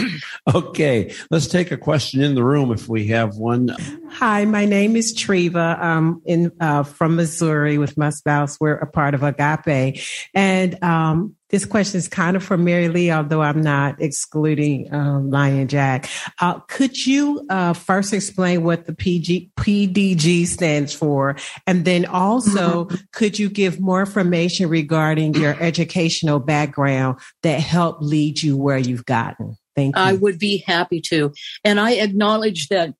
Okay, 0.54 1.14
let's 1.30 1.46
take 1.46 1.70
a 1.70 1.76
question 1.76 2.20
in 2.22 2.34
the 2.34 2.42
room 2.42 2.72
if 2.72 2.88
we 2.88 3.06
have 3.08 3.36
one. 3.36 3.74
Hi, 4.10 4.44
my 4.44 4.64
name 4.64 4.96
is 4.96 5.14
Treva. 5.14 5.80
Um, 5.80 6.22
in 6.26 6.52
uh, 6.60 6.82
from 6.82 7.16
Missouri 7.16 7.78
with 7.78 7.96
my 7.96 8.10
spouse. 8.10 8.58
We're 8.60 8.74
a 8.74 8.86
part 8.86 9.14
of 9.14 9.22
Agape, 9.22 10.00
and 10.34 10.82
um, 10.82 11.36
this 11.54 11.64
question 11.64 11.98
is 11.98 12.08
kind 12.08 12.34
of 12.34 12.42
for 12.42 12.58
Mary 12.58 12.88
Lee, 12.88 13.12
although 13.12 13.40
I'm 13.40 13.60
not 13.60 14.02
excluding 14.02 14.92
um, 14.92 15.30
Lion 15.30 15.68
Jack. 15.68 16.10
Uh, 16.40 16.58
could 16.58 17.06
you 17.06 17.46
uh, 17.48 17.74
first 17.74 18.12
explain 18.12 18.64
what 18.64 18.86
the 18.86 18.92
PG, 18.92 19.52
PDG 19.56 20.48
stands 20.48 20.92
for? 20.92 21.36
And 21.64 21.84
then 21.84 22.06
also, 22.06 22.88
could 23.12 23.38
you 23.38 23.48
give 23.48 23.78
more 23.78 24.00
information 24.00 24.68
regarding 24.68 25.34
your 25.34 25.54
educational 25.60 26.40
background 26.40 27.20
that 27.44 27.60
helped 27.60 28.02
lead 28.02 28.42
you 28.42 28.56
where 28.56 28.78
you've 28.78 29.06
gotten? 29.06 29.56
Thank 29.76 29.94
you. 29.94 30.02
I 30.02 30.14
would 30.14 30.40
be 30.40 30.64
happy 30.66 31.00
to. 31.02 31.32
And 31.62 31.78
I 31.78 31.92
acknowledge 31.92 32.66
that 32.66 32.94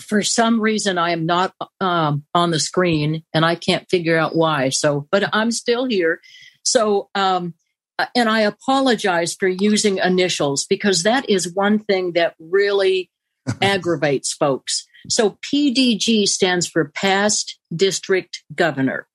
for 0.00 0.22
some 0.22 0.60
reason 0.60 0.98
I 0.98 1.12
am 1.12 1.24
not 1.24 1.54
um, 1.80 2.24
on 2.34 2.50
the 2.50 2.58
screen 2.58 3.22
and 3.32 3.44
I 3.44 3.54
can't 3.54 3.88
figure 3.88 4.18
out 4.18 4.34
why. 4.34 4.70
So, 4.70 5.06
but 5.12 5.32
I'm 5.32 5.52
still 5.52 5.84
here. 5.84 6.20
So, 6.64 7.08
um, 7.14 7.54
and 8.14 8.28
I 8.28 8.40
apologize 8.40 9.34
for 9.34 9.48
using 9.48 9.98
initials 9.98 10.66
because 10.66 11.02
that 11.02 11.28
is 11.28 11.52
one 11.54 11.78
thing 11.78 12.12
that 12.12 12.34
really 12.38 13.10
aggravates 13.62 14.32
folks. 14.32 14.86
So 15.08 15.38
PDG 15.42 16.26
stands 16.26 16.66
for 16.66 16.90
past 16.94 17.58
district 17.74 18.44
governor. 18.54 19.06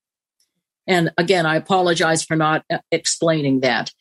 And 0.88 1.12
again, 1.18 1.46
I 1.46 1.58
apologize 1.58 2.24
for 2.24 2.36
not 2.36 2.64
uh, 2.72 2.80
explaining 2.92 3.60
that. 3.60 3.92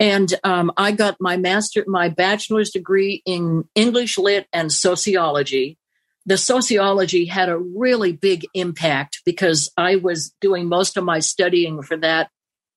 And 0.00 0.32
um, 0.42 0.72
I 0.76 0.90
got 0.90 1.16
my 1.20 1.36
master, 1.36 1.84
my 1.86 2.08
bachelor's 2.08 2.70
degree 2.70 3.22
in 3.24 3.64
English 3.76 4.18
lit 4.18 4.48
and 4.52 4.72
sociology. 4.72 5.78
The 6.26 6.36
sociology 6.36 7.26
had 7.26 7.48
a 7.48 7.58
really 7.58 8.12
big 8.12 8.44
impact 8.54 9.22
because 9.24 9.70
I 9.76 9.96
was 9.96 10.34
doing 10.40 10.68
most 10.68 10.96
of 10.96 11.04
my 11.04 11.20
studying 11.20 11.82
for 11.82 11.96
that 11.98 12.28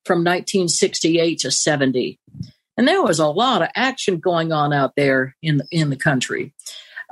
from 0.06 0.20
1968 0.20 1.40
to 1.40 1.52
70. 1.52 2.20
And 2.78 2.88
there 2.88 3.04
was 3.04 3.20
a 3.20 3.28
lot 3.28 3.62
of 3.62 3.70
action 3.76 4.20
going 4.20 4.52
on 4.52 4.74
out 4.74 4.94
there 4.96 5.36
in 5.42 5.58
the, 5.58 5.68
in 5.72 5.90
the 5.90 5.96
country. 5.96 6.54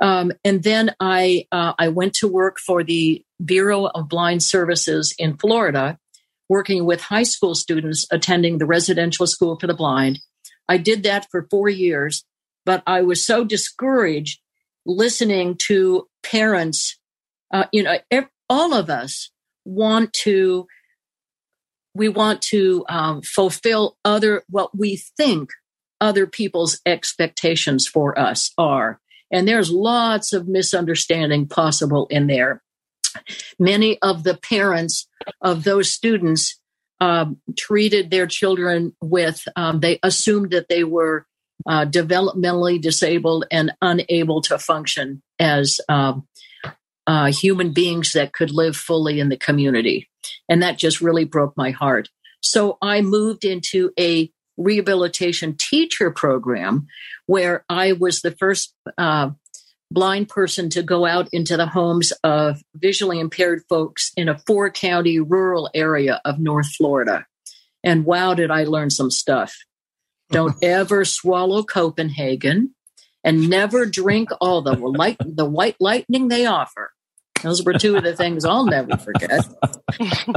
Um, 0.00 0.32
and 0.44 0.62
then 0.62 0.94
I 1.00 1.46
uh, 1.52 1.74
I 1.78 1.88
went 1.88 2.14
to 2.14 2.28
work 2.28 2.58
for 2.58 2.82
the 2.82 3.24
Bureau 3.44 3.86
of 3.86 4.08
Blind 4.08 4.42
Services 4.42 5.14
in 5.18 5.36
Florida, 5.36 5.98
working 6.48 6.84
with 6.84 7.00
high 7.00 7.22
school 7.22 7.54
students 7.54 8.06
attending 8.10 8.58
the 8.58 8.66
residential 8.66 9.26
school 9.26 9.58
for 9.58 9.66
the 9.66 9.74
blind. 9.74 10.20
I 10.68 10.78
did 10.78 11.04
that 11.04 11.28
for 11.30 11.46
four 11.50 11.68
years, 11.68 12.24
but 12.64 12.82
I 12.86 13.02
was 13.02 13.24
so 13.24 13.44
discouraged 13.44 14.40
listening 14.84 15.56
to 15.66 16.08
parents. 16.22 16.98
Uh, 17.52 17.66
you 17.72 17.82
know, 17.82 17.96
all 18.50 18.74
of 18.74 18.90
us 18.90 19.30
want 19.64 20.12
to 20.12 20.66
we 21.94 22.08
want 22.08 22.42
to 22.42 22.84
um, 22.88 23.22
fulfill 23.22 23.96
other 24.04 24.42
what 24.48 24.76
we 24.76 24.96
think 25.16 25.50
other 26.00 26.26
people's 26.26 26.80
expectations 26.84 27.86
for 27.86 28.18
us 28.18 28.52
are. 28.58 29.00
And 29.30 29.48
there's 29.48 29.70
lots 29.70 30.32
of 30.32 30.48
misunderstanding 30.48 31.48
possible 31.48 32.06
in 32.10 32.26
there. 32.26 32.62
Many 33.58 34.00
of 34.02 34.24
the 34.24 34.36
parents 34.36 35.08
of 35.40 35.64
those 35.64 35.90
students 35.90 36.60
um, 37.00 37.38
treated 37.56 38.10
their 38.10 38.26
children 38.26 38.94
with 39.00 39.44
um, 39.56 39.80
they 39.80 39.98
assumed 40.02 40.50
that 40.50 40.68
they 40.68 40.84
were 40.84 41.26
uh, 41.66 41.86
developmentally 41.86 42.80
disabled 42.80 43.44
and 43.50 43.72
unable 43.80 44.42
to 44.42 44.58
function 44.58 45.22
as 45.38 45.80
um, 45.88 46.26
uh, 47.06 47.30
human 47.30 47.72
beings 47.72 48.12
that 48.12 48.32
could 48.32 48.50
live 48.50 48.76
fully 48.76 49.20
in 49.20 49.28
the 49.28 49.36
community 49.36 50.08
and 50.48 50.62
that 50.62 50.78
just 50.78 51.00
really 51.00 51.24
broke 51.24 51.56
my 51.56 51.70
heart. 51.70 52.08
So 52.40 52.78
I 52.82 53.00
moved 53.00 53.44
into 53.44 53.90
a 53.98 54.30
rehabilitation 54.56 55.56
teacher 55.58 56.10
program 56.10 56.86
where 57.26 57.64
I 57.68 57.92
was 57.92 58.20
the 58.20 58.30
first 58.30 58.74
uh, 58.96 59.30
blind 59.90 60.28
person 60.28 60.70
to 60.70 60.82
go 60.82 61.06
out 61.06 61.28
into 61.32 61.56
the 61.56 61.66
homes 61.66 62.12
of 62.22 62.60
visually 62.74 63.20
impaired 63.20 63.62
folks 63.68 64.12
in 64.16 64.28
a 64.28 64.38
four 64.38 64.70
county 64.70 65.20
rural 65.20 65.70
area 65.74 66.20
of 66.24 66.38
North 66.38 66.68
Florida. 66.74 67.26
And 67.82 68.04
wow, 68.04 68.34
did 68.34 68.50
I 68.50 68.64
learn 68.64 68.90
some 68.90 69.10
stuff. 69.10 69.54
Don't 70.30 70.56
ever 70.62 71.04
swallow 71.04 71.62
Copenhagen 71.62 72.74
and 73.24 73.48
never 73.48 73.86
drink 73.86 74.28
all 74.40 74.60
the 74.62 74.76
light, 74.76 75.16
the 75.20 75.46
white 75.46 75.76
lightning 75.80 76.28
they 76.28 76.46
offer. 76.46 76.92
Those 77.42 77.64
were 77.64 77.72
two 77.72 77.96
of 77.96 78.04
the 78.04 78.14
things 78.14 78.44
I'll 78.44 78.66
never 78.66 78.96
forget. 78.96 79.44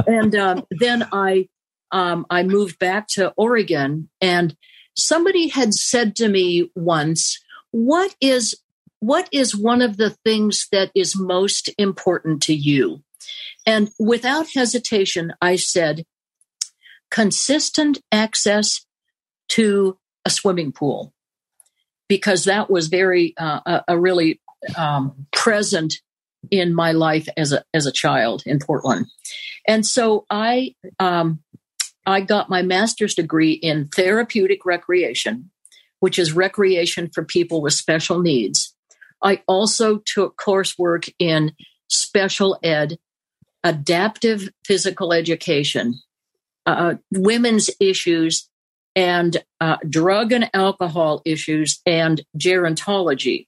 and 0.06 0.34
um, 0.34 0.66
then 0.70 1.06
I 1.12 1.48
um, 1.90 2.26
I 2.28 2.42
moved 2.42 2.78
back 2.78 3.08
to 3.08 3.32
Oregon, 3.36 4.10
and 4.20 4.56
somebody 4.94 5.48
had 5.48 5.72
said 5.74 6.16
to 6.16 6.28
me 6.28 6.70
once, 6.74 7.38
"What 7.70 8.14
is 8.20 8.54
what 9.00 9.28
is 9.32 9.56
one 9.56 9.80
of 9.80 9.96
the 9.96 10.10
things 10.10 10.66
that 10.72 10.90
is 10.94 11.16
most 11.16 11.70
important 11.78 12.42
to 12.42 12.54
you?" 12.54 13.02
And 13.64 13.90
without 13.98 14.48
hesitation, 14.54 15.32
I 15.40 15.56
said, 15.56 16.04
"Consistent 17.10 18.02
access 18.12 18.84
to 19.50 19.98
a 20.26 20.30
swimming 20.30 20.72
pool," 20.72 21.14
because 22.08 22.44
that 22.44 22.70
was 22.70 22.88
very 22.88 23.34
uh, 23.36 23.60
a, 23.66 23.84
a, 23.88 23.98
really 23.98 24.40
um, 24.76 25.26
present 25.32 25.94
in 26.50 26.74
my 26.74 26.92
life 26.92 27.28
as 27.36 27.52
a 27.52 27.64
as 27.74 27.86
a 27.86 27.92
child 27.92 28.42
in 28.46 28.58
Portland, 28.58 29.06
and 29.66 29.86
so 29.86 30.24
I 30.30 30.74
um, 30.98 31.40
I 32.06 32.22
got 32.22 32.48
my 32.48 32.62
master's 32.62 33.14
degree 33.14 33.52
in 33.52 33.88
therapeutic 33.88 34.64
recreation, 34.64 35.50
which 36.00 36.18
is 36.18 36.32
recreation 36.32 37.10
for 37.12 37.24
people 37.24 37.60
with 37.60 37.74
special 37.74 38.20
needs. 38.20 38.74
I 39.22 39.42
also 39.46 39.98
took 40.06 40.36
coursework 40.36 41.12
in 41.18 41.52
special 41.88 42.58
ed, 42.62 42.98
adaptive 43.64 44.48
physical 44.64 45.12
education, 45.12 46.00
uh, 46.66 46.94
women's 47.12 47.70
issues, 47.80 48.48
and 48.98 49.36
uh, 49.60 49.76
drug 49.88 50.32
and 50.32 50.50
alcohol 50.52 51.22
issues, 51.24 51.80
and 51.86 52.20
gerontology. 52.36 53.46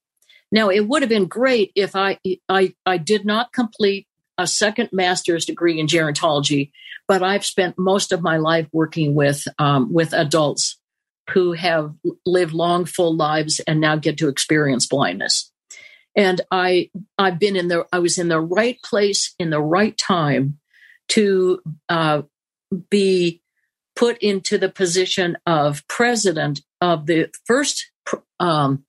Now, 0.53 0.69
it 0.69 0.87
would 0.87 1.03
have 1.03 1.09
been 1.09 1.27
great 1.27 1.73
if 1.75 1.97
I 1.97 2.19
I, 2.49 2.73
I 2.87 2.99
did 2.99 3.25
not 3.25 3.53
complete 3.53 4.07
a 4.39 4.47
second 4.47 4.91
master's 4.93 5.45
degree 5.45 5.81
in 5.81 5.89
gerontology, 5.89 6.71
but 7.09 7.25
I've 7.25 7.45
spent 7.45 7.77
most 7.77 8.13
of 8.13 8.23
my 8.23 8.37
life 8.37 8.69
working 8.73 9.17
with 9.17 9.43
um, 9.59 9.93
with 9.93 10.13
adults 10.13 10.79
who 11.31 11.53
have 11.53 11.95
lived 12.25 12.53
long, 12.53 12.85
full 12.85 13.17
lives 13.17 13.61
and 13.67 13.81
now 13.81 13.97
get 13.97 14.19
to 14.19 14.29
experience 14.29 14.87
blindness. 14.87 15.51
And 16.15 16.41
I 16.53 16.91
I've 17.19 17.41
been 17.41 17.57
in 17.57 17.67
the 17.67 17.89
I 17.93 17.99
was 17.99 18.19
in 18.19 18.29
the 18.29 18.41
right 18.41 18.81
place 18.85 19.35
in 19.41 19.51
the 19.51 19.61
right 19.61 19.99
time 19.99 20.61
to 21.09 21.61
uh, 21.89 22.23
be 22.89 23.43
put 24.01 24.17
into 24.23 24.57
the 24.57 24.71
position 24.71 25.37
of 25.45 25.87
president 25.87 26.63
of 26.81 27.05
the 27.05 27.29
first 27.45 27.91
um, 28.41 28.83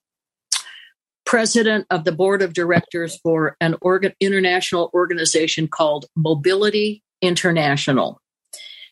president 1.26 1.86
of 1.90 2.06
the 2.06 2.14
board 2.14 2.42
of 2.42 2.54
directors 2.54 3.20
for 3.22 3.58
an 3.60 3.76
international 4.22 4.90
organization 4.94 5.68
called 5.68 6.06
Mobility 6.16 7.04
International. 7.22 8.22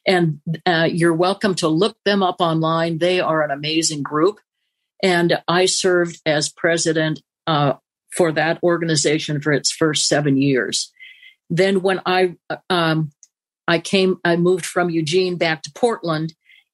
And 0.05 0.41
uh, 0.65 0.89
you're 0.91 1.13
welcome 1.13 1.55
to 1.55 1.69
look 1.69 1.95
them 2.03 2.21
up 2.21 2.41
online. 2.41 2.97
They 2.97 3.21
are 3.21 3.41
an 3.41 3.51
amazing 3.51 4.03
group. 4.03 4.41
And 5.01 5.41
I 5.47 5.67
served 5.67 6.19
as 6.25 6.49
president 6.49 7.21
uh, 7.47 7.75
for 8.11 8.33
that 8.33 8.61
organization 8.61 9.39
for 9.39 9.53
its 9.53 9.71
first 9.71 10.05
seven 10.09 10.35
years. 10.35 10.91
Then, 11.49 11.81
when 11.81 12.01
I 12.05 12.35
um, 12.69 13.11
I 13.69 13.77
came, 13.77 14.17
I 14.25 14.35
moved 14.35 14.65
from 14.65 14.89
Eugene 14.89 15.37
back 15.37 15.61
to 15.61 15.71
Portland 15.75 16.33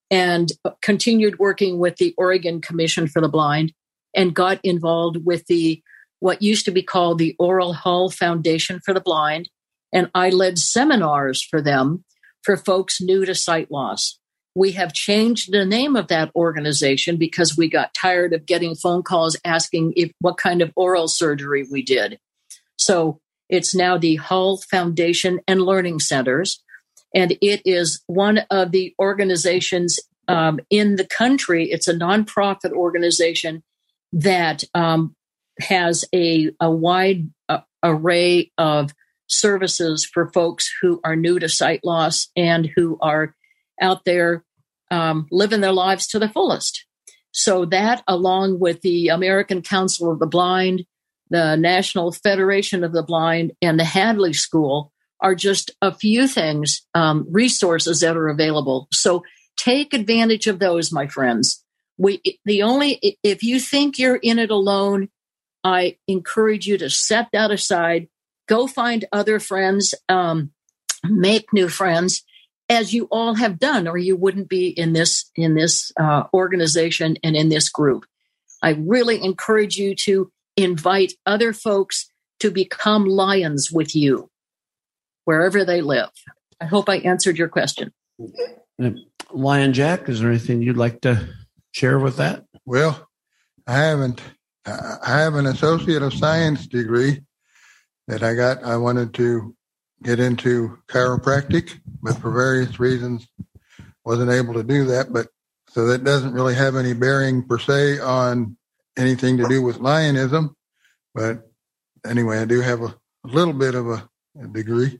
and 0.10 0.50
continued 0.82 1.39
working 1.39 1.78
with 1.78 1.98
the 1.98 2.14
Oregon 2.18 2.62
Commission 2.62 3.06
for 3.08 3.22
the 3.22 3.28
Blind 3.28 3.74
and 4.16 4.34
got 4.34 4.62
involved 4.64 5.18
with 5.26 5.46
the 5.48 5.84
what 6.22 6.41
used 6.41 6.64
to 6.66 6.72
be 6.72 6.82
called 6.82 7.20
the 7.20 7.36
Oral 7.38 7.74
Hull 7.74 8.10
Foundation 8.10 8.80
for 8.80 8.93
the 8.93 9.02
Blind. 9.02 9.50
And 9.91 10.10
I 10.16 10.30
led 10.30 10.58
seminars 10.58 11.43
for 11.43 11.62
them 11.62 12.06
for 12.43 12.56
folks 12.56 13.02
new 13.02 13.26
to 13.26 13.36
sight 13.36 13.70
loss. 13.70 14.18
We 14.56 14.72
have 14.72 14.93
changed 14.93 15.52
the 15.52 15.66
name 15.66 15.98
of 15.98 16.08
that 16.08 16.32
organization 16.34 17.18
because 17.18 17.58
we 17.58 17.70
got 17.70 17.93
tired 17.93 18.32
of 18.32 18.46
getting 18.46 18.74
phone 18.74 19.04
calls 19.04 19.36
asking 19.43 19.93
if 19.98 20.14
what 20.20 20.38
kind 20.38 20.62
of 20.62 20.72
oral 20.78 21.10
surgery 21.10 21.68
we 21.70 21.84
did. 21.84 22.20
So 22.78 23.20
it's 23.50 23.76
now 23.76 23.98
the 23.98 24.16
Hull 24.16 24.58
Foundation 24.58 25.41
and 25.46 25.62
Learning 25.62 26.00
Centers. 26.00 26.64
And 27.16 27.38
it 27.41 27.61
is 27.66 28.03
one 28.07 28.39
of 28.51 28.72
the 28.72 28.93
organizations 28.99 29.99
um, 30.28 30.59
in 30.70 30.97
the 30.97 31.07
country. 31.07 31.72
It's 31.72 31.88
a 31.88 31.93
nonprofit 31.93 32.74
organization 32.74 33.63
that 34.11 34.63
um, 34.74 35.16
has 35.59 36.03
a, 36.13 36.51
a 36.59 36.70
wide 36.70 37.30
uh, 37.47 37.59
array 37.82 38.51
of 38.57 38.93
services 39.28 40.05
for 40.05 40.32
folks 40.32 40.70
who 40.82 40.99
are 41.03 41.16
new 41.16 41.39
to 41.39 41.49
sight 41.49 41.80
loss 41.84 42.28
and 42.36 42.70
who 42.76 42.97
are 43.01 43.34
out 43.82 44.05
there 44.05 44.43
um, 44.91 45.28
living 45.32 45.61
their 45.61 45.72
lives 45.72 46.07
to 46.07 46.20
the 46.20 46.30
fullest. 46.30 46.86
So, 47.32 47.66
that 47.66 48.03
along 48.07 48.59
with 48.59 48.82
the 48.82 49.09
American 49.09 49.61
Council 49.61 50.11
of 50.11 50.20
the 50.20 50.28
Blind, 50.28 50.86
the 51.30 51.55
National 51.57 52.11
Federation 52.11 52.84
of 52.84 52.93
the 52.93 53.03
Blind, 53.03 53.51
and 53.61 53.80
the 53.80 53.84
Hadley 53.84 54.32
School 54.32 54.93
are 55.22 55.36
just 55.36 55.72
a 55.82 55.93
few 55.93 56.28
things, 56.28 56.86
um, 56.93 57.26
resources 57.30 58.01
that 58.01 58.18
are 58.18 58.28
available. 58.28 58.88
So, 58.91 59.24
take 59.57 59.93
advantage 59.93 60.47
of 60.47 60.59
those, 60.59 60.91
my 60.91 61.07
friends. 61.07 61.63
We 61.97 62.22
the 62.43 62.63
only 62.63 63.18
if 63.24 63.43
you 63.43 63.59
think 63.59 63.97
you're 63.97 64.18
in 64.18 64.39
it 64.39 64.51
alone 64.51 65.09
i 65.63 65.97
encourage 66.07 66.68
you 66.68 66.78
to 66.78 66.89
set 66.89 67.30
that 67.34 67.51
aside. 67.51 68.07
Go 68.47 68.68
find 68.68 69.05
other 69.11 69.39
friends 69.39 69.95
um, 70.07 70.51
make 71.03 71.51
new 71.51 71.70
friends 71.70 72.24
as 72.70 72.93
you 72.93 73.07
all 73.11 73.36
have 73.36 73.59
done 73.59 73.88
or 73.88 73.97
you 73.97 74.16
wouldn't 74.16 74.49
be 74.49 74.70
in 74.70 74.93
this 74.93 75.30
in 75.36 75.55
this 75.55 75.91
uh, 75.99 76.24
organization 76.34 77.18
and 77.24 77.36
in 77.36 77.49
this 77.49 77.70
group. 77.70 78.05
I 78.61 78.72
really 78.72 79.24
encourage 79.24 79.78
you 79.78 79.95
to 79.95 80.32
invite 80.57 81.13
other 81.26 81.53
folks 81.53 82.09
to 82.39 82.51
become 82.51 83.05
lions 83.05 83.72
with 83.72 83.95
you 83.95 84.30
wherever 85.26 85.66
they 85.66 85.82
live 85.82 86.10
i 86.62 86.66
hope 86.66 86.90
i 86.90 86.98
answered 86.98 87.38
your 87.38 87.50
question 87.50 87.92
uh, 88.82 88.90
lion 89.32 89.74
jack 89.74 90.08
is 90.10 90.22
there 90.22 90.30
anything 90.30 90.62
you'd 90.62 90.78
like 90.78 91.02
to 91.02 91.28
share 91.76 92.00
with 92.00 92.16
that? 92.18 92.46
Well, 92.66 93.08
I 93.68 93.74
haven't. 93.78 94.22
I 94.66 95.20
have 95.20 95.36
an 95.36 95.46
associate 95.46 96.02
of 96.02 96.14
science 96.14 96.66
degree 96.66 97.22
that 98.08 98.24
I 98.24 98.34
got. 98.34 98.64
I 98.64 98.78
wanted 98.78 99.14
to 99.16 99.56
get 100.02 100.20
into 100.20 100.80
chiropractic, 100.88 101.80
but 102.02 102.18
for 102.18 102.32
various 102.32 102.80
reasons, 102.80 103.28
wasn't 104.06 104.32
able 104.32 104.54
to 104.54 104.64
do 104.64 104.86
that. 104.86 105.12
But 105.12 105.28
so 105.70 105.86
that 105.88 106.04
doesn't 106.04 106.34
really 106.34 106.56
have 106.56 106.76
any 106.76 106.94
bearing 106.94 107.46
per 107.46 107.60
se 107.60 108.00
on 108.00 108.58
anything 108.98 109.38
to 109.38 109.48
do 109.48 109.62
with 109.62 109.80
lionism. 109.80 110.56
But 111.14 111.44
anyway, 112.08 112.40
I 112.40 112.46
do 112.46 112.62
have 112.62 112.82
a, 112.82 112.96
a 113.26 113.28
little 113.28 113.54
bit 113.54 113.76
of 113.76 113.88
a, 113.90 114.10
a 114.42 114.48
degree, 114.48 115.00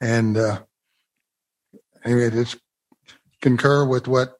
and 0.00 0.36
uh, 0.36 0.62
anyway, 2.04 2.30
just 2.30 2.58
concur 3.40 3.86
with 3.86 4.08
what 4.08 4.38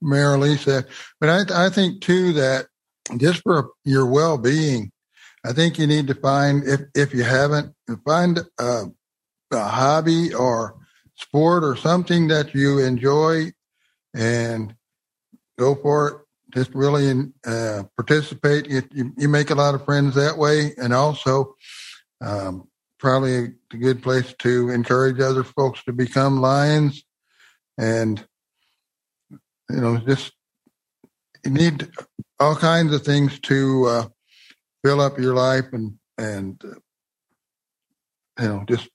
Mary 0.00 0.38
Lee 0.38 0.56
said. 0.56 0.86
But 1.20 1.50
I, 1.50 1.66
I 1.66 1.70
think 1.70 2.00
too 2.02 2.32
that 2.34 2.66
just 3.16 3.42
for 3.42 3.70
your 3.84 4.06
well-being, 4.06 4.92
I 5.44 5.52
think 5.52 5.78
you 5.78 5.86
need 5.86 6.06
to 6.08 6.14
find 6.14 6.64
if 6.64 6.80
if 6.94 7.14
you 7.14 7.24
haven't 7.24 7.74
find 8.04 8.40
a, 8.58 8.84
a 9.52 9.64
hobby 9.64 10.34
or 10.34 10.76
sport 11.16 11.64
or 11.64 11.76
something 11.76 12.28
that 12.28 12.54
you 12.54 12.78
enjoy 12.78 13.52
and 14.14 14.74
go 15.58 15.74
for 15.74 16.08
it. 16.08 16.14
Just 16.54 16.74
really 16.74 17.30
uh, 17.46 17.82
participate. 17.96 18.70
You, 18.70 18.82
you, 18.92 19.12
you 19.18 19.28
make 19.28 19.50
a 19.50 19.54
lot 19.54 19.74
of 19.74 19.84
friends 19.84 20.14
that 20.14 20.38
way, 20.38 20.72
and 20.78 20.94
also 20.94 21.54
um, 22.22 22.68
probably 22.98 23.54
a 23.72 23.76
good 23.76 24.02
place 24.02 24.34
to 24.38 24.70
encourage 24.70 25.20
other 25.20 25.44
folks 25.44 25.82
to 25.84 25.92
become 25.92 26.40
lions 26.40 27.04
and 27.76 28.26
you 29.70 29.80
know, 29.80 29.98
just 29.98 30.32
you 31.44 31.50
need 31.50 31.88
all 32.40 32.56
kinds 32.56 32.92
of 32.92 33.02
things 33.02 33.38
to 33.40 33.86
uh, 33.86 34.08
fill 34.84 35.00
up 35.00 35.18
your 35.18 35.34
life 35.34 35.66
and 35.72 35.98
and 36.16 36.62
uh, 36.64 38.42
you 38.42 38.48
know 38.48 38.64
just 38.68 38.88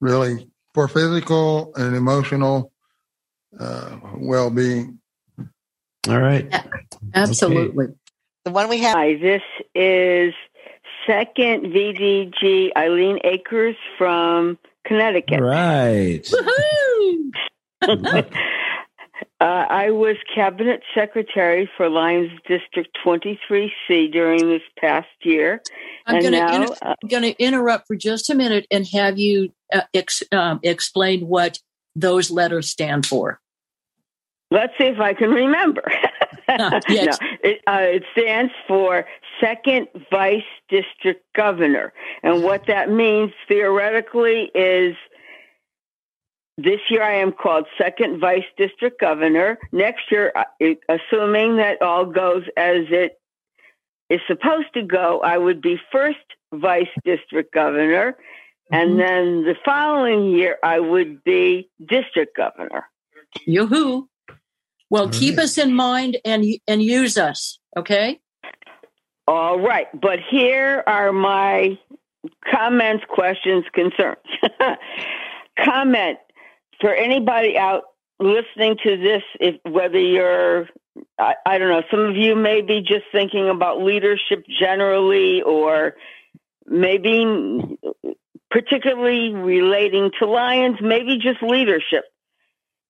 really 0.00 0.50
for 0.74 0.88
physical 0.88 1.72
and 1.76 1.94
emotional 1.94 2.72
uh, 3.58 3.98
well-being. 4.16 4.98
All 6.08 6.20
right, 6.20 6.48
yeah, 6.50 6.64
absolutely. 7.14 7.84
Okay. 7.84 7.94
The 8.44 8.50
one 8.50 8.68
we 8.68 8.78
have. 8.78 8.96
Hi, 8.96 9.14
this 9.14 9.42
is 9.74 10.34
second 11.06 11.66
VDG 11.66 12.70
Eileen 12.76 13.18
Akers 13.24 13.76
from 13.98 14.58
Connecticut. 14.84 15.40
Right. 15.40 16.28
Uh, 19.42 19.66
I 19.68 19.90
was 19.90 20.14
cabinet 20.32 20.82
secretary 20.94 21.68
for 21.76 21.88
Lions 21.88 22.30
District 22.46 22.96
23C 23.04 24.12
during 24.12 24.48
this 24.48 24.62
past 24.78 25.08
year. 25.22 25.60
I'm 26.06 26.20
going 26.20 26.32
to 26.32 26.86
uh, 26.86 26.94
to 27.08 27.42
interrupt 27.42 27.88
for 27.88 27.96
just 27.96 28.30
a 28.30 28.36
minute 28.36 28.68
and 28.70 28.86
have 28.92 29.18
you 29.18 29.52
uh, 29.74 29.80
ex, 29.92 30.22
um, 30.30 30.60
explain 30.62 31.26
what 31.26 31.58
those 31.96 32.30
letters 32.30 32.70
stand 32.70 33.04
for. 33.04 33.40
Let's 34.52 34.74
see 34.78 34.84
if 34.84 35.00
I 35.00 35.12
can 35.12 35.30
remember. 35.30 35.82
yes. 36.88 37.18
no, 37.20 37.28
it, 37.42 37.60
uh, 37.66 37.78
it 37.80 38.04
stands 38.12 38.52
for 38.68 39.06
Second 39.42 39.88
Vice 40.10 40.42
District 40.68 41.24
Governor, 41.34 41.92
and 42.22 42.44
what 42.44 42.66
that 42.66 42.90
means 42.90 43.32
theoretically 43.48 44.50
is 44.54 44.94
this 46.58 46.80
year 46.90 47.02
I 47.02 47.14
am 47.14 47.32
called 47.32 47.66
second 47.78 48.20
vice 48.20 48.44
district 48.56 49.00
governor. 49.00 49.58
Next 49.72 50.10
year, 50.10 50.32
assuming 50.88 51.56
that 51.56 51.80
all 51.80 52.04
goes 52.04 52.44
as 52.56 52.84
it 52.90 53.18
is 54.10 54.20
supposed 54.26 54.72
to 54.74 54.82
go, 54.82 55.20
I 55.22 55.38
would 55.38 55.62
be 55.62 55.78
first 55.90 56.18
vice 56.52 56.90
district 57.04 57.54
governor. 57.54 58.12
Mm-hmm. 58.12 58.74
And 58.74 58.98
then 59.00 59.44
the 59.44 59.56
following 59.64 60.30
year, 60.30 60.58
I 60.62 60.78
would 60.78 61.24
be 61.24 61.70
district 61.84 62.36
governor. 62.36 62.86
Yoo-hoo. 63.46 64.08
Well, 64.90 65.08
keep 65.08 65.38
us 65.38 65.56
in 65.56 65.72
mind 65.72 66.18
and 66.22 66.44
and 66.68 66.82
use 66.82 67.16
us, 67.16 67.58
okay? 67.78 68.20
All 69.26 69.60
right, 69.60 69.86
but 70.00 70.18
here 70.30 70.82
are 70.86 71.12
my 71.12 71.78
comments, 72.50 73.04
questions, 73.08 73.64
concerns. 73.72 74.18
Comment 75.64 76.18
for 76.80 76.92
anybody 76.92 77.56
out 77.56 77.84
listening 78.18 78.76
to 78.84 78.96
this, 78.96 79.22
if 79.40 79.56
whether 79.70 79.98
you're 79.98 80.68
I, 81.18 81.34
I, 81.46 81.58
don't 81.58 81.68
know, 81.68 81.82
some 81.90 82.00
of 82.00 82.16
you 82.16 82.36
may 82.36 82.60
be 82.60 82.80
just 82.80 83.04
thinking 83.12 83.48
about 83.48 83.82
leadership 83.82 84.44
generally, 84.60 85.42
or 85.42 85.94
maybe 86.66 87.78
particularly 88.50 89.32
relating 89.32 90.10
to 90.18 90.26
lions, 90.26 90.78
maybe 90.82 91.16
just 91.16 91.42
leadership. 91.42 92.04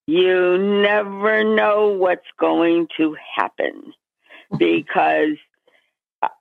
You 0.07 0.59
never 0.59 1.45
know 1.45 1.89
what's 1.91 2.27
going 2.41 2.89
to 2.97 3.17
happen 3.37 3.93
because 4.59 5.37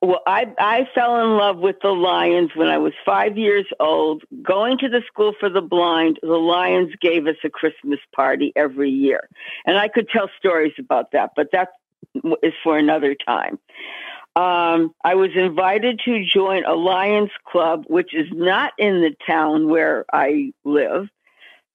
well 0.02 0.22
I 0.28 0.54
I 0.60 0.88
fell 0.94 1.22
in 1.24 1.38
love 1.38 1.58
with 1.58 1.78
the 1.82 1.90
lions 1.90 2.52
when 2.56 2.68
I 2.68 2.78
was 2.78 2.94
5 3.06 3.38
years 3.38 3.66
old. 3.80 4.24
Going 4.42 4.78
to 4.80 4.90
the 4.90 5.02
school 5.08 5.34
for 5.40 5.50
the 5.50 5.62
blind 5.62 6.20
the 6.22 6.28
lions 6.28 6.94
gave 7.02 7.28
us 7.28 7.38
a 7.44 7.50
christmas 7.50 8.00
party 8.16 8.54
every 8.56 8.90
year. 8.90 9.28
And 9.66 9.78
I 9.78 9.88
could 9.88 10.10
tell 10.10 10.30
stories 10.38 10.74
about 10.80 11.12
that 11.12 11.32
but 11.36 11.52
that 11.52 11.70
is 12.44 12.54
for 12.64 12.78
another 12.78 13.16
time. 13.16 13.60
Um, 14.36 14.96
I 15.04 15.16
was 15.16 15.32
invited 15.36 16.00
to 16.06 16.24
join 16.24 16.64
a 16.64 16.74
Lions 16.74 17.32
Club, 17.46 17.84
which 17.88 18.14
is 18.14 18.28
not 18.32 18.72
in 18.78 19.02
the 19.02 19.14
town 19.28 19.68
where 19.68 20.06
I 20.14 20.54
live, 20.64 21.10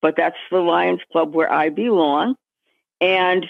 but 0.01 0.15
that's 0.17 0.39
the 0.51 0.61
Lions 0.61 1.01
Club 1.13 1.35
where 1.35 1.53
I 1.53 1.69
belong. 1.69 2.35
And 3.01 3.47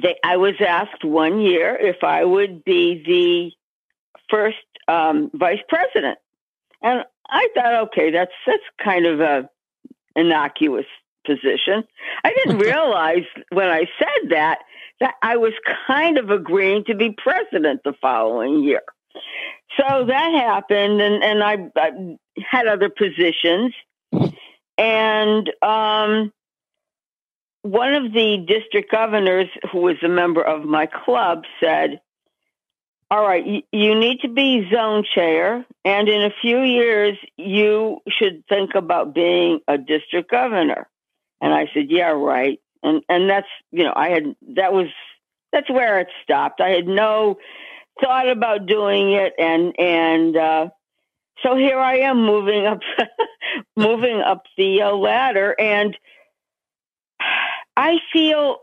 they, 0.00 0.16
I 0.22 0.36
was 0.36 0.54
asked 0.60 1.04
one 1.04 1.40
year 1.40 1.76
if 1.76 2.04
I 2.04 2.24
would 2.24 2.64
be 2.64 3.02
the 3.06 3.52
first 4.28 4.56
um, 4.88 5.30
vice 5.34 5.60
president, 5.68 6.18
and 6.82 7.04
I 7.28 7.48
thought, 7.54 7.74
okay, 7.88 8.10
that's 8.10 8.32
that's 8.46 8.62
kind 8.82 9.06
of 9.06 9.20
a 9.20 9.48
innocuous 10.14 10.86
position. 11.26 11.84
I 12.24 12.32
didn't 12.34 12.58
realize 12.70 13.24
when 13.50 13.68
I 13.68 13.86
said 13.98 14.30
that 14.30 14.58
that 15.00 15.14
I 15.22 15.36
was 15.36 15.52
kind 15.86 16.18
of 16.18 16.30
agreeing 16.30 16.84
to 16.84 16.94
be 16.94 17.10
president 17.10 17.82
the 17.84 17.94
following 18.00 18.62
year. 18.62 18.82
So 19.78 20.06
that 20.06 20.32
happened, 20.32 21.00
and, 21.00 21.22
and 21.22 21.42
I, 21.42 21.70
I 21.76 22.16
had 22.38 22.66
other 22.66 22.88
positions. 22.88 23.74
And 24.78 25.50
um, 25.62 26.32
one 27.62 27.94
of 27.94 28.12
the 28.12 28.44
district 28.46 28.90
governors, 28.90 29.48
who 29.72 29.80
was 29.80 29.96
a 30.02 30.08
member 30.08 30.42
of 30.42 30.64
my 30.64 30.86
club, 30.86 31.44
said, 31.60 32.00
All 33.10 33.26
right, 33.26 33.44
you, 33.46 33.62
you 33.72 33.98
need 33.98 34.20
to 34.20 34.28
be 34.28 34.68
zone 34.72 35.04
chair, 35.14 35.64
and 35.84 36.08
in 36.08 36.22
a 36.22 36.34
few 36.40 36.60
years, 36.62 37.18
you 37.36 37.98
should 38.08 38.44
think 38.48 38.74
about 38.74 39.14
being 39.14 39.60
a 39.66 39.78
district 39.78 40.30
governor. 40.30 40.88
And 41.40 41.52
I 41.52 41.68
said, 41.74 41.86
Yeah, 41.90 42.10
right 42.10 42.60
and 42.86 43.02
and 43.08 43.28
that's 43.28 43.48
you 43.72 43.84
know 43.84 43.92
I 43.94 44.10
had 44.10 44.36
that 44.54 44.72
was 44.72 44.86
that's 45.52 45.70
where 45.70 46.00
it 46.00 46.08
stopped. 46.22 46.60
I 46.60 46.70
had 46.70 46.86
no 46.86 47.38
thought 48.00 48.28
about 48.28 48.66
doing 48.66 49.12
it, 49.12 49.34
and 49.38 49.78
and 49.78 50.36
uh, 50.36 50.68
so 51.42 51.56
here 51.56 51.78
I 51.78 51.98
am 51.98 52.24
moving 52.24 52.66
up 52.66 52.80
moving 53.76 54.20
up 54.20 54.44
the 54.56 54.82
uh, 54.82 54.92
ladder, 54.92 55.54
and 55.58 55.96
I 57.76 57.98
feel 58.12 58.58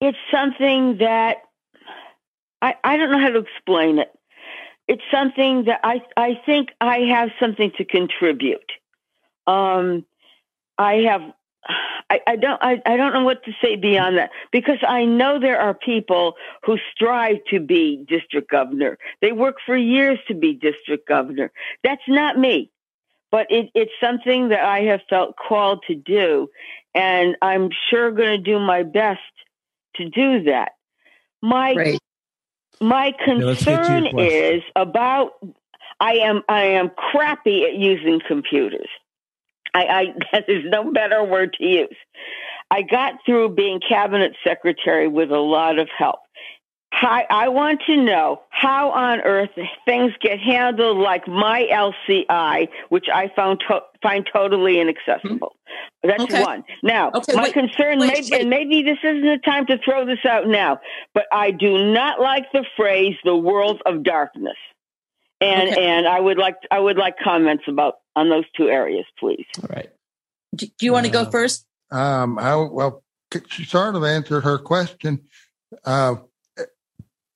it's 0.00 0.18
something 0.30 0.98
that 0.98 1.38
I 2.62 2.74
I 2.84 2.96
don't 2.96 3.10
know 3.10 3.20
how 3.20 3.30
to 3.30 3.38
explain 3.38 3.98
it. 3.98 4.12
It's 4.86 5.02
something 5.10 5.64
that 5.64 5.80
I 5.82 6.02
I 6.16 6.40
think 6.46 6.70
I 6.80 6.98
have 7.10 7.30
something 7.40 7.72
to 7.78 7.84
contribute. 7.84 8.70
Um, 9.46 10.04
I 10.78 10.94
have 11.08 11.22
I, 12.10 12.20
I 12.26 12.36
don't 12.36 12.62
I, 12.62 12.82
I 12.84 12.96
don't 12.96 13.12
know 13.12 13.24
what 13.24 13.44
to 13.44 13.52
say 13.62 13.76
beyond 13.76 14.18
that 14.18 14.30
because 14.52 14.78
I 14.86 15.04
know 15.04 15.40
there 15.40 15.58
are 15.58 15.74
people 15.74 16.34
who 16.64 16.76
strive 16.94 17.38
to 17.50 17.60
be 17.60 18.04
district 18.06 18.50
governor. 18.50 18.98
They 19.22 19.32
work 19.32 19.56
for 19.64 19.76
years 19.76 20.18
to 20.28 20.34
be 20.34 20.52
district 20.52 21.08
governor. 21.08 21.50
That's 21.82 22.02
not 22.06 22.38
me. 22.38 22.70
But 23.34 23.48
it, 23.50 23.70
it's 23.74 23.90
something 24.00 24.50
that 24.50 24.60
I 24.64 24.82
have 24.82 25.00
felt 25.10 25.34
called 25.34 25.82
to 25.88 25.96
do, 25.96 26.46
and 26.94 27.36
I'm 27.42 27.68
sure 27.90 28.12
going 28.12 28.28
to 28.28 28.38
do 28.38 28.60
my 28.60 28.84
best 28.84 29.18
to 29.96 30.08
do 30.08 30.44
that. 30.44 30.74
My 31.42 31.74
Right. 31.74 31.98
my 32.80 33.12
Yeah, 33.26 33.46
let's 33.46 33.64
get 33.64 33.82
to 33.86 33.92
your 33.92 34.02
concern 34.02 34.14
question. 34.14 34.54
is 34.56 34.62
about 34.76 35.32
I 35.98 36.18
am 36.18 36.42
I 36.48 36.62
am 36.78 36.90
crappy 36.90 37.64
at 37.64 37.74
using 37.74 38.20
computers. 38.24 38.88
I, 39.74 40.14
I 40.32 40.40
there's 40.46 40.70
no 40.70 40.92
better 40.92 41.24
word 41.24 41.54
to 41.54 41.64
use. 41.64 41.96
I 42.70 42.82
got 42.82 43.14
through 43.26 43.56
being 43.56 43.80
cabinet 43.80 44.36
secretary 44.46 45.08
with 45.08 45.32
a 45.32 45.40
lot 45.40 45.80
of 45.80 45.88
help. 45.98 46.20
I, 46.92 47.26
I 47.28 47.48
want 47.48 47.82
to 47.88 47.96
know 47.96 48.42
how 48.64 48.90
on 48.90 49.20
earth 49.20 49.50
things 49.84 50.12
get 50.20 50.38
handled 50.40 50.98
like 50.98 51.26
my 51.28 51.68
LCI, 51.70 52.68
which 52.88 53.06
I 53.12 53.28
found 53.36 53.60
to, 53.68 53.80
find 54.02 54.28
totally 54.32 54.80
inaccessible. 54.80 55.56
That's 56.02 56.22
Okay. 56.24 56.40
one. 56.42 56.64
Now, 56.82 57.10
Okay, 57.14 57.34
my 57.34 57.44
wait, 57.44 57.52
concern, 57.54 57.98
wait, 58.00 58.12
maybe, 58.12 58.28
wait. 58.32 58.40
and 58.42 58.50
maybe 58.50 58.82
this 58.82 58.98
isn't 59.02 59.22
the 59.22 59.38
time 59.44 59.66
to 59.66 59.78
throw 59.84 60.04
this 60.06 60.24
out 60.28 60.46
now, 60.46 60.80
but 61.14 61.24
I 61.32 61.50
do 61.50 61.92
not 61.92 62.20
like 62.20 62.44
the 62.52 62.64
phrase 62.76 63.16
"the 63.24 63.36
world 63.36 63.82
of 63.86 64.02
darkness," 64.02 64.56
and 65.40 65.70
Okay. 65.70 65.84
and 65.86 66.06
I 66.06 66.20
would 66.20 66.38
like 66.38 66.56
I 66.70 66.78
would 66.78 66.96
like 66.96 67.14
comments 67.22 67.64
about 67.66 67.94
on 68.16 68.28
those 68.28 68.44
two 68.56 68.68
areas, 68.68 69.06
please. 69.18 69.46
All 69.62 69.68
right. 69.74 69.88
Do, 70.54 70.66
do 70.66 70.86
you 70.86 70.92
want 70.92 71.06
to 71.06 71.12
go 71.12 71.22
Uh, 71.22 71.30
first? 71.30 71.66
Um, 71.90 72.38
I 72.38 72.54
well, 72.56 73.02
she 73.48 73.64
sort 73.64 73.96
of 73.96 74.04
answered 74.04 74.42
her 74.42 74.58
question, 74.58 75.20
uh, 75.84 76.16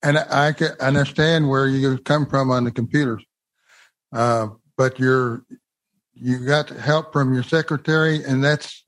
and 0.03 0.19
I, 0.19 0.49
I 0.49 0.53
can 0.53 0.73
understand 0.81 1.49
where 1.49 1.67
you 1.67 1.99
come 1.99 2.27
from 2.27 2.51
on 2.51 2.65
the 2.65 2.71
computers, 2.71 3.25
uh, 4.13 4.49
but 4.77 4.99
you're 4.99 5.45
you 6.15 6.45
got 6.45 6.69
help 6.69 7.13
from 7.13 7.33
your 7.33 7.43
secretary, 7.43 8.23
and 8.25 8.43
that's 8.43 8.85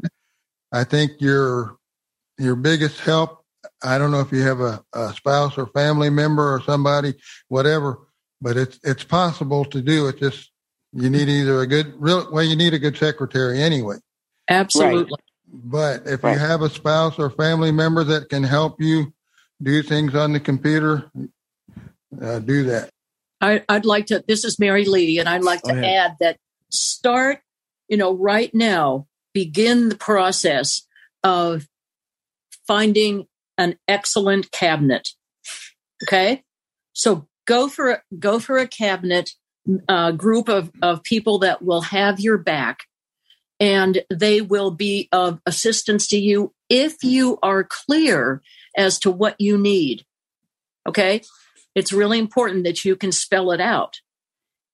I 0.73 0.85
think 0.85 1.13
your 1.21 1.77
your 2.39 2.57
biggest 2.57 3.01
help. 3.01 3.45
I 3.83 3.99
don't 3.99 4.11
know 4.11 4.21
if 4.21 4.33
you 4.33 4.43
have 4.43 4.61
a, 4.61 4.83
a 4.95 5.13
spouse 5.15 5.59
or 5.59 5.67
family 5.69 6.11
member 6.11 6.55
or 6.55 6.63
somebody, 6.63 7.15
whatever, 7.49 7.99
but 8.41 8.57
it's 8.57 8.79
it's 8.83 9.05
possible 9.05 9.65
to 9.67 9.83
do 9.83 10.09
it. 10.09 10.19
Just 10.19 10.51
you 10.93 11.11
need 11.11 11.29
either 11.29 11.61
a 11.61 11.67
good 11.67 11.95
real 11.99 12.31
well, 12.33 12.45
you 12.45 12.57
need 12.57 12.75
a 12.75 12.79
good 12.79 12.97
secretary 12.97 13.61
anyway. 13.61 13.97
Absolutely. 14.49 15.19
But 15.53 16.07
if 16.07 16.23
Right. 16.23 16.33
you 16.33 16.39
have 16.39 16.63
a 16.63 16.71
spouse 16.71 17.19
or 17.19 17.31
family 17.31 17.73
member 17.73 18.05
that 18.05 18.29
can 18.29 18.45
help 18.45 18.81
you 18.81 19.13
do 19.63 19.83
things 19.83 20.15
on 20.15 20.33
the 20.33 20.41
computer, 20.41 21.11
uh, 22.21 22.39
do 22.39 22.65
that. 22.65 22.91
I, 23.41 23.63
I'd 23.69 23.85
like 23.85 24.07
to. 24.07 24.25
This 24.27 24.45
is 24.45 24.59
Mary 24.59 24.85
Lee, 24.85 25.19
and 25.19 25.29
I'd 25.29 25.45
like 25.45 25.63
Go 25.63 25.71
to 25.71 25.79
ahead. 25.79 25.97
add 25.97 26.17
that 26.21 26.37
start, 26.71 27.41
you 27.89 27.97
know, 27.97 28.13
right 28.15 28.55
now, 28.55 29.07
begin 29.33 29.89
the 29.89 29.97
process 29.97 30.87
of 31.25 31.67
finding 32.67 33.27
an 33.57 33.77
excellent 33.89 34.51
cabinet. 34.51 35.09
Okay, 36.05 36.43
so 36.93 37.27
go 37.47 37.69
for 37.69 37.91
a, 37.91 38.03
go 38.19 38.39
for 38.39 38.59
a 38.59 38.69
cabinet 38.69 39.31
uh, 39.89 40.13
group 40.13 40.49
of 40.49 40.71
of 40.83 41.03
people 41.03 41.39
that 41.39 41.63
will 41.63 41.83
have 41.83 42.21
your 42.21 42.39
back, 42.39 42.81
and 43.59 44.03
they 44.11 44.41
will 44.43 44.71
be 44.71 45.09
of 45.13 45.41
assistance 45.47 46.07
to 46.09 46.19
you 46.19 46.53
if 46.69 47.03
you 47.03 47.39
are 47.43 47.65
clear 47.65 48.43
as 48.77 48.99
to 49.01 49.11
what 49.11 49.41
you 49.41 49.59
need. 49.59 50.05
Okay, 50.87 51.23
it's 51.75 51.93
really 51.93 52.19
important 52.19 52.65
that 52.65 52.85
you 52.85 52.97
can 52.97 53.13
spell 53.13 53.53
it 53.53 53.61
out. 53.61 54.01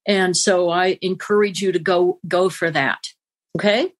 And 0.07 0.37
so 0.37 0.71
I 0.71 0.99
encourage 1.03 1.61
you 1.61 1.73
to 1.73 1.79
go 1.79 2.21
go 2.27 2.49
for 2.49 2.71
that. 2.71 3.09
Okay? 3.57 3.93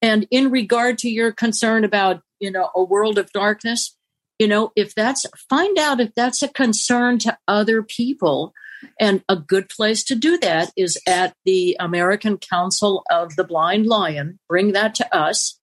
And 0.00 0.26
in 0.30 0.50
regard 0.50 0.98
to 0.98 1.08
your 1.08 1.32
concern 1.32 1.84
about, 1.84 2.22
you 2.38 2.50
know, 2.50 2.70
a 2.74 2.82
world 2.82 3.18
of 3.18 3.32
darkness, 3.32 3.96
you 4.38 4.46
know, 4.46 4.72
if 4.76 4.94
that's 4.94 5.26
find 5.48 5.78
out 5.78 6.00
if 6.00 6.14
that's 6.14 6.42
a 6.42 6.48
concern 6.48 7.18
to 7.20 7.38
other 7.48 7.82
people. 7.82 8.52
And 9.00 9.24
a 9.30 9.36
good 9.36 9.70
place 9.70 10.04
to 10.04 10.14
do 10.14 10.36
that 10.38 10.70
is 10.76 11.00
at 11.08 11.34
the 11.46 11.74
American 11.80 12.36
Council 12.36 13.02
of 13.10 13.34
the 13.34 13.44
Blind 13.44 13.86
Lion. 13.86 14.38
Bring 14.46 14.72
that 14.72 14.94
to 14.96 15.14
us 15.14 15.58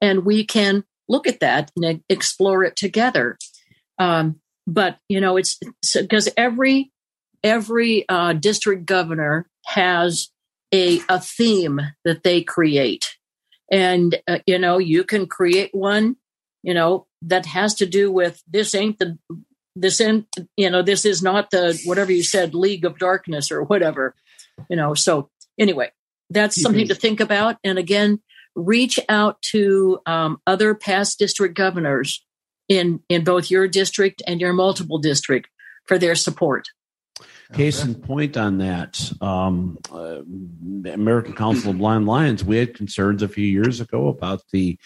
and 0.00 0.24
we 0.24 0.44
can 0.44 0.82
look 1.08 1.26
at 1.26 1.40
that 1.40 1.70
and 1.76 2.02
explore 2.08 2.64
it 2.64 2.76
together. 2.76 3.38
Um, 3.98 4.40
but 4.66 4.98
you 5.08 5.20
know, 5.20 5.36
it's 5.36 5.58
because 5.94 6.28
every 6.36 6.90
every 7.42 8.08
uh, 8.08 8.32
district 8.32 8.86
governor 8.86 9.48
has 9.66 10.30
a 10.72 11.00
a 11.08 11.20
theme 11.20 11.80
that 12.04 12.22
they 12.22 12.42
create, 12.42 13.16
and 13.70 14.20
uh, 14.26 14.38
you 14.46 14.58
know, 14.58 14.78
you 14.78 15.04
can 15.04 15.26
create 15.26 15.70
one, 15.74 16.16
you 16.62 16.74
know, 16.74 17.06
that 17.22 17.46
has 17.46 17.74
to 17.74 17.86
do 17.86 18.10
with 18.10 18.42
this 18.48 18.74
ain't 18.74 18.98
the 18.98 19.18
this 19.76 20.00
ain't 20.00 20.26
you 20.56 20.70
know 20.70 20.82
this 20.82 21.04
is 21.04 21.22
not 21.22 21.50
the 21.50 21.80
whatever 21.84 22.12
you 22.12 22.22
said 22.22 22.54
league 22.54 22.84
of 22.84 22.98
darkness 22.98 23.50
or 23.50 23.62
whatever 23.64 24.14
you 24.68 24.76
know 24.76 24.94
so 24.94 25.30
anyway 25.58 25.90
that's 26.30 26.60
something 26.60 26.88
to 26.88 26.94
think 26.94 27.20
about 27.20 27.56
and 27.64 27.78
again 27.78 28.20
reach 28.54 28.98
out 29.08 29.40
to 29.42 29.98
um, 30.06 30.40
other 30.46 30.74
past 30.74 31.18
district 31.18 31.56
governors 31.56 32.24
in 32.68 33.00
in 33.08 33.24
both 33.24 33.50
your 33.50 33.68
district 33.68 34.22
and 34.26 34.40
your 34.40 34.52
multiple 34.52 34.98
district 34.98 35.48
for 35.86 35.98
their 35.98 36.14
support 36.14 36.66
Case 37.52 37.84
in 37.84 37.94
point 37.94 38.36
on 38.38 38.58
that, 38.58 39.12
um, 39.20 39.78
uh, 39.92 40.22
American 40.90 41.34
Council 41.34 41.70
of 41.70 41.78
Blind 41.78 42.06
Lions, 42.06 42.42
we 42.42 42.56
had 42.56 42.74
concerns 42.74 43.22
a 43.22 43.28
few 43.28 43.44
years 43.46 43.80
ago 43.80 44.08
about 44.08 44.40
the 44.50 44.78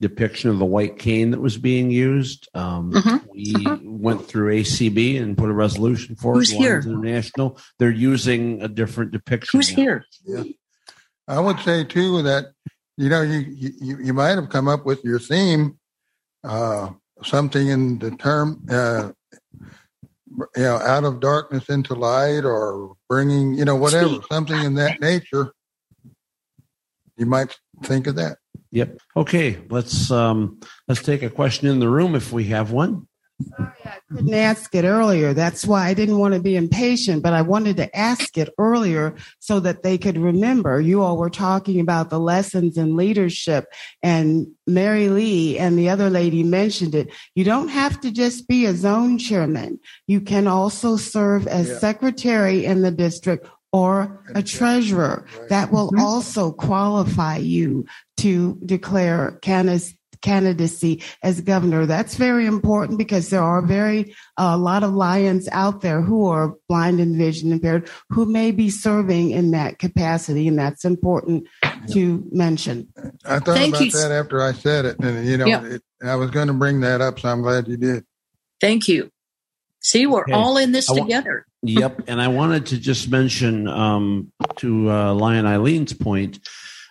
depiction 0.00 0.48
of 0.48 0.58
the 0.58 0.64
white 0.64 0.98
cane 0.98 1.32
that 1.32 1.40
was 1.40 1.58
being 1.58 1.90
used. 1.90 2.48
Um, 2.54 2.92
Mhm. 2.92 3.26
We 3.32 3.54
went 3.82 4.26
through 4.26 4.54
ACB 4.54 5.18
and 5.18 5.36
put 5.36 5.50
a 5.50 5.52
resolution 5.52 6.14
for 6.14 6.34
Who's 6.34 6.52
it. 6.52 6.56
Here? 6.56 6.78
International. 6.78 7.58
They're 7.78 7.90
using 7.90 8.62
a 8.62 8.68
different 8.68 9.10
depiction. 9.10 9.58
Who's 9.58 9.70
now. 9.76 9.76
here? 9.76 10.04
I 11.26 11.40
would 11.40 11.58
say 11.60 11.84
too 11.84 12.22
that 12.22 12.52
you 12.96 13.08
know 13.08 13.22
you 13.22 13.38
you, 13.48 13.98
you 13.98 14.12
might 14.12 14.36
have 14.36 14.48
come 14.48 14.68
up 14.68 14.86
with 14.86 15.04
your 15.04 15.18
theme, 15.18 15.78
uh, 16.44 16.90
something 17.22 17.68
in 17.68 17.98
the 17.98 18.12
term, 18.12 18.64
uh, 18.70 19.10
you 20.56 20.62
know, 20.62 20.76
out 20.76 21.04
of 21.04 21.20
darkness 21.20 21.68
into 21.68 21.94
light, 21.94 22.44
or 22.44 22.96
bringing 23.08 23.54
you 23.54 23.64
know 23.64 23.76
whatever 23.76 24.14
Speak. 24.14 24.26
something 24.30 24.62
in 24.62 24.74
that 24.74 25.00
nature. 25.00 25.52
You 27.16 27.26
might 27.26 27.56
think 27.84 28.06
of 28.06 28.16
that. 28.16 28.38
Yep. 28.70 28.98
Okay. 29.16 29.58
Let's 29.70 30.10
um, 30.10 30.60
let's 30.88 31.02
take 31.02 31.22
a 31.22 31.30
question 31.30 31.68
in 31.68 31.78
the 31.78 31.88
room 31.88 32.14
if 32.14 32.32
we 32.32 32.44
have 32.46 32.72
one. 32.72 33.06
Couldn't 34.10 34.34
ask 34.34 34.74
it 34.74 34.84
earlier. 34.84 35.34
That's 35.34 35.66
why 35.66 35.88
I 35.88 35.94
didn't 35.94 36.18
want 36.18 36.34
to 36.34 36.40
be 36.40 36.56
impatient, 36.56 37.22
but 37.22 37.32
I 37.32 37.42
wanted 37.42 37.76
to 37.78 37.96
ask 37.96 38.36
it 38.38 38.48
earlier 38.58 39.14
so 39.40 39.60
that 39.60 39.82
they 39.82 39.98
could 39.98 40.18
remember. 40.18 40.80
You 40.80 41.02
all 41.02 41.16
were 41.16 41.30
talking 41.30 41.80
about 41.80 42.10
the 42.10 42.20
lessons 42.20 42.76
in 42.78 42.96
leadership, 42.96 43.66
and 44.02 44.46
Mary 44.66 45.08
Lee 45.08 45.58
and 45.58 45.78
the 45.78 45.88
other 45.88 46.10
lady 46.10 46.42
mentioned 46.42 46.94
it. 46.94 47.10
You 47.34 47.44
don't 47.44 47.68
have 47.68 48.00
to 48.02 48.10
just 48.10 48.46
be 48.46 48.66
a 48.66 48.74
zone 48.74 49.18
chairman. 49.18 49.80
You 50.06 50.20
can 50.20 50.46
also 50.46 50.96
serve 50.96 51.46
as 51.46 51.68
Yeah. 51.68 51.78
secretary 51.78 52.64
in 52.64 52.82
the 52.82 52.90
district 52.90 53.48
or 53.72 54.22
a 54.36 54.42
treasurer. 54.42 55.26
Right. 55.36 55.48
That 55.48 55.72
will 55.72 55.88
mm-hmm. 55.88 56.00
also 56.00 56.52
qualify 56.52 57.38
you 57.38 57.86
to 58.18 58.56
declare 58.64 59.38
candidacy 59.42 59.98
candidacy 60.24 61.02
as 61.22 61.40
governor. 61.42 61.86
That's 61.86 62.16
very 62.16 62.46
important 62.46 62.98
because 62.98 63.30
there 63.30 63.42
are 63.42 63.62
very 63.62 64.16
a 64.36 64.56
lot 64.56 64.82
of 64.82 64.92
lions 64.94 65.48
out 65.52 65.82
there 65.82 66.00
who 66.00 66.26
are 66.26 66.54
blind 66.68 66.98
and 66.98 67.14
vision 67.16 67.52
impaired 67.52 67.88
who 68.10 68.24
may 68.24 68.50
be 68.50 68.70
serving 68.70 69.30
in 69.30 69.52
that 69.52 69.78
capacity, 69.78 70.48
and 70.48 70.58
that's 70.58 70.84
important 70.84 71.46
to 71.92 72.26
mention. 72.32 72.88
I 73.24 73.38
thought 73.38 73.56
Thank 73.58 73.74
about 73.76 73.84
you. 73.84 73.90
that 73.92 74.10
after 74.10 74.42
I 74.42 74.52
said 74.52 74.86
it, 74.86 74.98
and 74.98 75.26
you 75.28 75.36
know, 75.36 75.46
Yeah. 75.46 75.64
it, 75.64 75.82
I 76.02 76.16
was 76.16 76.30
going 76.30 76.48
to 76.48 76.54
bring 76.54 76.80
that 76.80 77.00
up, 77.00 77.20
so 77.20 77.28
I'm 77.28 77.42
glad 77.42 77.68
you 77.68 77.76
did. 77.76 78.04
Thank 78.60 78.88
you. 78.88 79.10
See, 79.80 80.06
we're 80.06 80.22
Okay. 80.22 80.32
all 80.32 80.56
in 80.56 80.72
this 80.72 80.88
I 80.88 80.94
wa- 80.94 81.00
together. 81.02 81.44
Yep. 81.62 82.04
And 82.08 82.20
I 82.20 82.28
wanted 82.28 82.66
to 82.66 82.78
just 82.78 83.10
mention 83.10 83.68
um, 83.68 84.32
to 84.56 84.90
uh, 84.90 85.14
Lion 85.14 85.44
Eileen's 85.46 85.92
point 85.92 86.38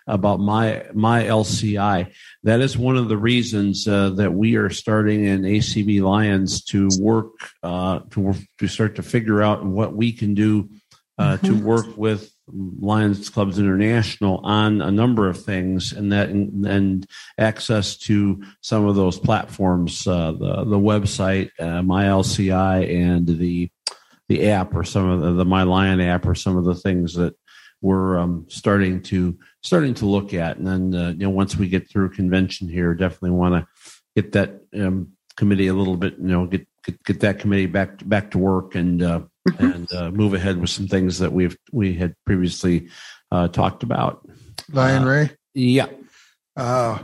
about 0.07 0.39
my 0.39 0.85
my 0.93 1.23
LCI. 1.23 2.11
That 2.43 2.59
is 2.59 2.77
one 2.77 2.97
of 2.97 3.07
the 3.07 3.17
reasons 3.17 3.87
uh, 3.87 4.09
that 4.11 4.33
we 4.33 4.55
are 4.55 4.69
starting 4.69 5.25
in 5.25 5.43
ACB 5.43 6.01
Lions 6.01 6.63
to 6.65 6.89
work 6.99 7.31
uh, 7.61 7.99
to 8.11 8.19
work, 8.19 8.37
to 8.59 8.67
start 8.67 8.95
to 8.95 9.03
figure 9.03 9.41
out 9.41 9.65
what 9.65 9.95
we 9.95 10.11
can 10.11 10.33
do 10.33 10.69
uh, 11.17 11.37
to 11.37 11.53
work 11.55 11.85
with 11.95 12.33
Lions 12.47 13.29
Clubs 13.29 13.59
International 13.59 14.39
on 14.43 14.81
a 14.81 14.91
number 14.91 15.29
of 15.29 15.43
things, 15.43 15.93
and 15.93 16.11
that 16.11 16.29
and, 16.29 16.65
and 16.65 17.07
access 17.37 17.97
to 17.97 18.43
some 18.61 18.85
of 18.85 18.95
those 18.95 19.17
platforms, 19.17 20.05
uh, 20.05 20.33
the 20.33 20.65
the 20.65 20.79
website, 20.79 21.49
uh, 21.59 21.81
my 21.81 22.05
LCI, 22.05 22.93
and 22.93 23.27
the 23.27 23.69
the 24.27 24.49
app 24.49 24.75
or 24.75 24.83
some 24.83 25.09
of 25.09 25.21
the, 25.21 25.33
the 25.33 25.45
My 25.45 25.63
Lion 25.63 26.01
app 26.01 26.25
or 26.25 26.35
some 26.35 26.57
of 26.57 26.65
the 26.65 26.75
things 26.75 27.13
that 27.15 27.35
we're 27.81 28.17
um, 28.17 28.45
starting 28.49 29.01
to 29.03 29.37
starting 29.63 29.93
to 29.95 30.05
look 30.05 30.33
at. 30.33 30.57
And 30.57 30.67
then 30.67 30.95
uh, 30.95 31.09
you 31.11 31.19
know 31.19 31.29
once 31.29 31.55
we 31.55 31.67
get 31.67 31.89
through 31.89 32.09
convention 32.09 32.67
here, 32.67 32.93
definitely 32.93 33.31
want 33.31 33.55
to 33.55 33.91
get 34.15 34.33
that 34.33 34.61
um, 34.75 35.13
committee 35.35 35.67
a 35.67 35.73
little 35.73 35.97
bit 35.97 36.17
you 36.19 36.27
know 36.27 36.45
get 36.45 36.67
get, 36.83 37.03
get 37.03 37.19
that 37.21 37.39
committee 37.39 37.65
back 37.65 37.97
to, 37.99 38.05
back 38.05 38.31
to 38.31 38.37
work 38.37 38.75
and 38.75 39.01
uh, 39.01 39.21
and 39.59 39.91
uh, 39.93 40.11
move 40.11 40.33
ahead 40.33 40.59
with 40.59 40.69
some 40.69 40.87
things 40.87 41.19
that 41.19 41.33
we've 41.33 41.57
we 41.71 41.93
had 41.93 42.15
previously 42.25 42.89
uh, 43.31 43.47
talked 43.47 43.83
about. 43.83 44.27
Lion 44.71 45.03
Uh, 45.03 45.07
Ray. 45.07 45.31
Yeah. 45.53 45.87
Uh, 46.55 46.99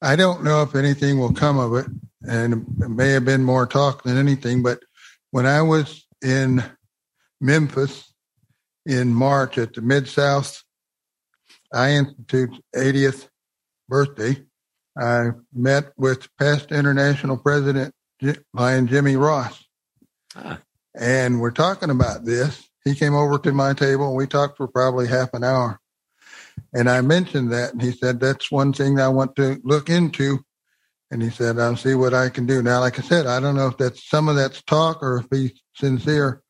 I 0.00 0.16
don't 0.16 0.42
know 0.42 0.62
if 0.62 0.74
anything 0.74 1.18
will 1.18 1.32
come 1.32 1.58
of 1.58 1.74
it, 1.74 1.86
and 2.28 2.66
it 2.80 2.88
may 2.88 3.10
have 3.10 3.24
been 3.24 3.44
more 3.44 3.66
talk 3.66 4.02
than 4.02 4.16
anything. 4.16 4.62
But 4.62 4.80
when 5.30 5.46
I 5.46 5.62
was 5.62 6.06
in 6.22 6.62
Memphis 7.40 8.12
in 8.86 9.14
March 9.14 9.58
at 9.58 9.74
the 9.74 9.80
Mid 9.80 10.08
South 10.08 10.62
I 11.72 11.92
Institute's 11.92 12.58
80th 12.74 13.28
birthday, 13.88 14.42
I 14.98 15.30
met 15.52 15.92
with 15.96 16.28
past 16.38 16.70
international 16.72 17.38
president 17.38 17.94
Lion 18.54 18.86
Jimmy 18.86 19.16
Ross, 19.16 19.64
Ah. 20.36 20.60
and 20.94 21.40
we're 21.40 21.50
talking 21.50 21.90
about 21.90 22.24
this. 22.24 22.68
He 22.84 22.94
came 22.94 23.14
over 23.14 23.38
to 23.38 23.52
my 23.52 23.74
table 23.74 24.08
and 24.08 24.16
we 24.16 24.26
talked 24.26 24.56
for 24.56 24.68
probably 24.68 25.08
half 25.08 25.30
an 25.34 25.44
hour. 25.44 25.80
And 26.74 26.88
I 26.88 27.00
mentioned 27.00 27.52
that, 27.52 27.72
and 27.72 27.82
he 27.82 27.92
said, 27.92 28.20
That's 28.20 28.50
one 28.50 28.72
thing 28.72 29.00
I 29.00 29.08
want 29.08 29.36
to 29.36 29.60
look 29.64 29.88
into. 29.88 30.44
And 31.10 31.22
he 31.22 31.30
said, 31.30 31.58
I'll 31.58 31.76
see 31.76 31.94
what 31.94 32.14
I 32.14 32.30
can 32.30 32.46
do. 32.46 32.62
Now, 32.62 32.80
like 32.80 32.98
I 32.98 33.02
said, 33.02 33.26
I 33.26 33.38
don't 33.40 33.56
know 33.56 33.66
if 33.66 33.76
that's 33.76 34.08
some 34.08 34.28
of 34.28 34.36
that's 34.36 34.62
talk 34.62 35.02
or 35.02 35.18
if 35.18 35.26
he's 35.30 35.60
sincere, 35.74 36.42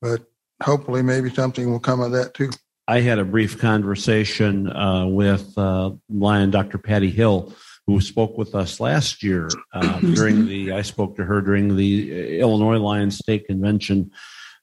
but 0.00 0.24
hopefully 0.62 1.02
maybe 1.02 1.30
something 1.30 1.68
will 1.68 1.80
come 1.80 2.00
of 2.00 2.12
that 2.12 2.34
too. 2.34 2.50
I 2.86 3.00
had 3.00 3.18
a 3.18 3.24
brief 3.24 3.58
conversation 3.58 4.70
uh, 4.70 5.06
with 5.06 5.56
uh, 5.56 5.92
Lion 6.10 6.50
Dr. 6.50 6.78
Patti 6.78 7.10
Hill, 7.10 7.54
who 7.86 8.00
spoke 8.00 8.36
with 8.36 8.54
us 8.54 8.78
last 8.78 9.22
year 9.22 9.48
uh, 9.72 10.00
during 10.00 10.46
the. 10.46 10.72
I 10.72 10.82
spoke 10.82 11.16
to 11.16 11.24
her 11.24 11.40
during 11.40 11.76
the 11.76 12.40
Illinois 12.40 12.78
Lions 12.78 13.16
State 13.18 13.46
Convention 13.46 14.10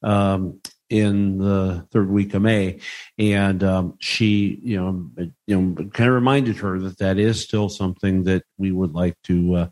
um, 0.04 0.60
in 0.90 1.40
the 1.40 1.88
third 1.92 2.10
week 2.12 2.34
of 2.36 2.44
May, 2.44 2.80
and 3.18 3.64
um, 3.64 3.96
she, 4.00 4.60
you 4.64 4.78
know, 4.80 5.10
you 5.48 5.60
know, 5.62 5.76
kind 5.90 6.10
of 6.10 6.14
reminded 6.16 6.58
her 6.58 6.80
that 6.80 7.00
that 7.00 7.18
is 7.18 7.42
still 7.42 7.70
something 7.70 8.24
that 8.26 8.44
we 8.58 8.72
would 8.72 8.94
like 8.94 9.16
to. 9.24 9.56
Uh, 9.56 9.68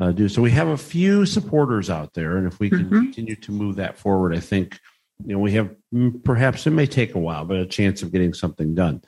uh, 0.00 0.12
do 0.12 0.28
so. 0.28 0.40
We 0.40 0.52
have 0.52 0.68
a 0.68 0.76
few 0.78 1.26
supporters 1.26 1.90
out 1.90 2.14
there, 2.14 2.36
and 2.36 2.46
if 2.46 2.60
we 2.60 2.70
can 2.70 2.84
Mhm. 2.88 3.02
continue 3.02 3.34
to 3.34 3.50
move 3.50 3.74
that 3.76 3.98
forward, 3.98 4.32
I 4.32 4.38
think 4.38 4.78
you 5.24 5.34
know 5.34 5.38
we 5.38 5.52
have 5.52 5.74
mm, 5.92 6.22
perhaps 6.24 6.66
it 6.66 6.70
may 6.70 6.86
take 6.86 7.14
a 7.14 7.18
while, 7.18 7.44
but 7.44 7.58
a 7.58 7.66
chance 7.66 8.02
of 8.02 8.12
getting 8.12 8.34
something 8.34 8.74
done. 8.74 9.02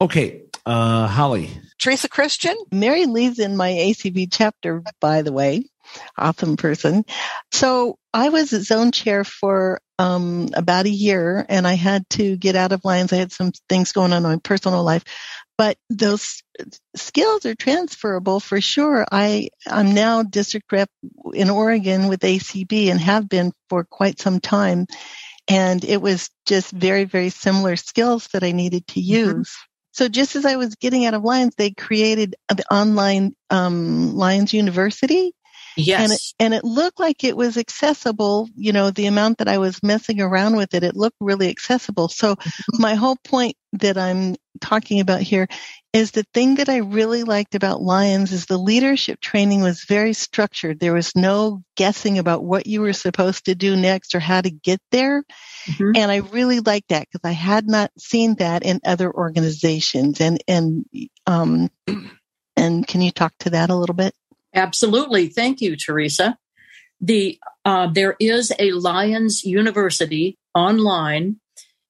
Okay, 0.00 0.42
uh, 0.66 1.06
Holly. 1.06 1.50
Teresa 1.78 2.08
Christian. 2.08 2.56
Mary 2.70 3.06
Lee's 3.06 3.38
in 3.38 3.56
my 3.56 3.70
ACB 3.70 4.28
chapter, 4.30 4.82
by 5.00 5.22
the 5.22 5.32
way. 5.32 5.66
Awesome 6.16 6.56
person. 6.56 7.04
So 7.50 7.98
I 8.14 8.28
was 8.28 8.50
zone 8.50 8.92
chair 8.92 9.24
for 9.24 9.80
um, 9.98 10.48
about 10.54 10.86
a 10.86 10.90
year 10.90 11.44
and 11.48 11.66
I 11.66 11.74
had 11.74 12.08
to 12.10 12.36
get 12.36 12.56
out 12.56 12.72
of 12.72 12.84
Lions. 12.84 13.12
I 13.12 13.16
had 13.16 13.32
some 13.32 13.52
things 13.68 13.92
going 13.92 14.12
on 14.12 14.24
in 14.24 14.30
my 14.30 14.38
personal 14.38 14.82
life, 14.82 15.04
but 15.58 15.76
those 15.90 16.42
skills 16.96 17.46
are 17.46 17.54
transferable 17.54 18.40
for 18.40 18.60
sure. 18.60 19.06
I, 19.10 19.50
I'm 19.66 19.92
now 19.94 20.22
district 20.22 20.72
rep 20.72 20.90
in 21.34 21.50
Oregon 21.50 22.08
with 22.08 22.20
ACB 22.20 22.88
and 22.90 23.00
have 23.00 23.28
been 23.28 23.52
for 23.68 23.84
quite 23.84 24.20
some 24.20 24.40
time. 24.40 24.86
And 25.48 25.84
it 25.84 26.00
was 26.00 26.30
just 26.46 26.70
very, 26.70 27.04
very 27.04 27.28
similar 27.30 27.76
skills 27.76 28.28
that 28.32 28.44
I 28.44 28.52
needed 28.52 28.86
to 28.88 29.00
use. 29.00 29.54
So 29.92 30.08
just 30.08 30.36
as 30.36 30.46
I 30.46 30.56
was 30.56 30.74
getting 30.76 31.04
out 31.04 31.14
of 31.14 31.22
Lions, 31.22 31.54
they 31.56 31.70
created 31.70 32.34
an 32.48 32.58
online 32.70 33.34
um, 33.50 34.14
Lions 34.14 34.52
University, 34.52 35.34
Yes. 35.76 36.00
and 36.00 36.12
it, 36.12 36.20
and 36.38 36.54
it 36.54 36.64
looked 36.64 37.00
like 37.00 37.24
it 37.24 37.36
was 37.36 37.56
accessible. 37.56 38.48
You 38.54 38.72
know, 38.72 38.90
the 38.90 39.06
amount 39.06 39.38
that 39.38 39.48
I 39.48 39.58
was 39.58 39.82
messing 39.82 40.20
around 40.20 40.56
with 40.56 40.74
it, 40.74 40.82
it 40.82 40.96
looked 40.96 41.16
really 41.20 41.48
accessible. 41.48 42.08
So 42.08 42.36
my 42.78 42.94
whole 42.94 43.16
point 43.24 43.56
that 43.74 43.96
I'm 43.96 44.36
talking 44.60 45.00
about 45.00 45.20
here 45.22 45.48
is 45.92 46.12
the 46.12 46.24
thing 46.32 46.54
that 46.54 46.70
I 46.70 46.78
really 46.78 47.22
liked 47.22 47.54
about 47.54 47.82
Lions 47.82 48.32
is 48.32 48.46
the 48.46 48.56
leadership 48.56 49.20
training 49.20 49.60
was 49.60 49.84
very 49.84 50.14
structured. 50.14 50.80
There 50.80 50.94
was 50.94 51.14
no 51.14 51.62
guessing 51.76 52.18
about 52.18 52.42
what 52.42 52.66
you 52.66 52.80
were 52.80 52.94
supposed 52.94 53.44
to 53.44 53.54
do 53.54 53.76
next 53.76 54.14
or 54.14 54.20
how 54.20 54.40
to 54.40 54.50
get 54.50 54.80
there. 54.90 55.22
Mhm. 55.66 55.96
And 55.96 56.10
I 56.10 56.16
really 56.16 56.60
liked 56.60 56.88
that 56.88 57.08
because 57.08 57.28
I 57.28 57.32
had 57.32 57.66
not 57.66 57.90
seen 57.98 58.36
that 58.36 58.62
in 58.62 58.80
other 58.84 59.12
organizations. 59.12 60.20
And, 60.20 60.42
and, 60.48 60.86
um, 61.26 61.70
and 62.56 62.86
can 62.86 63.02
you 63.02 63.10
talk 63.10 63.34
to 63.40 63.50
that 63.50 63.68
a 63.68 63.76
little 63.76 63.94
bit? 63.94 64.14
Absolutely. 64.54 65.28
Thank 65.28 65.60
you, 65.60 65.76
Teresa. 65.76 66.38
The 67.00 67.38
uh, 67.64 67.88
there 67.92 68.16
is 68.20 68.52
a 68.58 68.72
Lions 68.72 69.44
University 69.44 70.38
online, 70.54 71.36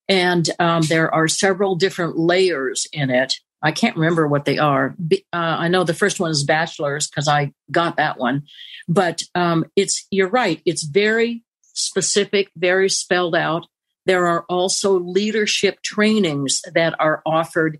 and 0.08 0.48
um, 0.58 0.82
there 0.82 1.12
are 1.12 1.28
several 1.28 1.76
different 1.76 2.18
layers 2.18 2.86
in 2.92 3.10
it. 3.10 3.34
I 3.62 3.72
can't 3.72 3.96
remember 3.96 4.26
what 4.26 4.44
they 4.44 4.58
are. 4.58 4.96
Uh, 5.10 5.16
I 5.32 5.68
know 5.68 5.84
the 5.84 5.94
first 5.94 6.18
one 6.18 6.30
is 6.30 6.44
bachelor's 6.44 7.08
because 7.08 7.28
I 7.28 7.52
got 7.70 7.96
that 7.96 8.18
one, 8.18 8.44
but 8.88 9.22
um, 9.34 9.64
it's 9.76 10.06
you're 10.10 10.28
right. 10.28 10.60
It's 10.66 10.82
very 10.82 11.44
specific, 11.72 12.50
very 12.56 12.88
spelled 12.88 13.36
out. 13.36 13.66
There 14.04 14.26
are 14.26 14.44
also 14.48 14.98
leadership 14.98 15.80
trainings 15.82 16.60
that 16.74 16.94
are 16.98 17.22
offered 17.24 17.78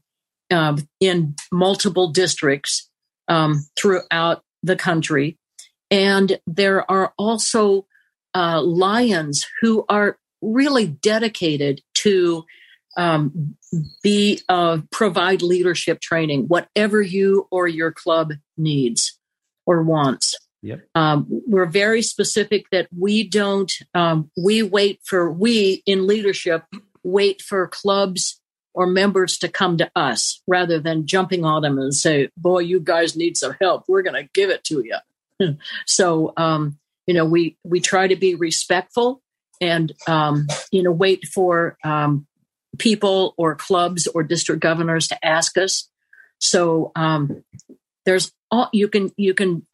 uh, 0.50 0.76
in 1.00 1.34
multiple 1.50 2.10
districts 2.10 2.88
um, 3.28 3.66
throughout 3.76 4.42
the 4.62 4.76
country. 4.76 5.38
And 5.90 6.38
there 6.46 6.88
are 6.90 7.12
also 7.18 7.86
uh, 8.34 8.62
lions 8.62 9.46
who 9.60 9.84
are 9.88 10.18
really 10.40 10.86
dedicated 10.86 11.82
to 11.94 12.44
um, 12.96 13.56
be 14.02 14.40
uh, 14.48 14.78
provide 14.90 15.42
leadership 15.42 16.00
training, 16.00 16.44
whatever 16.48 17.00
you 17.00 17.48
or 17.50 17.66
your 17.66 17.92
club 17.92 18.32
needs 18.56 19.18
or 19.66 19.82
wants. 19.82 20.36
Yep. 20.62 20.86
Um, 20.94 21.26
we're 21.28 21.66
very 21.66 22.02
specific 22.02 22.66
that 22.70 22.88
we 22.96 23.26
don't. 23.26 23.72
Um, 23.94 24.30
we 24.36 24.62
wait 24.62 25.00
for 25.04 25.30
we 25.30 25.82
in 25.86 26.06
leadership 26.06 26.64
wait 27.04 27.42
for 27.42 27.66
clubs 27.66 28.40
or 28.74 28.86
members 28.86 29.36
to 29.38 29.48
come 29.48 29.76
to 29.76 29.90
us 29.94 30.40
rather 30.46 30.78
than 30.78 31.06
jumping 31.06 31.44
on 31.44 31.62
them 31.62 31.78
and 31.78 31.94
say, 31.94 32.30
"Boy, 32.36 32.60
you 32.60 32.80
guys 32.80 33.16
need 33.16 33.36
some 33.36 33.56
help. 33.60 33.84
We're 33.88 34.02
going 34.02 34.22
to 34.22 34.30
give 34.34 34.50
it 34.50 34.64
to 34.64 34.84
you." 34.84 35.56
so, 35.86 36.32
um, 36.36 36.78
you 37.06 37.14
know, 37.14 37.24
we 37.24 37.56
we 37.64 37.80
try 37.80 38.06
to 38.06 38.16
be 38.16 38.34
respectful 38.34 39.20
and 39.60 39.92
um, 40.06 40.46
you 40.70 40.82
know 40.82 40.92
wait 40.92 41.26
for 41.26 41.76
um, 41.84 42.26
people 42.78 43.34
or 43.36 43.54
clubs 43.54 44.06
or 44.06 44.22
district 44.22 44.60
governors 44.60 45.08
to 45.08 45.24
ask 45.24 45.56
us. 45.58 45.88
So 46.38 46.92
um, 46.96 47.44
there's 48.04 48.32
all 48.50 48.68
you 48.72 48.88
can 48.88 49.12
you 49.16 49.34
can 49.34 49.66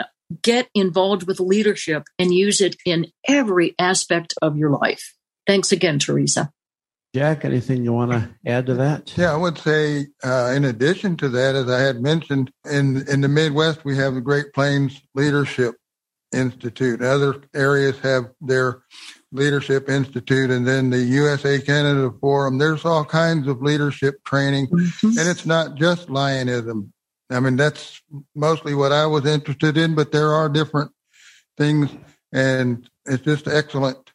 get 0.42 0.68
involved 0.74 1.26
with 1.26 1.40
leadership 1.40 2.04
and 2.18 2.34
use 2.34 2.60
it 2.60 2.76
in 2.84 3.06
every 3.26 3.74
aspect 3.78 4.34
of 4.42 4.56
your 4.56 4.70
life. 4.70 5.14
Thanks 5.46 5.72
again, 5.72 5.98
Teresa. 5.98 6.52
Jack, 7.14 7.46
anything 7.46 7.84
you 7.84 7.94
want 7.94 8.12
to 8.12 8.28
add 8.44 8.66
to 8.66 8.74
that? 8.74 9.16
Yeah, 9.16 9.32
I 9.32 9.36
would 9.36 9.56
say, 9.56 10.08
uh, 10.22 10.52
in 10.54 10.66
addition 10.66 11.16
to 11.16 11.30
that, 11.30 11.54
as 11.54 11.70
I 11.70 11.80
had 11.80 12.02
mentioned, 12.02 12.52
in 12.70 13.08
in 13.08 13.22
the 13.22 13.28
Midwest 13.28 13.84
we 13.84 13.96
have 13.96 14.14
the 14.14 14.20
Great 14.20 14.52
Plains 14.52 15.00
Leadership 15.14 15.74
Institute. 16.32 17.02
Other 17.02 17.42
areas 17.54 17.98
have 18.00 18.30
their 18.40 18.82
Leadership 19.30 19.88
Institute 19.88 20.50
and 20.50 20.66
then 20.66 20.90
the 20.90 21.00
USA 21.00 21.60
Canada 21.60 22.10
Forum. 22.20 22.58
There's 22.58 22.84
all 22.84 23.04
kinds 23.04 23.46
of 23.46 23.60
leadership 23.60 24.24
training, 24.24 24.68
mm-hmm. 24.68 25.18
and 25.18 25.28
it's 25.28 25.44
not 25.44 25.74
just 25.74 26.08
lionism. 26.08 26.92
I 27.30 27.40
mean, 27.40 27.56
that's 27.56 28.00
mostly 28.34 28.74
what 28.74 28.90
I 28.90 29.04
was 29.04 29.26
interested 29.26 29.76
in, 29.76 29.94
but 29.94 30.12
there 30.12 30.32
are 30.32 30.48
different 30.48 30.92
things, 31.58 31.90
and 32.32 32.88
it's 33.04 33.22
just 33.22 33.46
excellent 33.46 34.12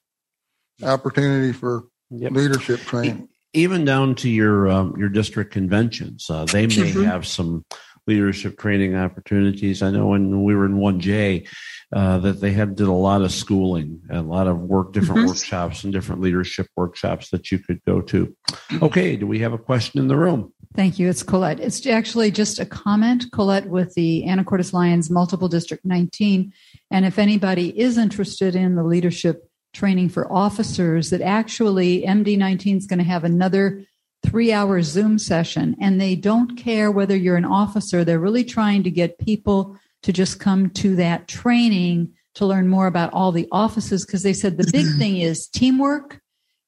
opportunity 0.82 1.54
for 1.54 1.84
yep. 2.10 2.32
leadership 2.32 2.80
training. 2.82 3.30
Even 3.54 3.86
down 3.86 4.16
to 4.16 4.30
your 4.30 4.68
um, 4.68 4.96
your 4.98 5.10
district 5.10 5.52
conventions, 5.52 6.28
uh, 6.28 6.46
they 6.46 6.66
may 6.66 6.74
mm-hmm. 6.74 7.04
have 7.04 7.28
some 7.28 7.64
leadership 8.08 8.58
training 8.58 8.96
opportunities. 8.96 9.82
I 9.82 9.92
know 9.92 10.08
when 10.08 10.44
we 10.44 10.56
were 10.56 10.66
in 10.66 10.76
1J 10.76 11.48
uh, 11.94 12.18
that 12.20 12.42
they 12.42 12.52
had 12.52 12.76
did 12.76 12.88
a 12.88 12.92
lot 12.92 13.22
of 13.22 13.32
schooling, 13.32 14.02
a 14.10 14.22
lot 14.22 14.48
of 14.48 14.60
work, 14.60 14.94
different 14.94 15.20
mm-hmm. 15.20 15.28
workshops 15.28 15.84
and 15.84 15.94
different 15.94 16.22
leadership 16.22 16.68
workshops 16.76 17.30
that 17.30 17.52
you 17.52 17.60
could 17.60 17.84
go 17.86 18.02
to. 18.02 18.36
Okay, 18.82 19.16
do 19.16 19.28
we 19.28 19.40
have 19.40 19.54
a 19.54 19.58
question 19.58 20.00
in 20.00 20.08
the 20.08 20.18
room? 20.18 20.54
Thank 20.76 20.98
you. 20.98 21.08
It's 21.08 21.22
Colette. 21.22 21.60
It's 21.60 21.86
actually 21.86 22.32
just 22.32 22.60
a 22.60 22.66
comment, 22.66 23.26
Colette, 23.32 23.68
with 23.68 23.94
the 23.94 24.24
Anacortes 24.28 24.74
Lions 24.74 25.10
Multiple 25.10 25.48
District 25.48 25.86
19. 25.86 26.52
And 26.90 27.06
if 27.06 27.20
anybody 27.20 27.80
is 27.80 27.98
interested 27.98 28.56
in 28.56 28.76
the 28.76 28.84
leadership 28.84 29.48
training 29.74 30.10
for 30.10 30.32
officers, 30.32 31.12
that 31.12 31.22
actually 31.22 32.04
MD19 32.04 32.78
is 32.78 32.88
going 32.88 33.00
to 33.00 33.06
have 33.06 33.24
another 33.24 33.86
three 34.26 34.52
hour 34.52 34.82
Zoom 34.82 35.20
session 35.20 35.76
and 35.80 36.00
they 36.00 36.16
don't 36.16 36.56
care 36.58 36.92
whether 36.92 37.16
you're 37.16 37.36
an 37.36 37.46
officer. 37.46 38.04
They're 38.04 38.20
really 38.20 38.44
trying 38.44 38.84
to 38.84 38.92
get 38.92 39.20
people 39.20 39.78
to 40.04 40.14
just 40.14 40.40
come 40.40 40.70
to 40.72 40.96
that 40.96 41.28
training 41.28 42.14
to 42.36 42.46
learn 42.46 42.68
more 42.68 42.88
about 42.88 43.14
all 43.14 43.32
the 43.32 43.48
offices 43.52 44.06
because 44.06 44.24
they 44.24 44.34
said 44.34 44.58
the 44.58 44.70
big 44.72 44.86
thing 44.98 45.18
is 45.18 45.48
teamwork 45.48 46.20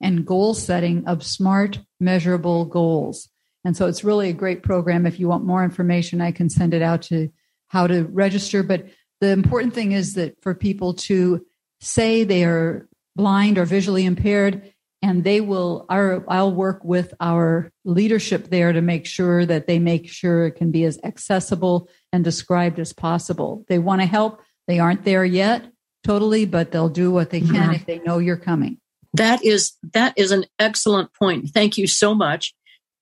and 0.01 0.26
goal 0.26 0.53
setting 0.53 1.06
of 1.08 1.24
smart, 1.24 1.80
measurable 1.99 2.66
goals. 2.66 3.30
And 3.64 3.76
so 3.76 3.88
it's 3.88 4.03
really 4.03 4.30
a 4.30 4.34
great 4.34 4.62
program. 4.62 5.06
If 5.06 5.20
you 5.20 5.28
want 5.28 5.43
more 5.43 5.64
information, 5.64 6.22
I 6.22 6.32
can 6.32 6.49
send 6.49 6.74
it 6.74 6.82
out 6.82 7.01
to 7.03 7.30
how 7.68 7.88
to 7.88 8.03
register. 8.03 8.62
But 8.62 8.86
the 9.22 9.30
important 9.30 9.74
thing 9.74 9.91
is 9.91 10.14
that 10.14 10.41
for 10.41 10.53
people 10.53 10.93
to 10.93 11.45
say 11.82 12.24
they 12.24 12.43
are 12.43 12.88
blind 13.16 13.58
or 13.58 13.66
visually 13.66 14.06
impaired, 14.06 14.72
and 15.06 15.24
they 15.24 15.39
will 15.39 15.86
our 15.88 16.26
i'll 16.28 16.51
work 16.51 16.84
with 16.84 17.14
our 17.20 17.72
leadership 17.84 18.49
there 18.49 18.74
to 18.74 18.82
make 18.82 19.06
sure 19.06 19.45
that 19.45 19.68
they 19.68 19.78
make 19.78 20.10
sure 20.10 20.47
it 20.47 20.53
can 20.53 20.72
be 20.72 20.84
as 20.84 20.99
accessible 21.03 21.88
and 22.12 22.24
described 22.24 22.80
as 22.80 22.91
possible. 22.91 23.64
They 23.68 23.78
want 23.78 24.01
to 24.01 24.08
help. 24.08 24.41
They 24.68 24.80
aren't 24.80 25.06
there 25.06 25.24
yet 25.24 25.72
totally 26.03 26.45
but 26.45 26.72
they'll 26.72 26.89
do 26.89 27.12
what 27.12 27.32
they 27.32 27.41
can 27.41 27.49
mm-hmm. 27.49 27.74
if 27.74 27.86
they 27.86 27.99
know 27.99 28.20
you're 28.20 28.38
coming. 28.38 28.78
That 29.14 29.43
is 29.43 29.74
that 29.93 30.14
is 30.18 30.32
an 30.32 30.45
excellent 30.60 31.14
point. 31.14 31.49
Thank 31.49 31.78
you 31.78 31.88
so 31.88 32.14
much. 32.14 32.53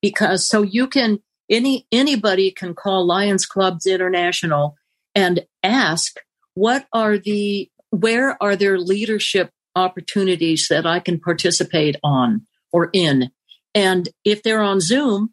Because 0.02 0.46
so 0.46 0.62
you 0.62 0.86
can 0.86 1.20
any 1.48 1.86
anybody 1.90 2.50
can 2.50 2.74
call 2.74 3.06
lions 3.06 3.46
clubs 3.46 3.86
international 3.86 4.76
and 5.14 5.46
ask 5.62 6.16
what 6.54 6.86
are 6.92 7.16
the 7.16 7.70
where 7.90 8.42
are 8.42 8.56
their 8.56 8.78
leadership 8.78 9.50
opportunities 9.76 10.68
that 10.68 10.86
I 10.86 11.00
can 11.00 11.20
participate 11.20 11.96
on 12.02 12.46
or 12.72 12.90
in. 12.92 13.30
And 13.74 14.08
if 14.24 14.42
they're 14.42 14.62
on 14.62 14.80
Zoom, 14.80 15.32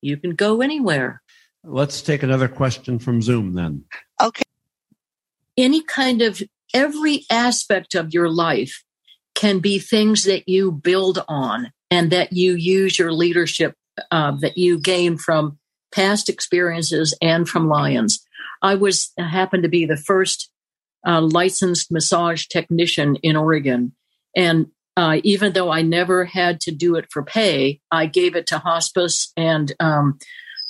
you 0.00 0.16
can 0.16 0.34
go 0.34 0.60
anywhere. 0.60 1.22
Let's 1.64 2.00
take 2.02 2.22
another 2.22 2.48
question 2.48 2.98
from 2.98 3.20
Zoom 3.20 3.54
then. 3.54 3.84
Okay. 4.20 4.44
Any 5.56 5.82
kind 5.82 6.22
of 6.22 6.42
every 6.72 7.24
aspect 7.30 7.94
of 7.94 8.14
your 8.14 8.30
life 8.30 8.82
can 9.34 9.58
be 9.58 9.78
things 9.78 10.24
that 10.24 10.48
you 10.48 10.72
build 10.72 11.22
on 11.28 11.72
and 11.90 12.10
that 12.10 12.32
you 12.32 12.54
use 12.54 12.98
your 12.98 13.12
leadership 13.12 13.74
uh, 14.10 14.32
that 14.40 14.56
you 14.56 14.78
gain 14.78 15.18
from 15.18 15.58
past 15.92 16.28
experiences 16.28 17.16
and 17.20 17.48
from 17.48 17.68
Lions. 17.68 18.24
I 18.62 18.74
was 18.74 19.12
happened 19.18 19.64
to 19.64 19.68
be 19.68 19.86
the 19.86 19.96
first 19.96 20.50
uh, 21.06 21.20
licensed 21.20 21.90
massage 21.90 22.46
technician 22.46 23.16
in 23.16 23.36
Oregon. 23.36 23.92
And 24.36 24.66
uh, 24.96 25.20
even 25.24 25.52
though 25.52 25.70
I 25.70 25.82
never 25.82 26.24
had 26.24 26.60
to 26.62 26.70
do 26.70 26.96
it 26.96 27.06
for 27.10 27.22
pay, 27.22 27.80
I 27.90 28.06
gave 28.06 28.36
it 28.36 28.46
to 28.48 28.58
hospice 28.58 29.32
and 29.36 29.72
um, 29.80 30.18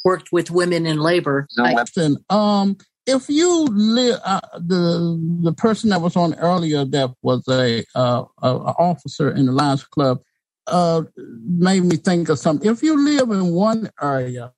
worked 0.04 0.30
with 0.32 0.50
women 0.50 0.86
in 0.86 0.98
labor. 0.98 1.46
Listen, 1.56 2.24
um, 2.30 2.76
if 3.06 3.28
you 3.28 3.66
live, 3.66 4.20
uh, 4.24 4.40
the 4.58 5.18
the 5.42 5.52
person 5.52 5.90
that 5.90 6.00
was 6.00 6.16
on 6.16 6.34
earlier 6.34 6.84
that 6.84 7.10
was 7.22 7.46
a, 7.48 7.84
uh, 7.94 8.24
a 8.42 8.48
officer 8.48 9.30
in 9.30 9.46
the 9.46 9.52
Lions 9.52 9.84
Club 9.84 10.20
uh, 10.66 11.02
made 11.16 11.80
me 11.80 11.96
think 11.96 12.28
of 12.28 12.38
something. 12.38 12.70
If 12.70 12.82
you 12.82 13.02
live 13.02 13.30
in 13.30 13.52
one 13.52 13.90
area, 14.00 14.52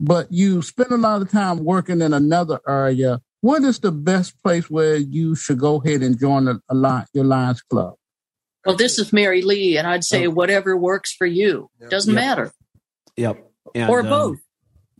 but 0.00 0.32
you 0.32 0.62
spend 0.62 0.92
a 0.92 0.96
lot 0.96 1.22
of 1.22 1.30
time 1.30 1.64
working 1.64 2.00
in 2.00 2.14
another 2.14 2.60
area, 2.66 3.20
what 3.40 3.62
is 3.62 3.78
the 3.80 3.92
best 3.92 4.40
place 4.42 4.68
where 4.68 4.96
you 4.96 5.34
should 5.34 5.58
go 5.58 5.80
ahead 5.80 6.02
and 6.02 6.18
join 6.18 6.48
a, 6.48 6.60
a 6.68 7.06
your 7.12 7.24
Lions 7.24 7.62
Club? 7.62 7.94
Well, 8.66 8.76
this 8.76 8.98
is 8.98 9.12
Mary 9.12 9.42
Lee, 9.42 9.78
and 9.78 9.86
I'd 9.86 10.04
say 10.04 10.26
oh. 10.26 10.30
whatever 10.30 10.76
works 10.76 11.14
for 11.14 11.26
you. 11.26 11.70
Yep. 11.80 11.90
Doesn't 11.90 12.14
yep. 12.14 12.22
matter. 12.22 12.52
Yep. 13.16 13.50
And, 13.74 13.90
or 13.90 14.00
um, 14.00 14.08
both. 14.08 14.38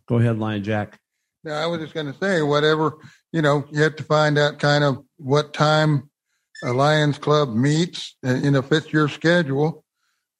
go 0.06 0.18
ahead, 0.18 0.38
Lion 0.38 0.62
Jack. 0.62 0.98
Yeah, 1.44 1.54
I 1.54 1.66
was 1.66 1.80
just 1.80 1.94
going 1.94 2.12
to 2.12 2.18
say, 2.18 2.42
whatever, 2.42 2.98
you 3.32 3.42
know, 3.42 3.64
you 3.70 3.82
have 3.82 3.96
to 3.96 4.04
find 4.04 4.38
out 4.38 4.58
kind 4.58 4.84
of 4.84 5.04
what 5.16 5.52
time 5.52 6.10
a 6.64 6.72
Lions 6.72 7.18
Club 7.18 7.54
meets 7.54 8.16
and, 8.22 8.44
you 8.44 8.50
know, 8.50 8.62
fits 8.62 8.92
your 8.92 9.08
schedule 9.08 9.84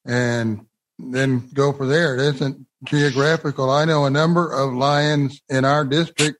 and 0.05 0.65
then 0.97 1.47
go 1.53 1.71
for 1.71 1.85
there. 1.85 2.15
It 2.15 2.35
isn't 2.35 2.65
geographical. 2.83 3.69
I 3.69 3.85
know 3.85 4.05
a 4.05 4.09
number 4.09 4.51
of 4.51 4.73
Lions 4.73 5.41
in 5.49 5.65
our 5.65 5.85
district 5.85 6.38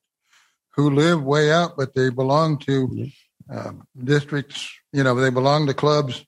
who 0.71 0.89
live 0.89 1.23
way 1.23 1.51
out, 1.51 1.77
but 1.77 1.93
they 1.93 2.09
belong 2.09 2.57
to 2.59 3.09
uh, 3.51 3.71
districts. 4.03 4.69
You 4.93 5.03
know, 5.03 5.15
they 5.15 5.29
belong 5.29 5.67
to 5.67 5.73
clubs 5.73 6.25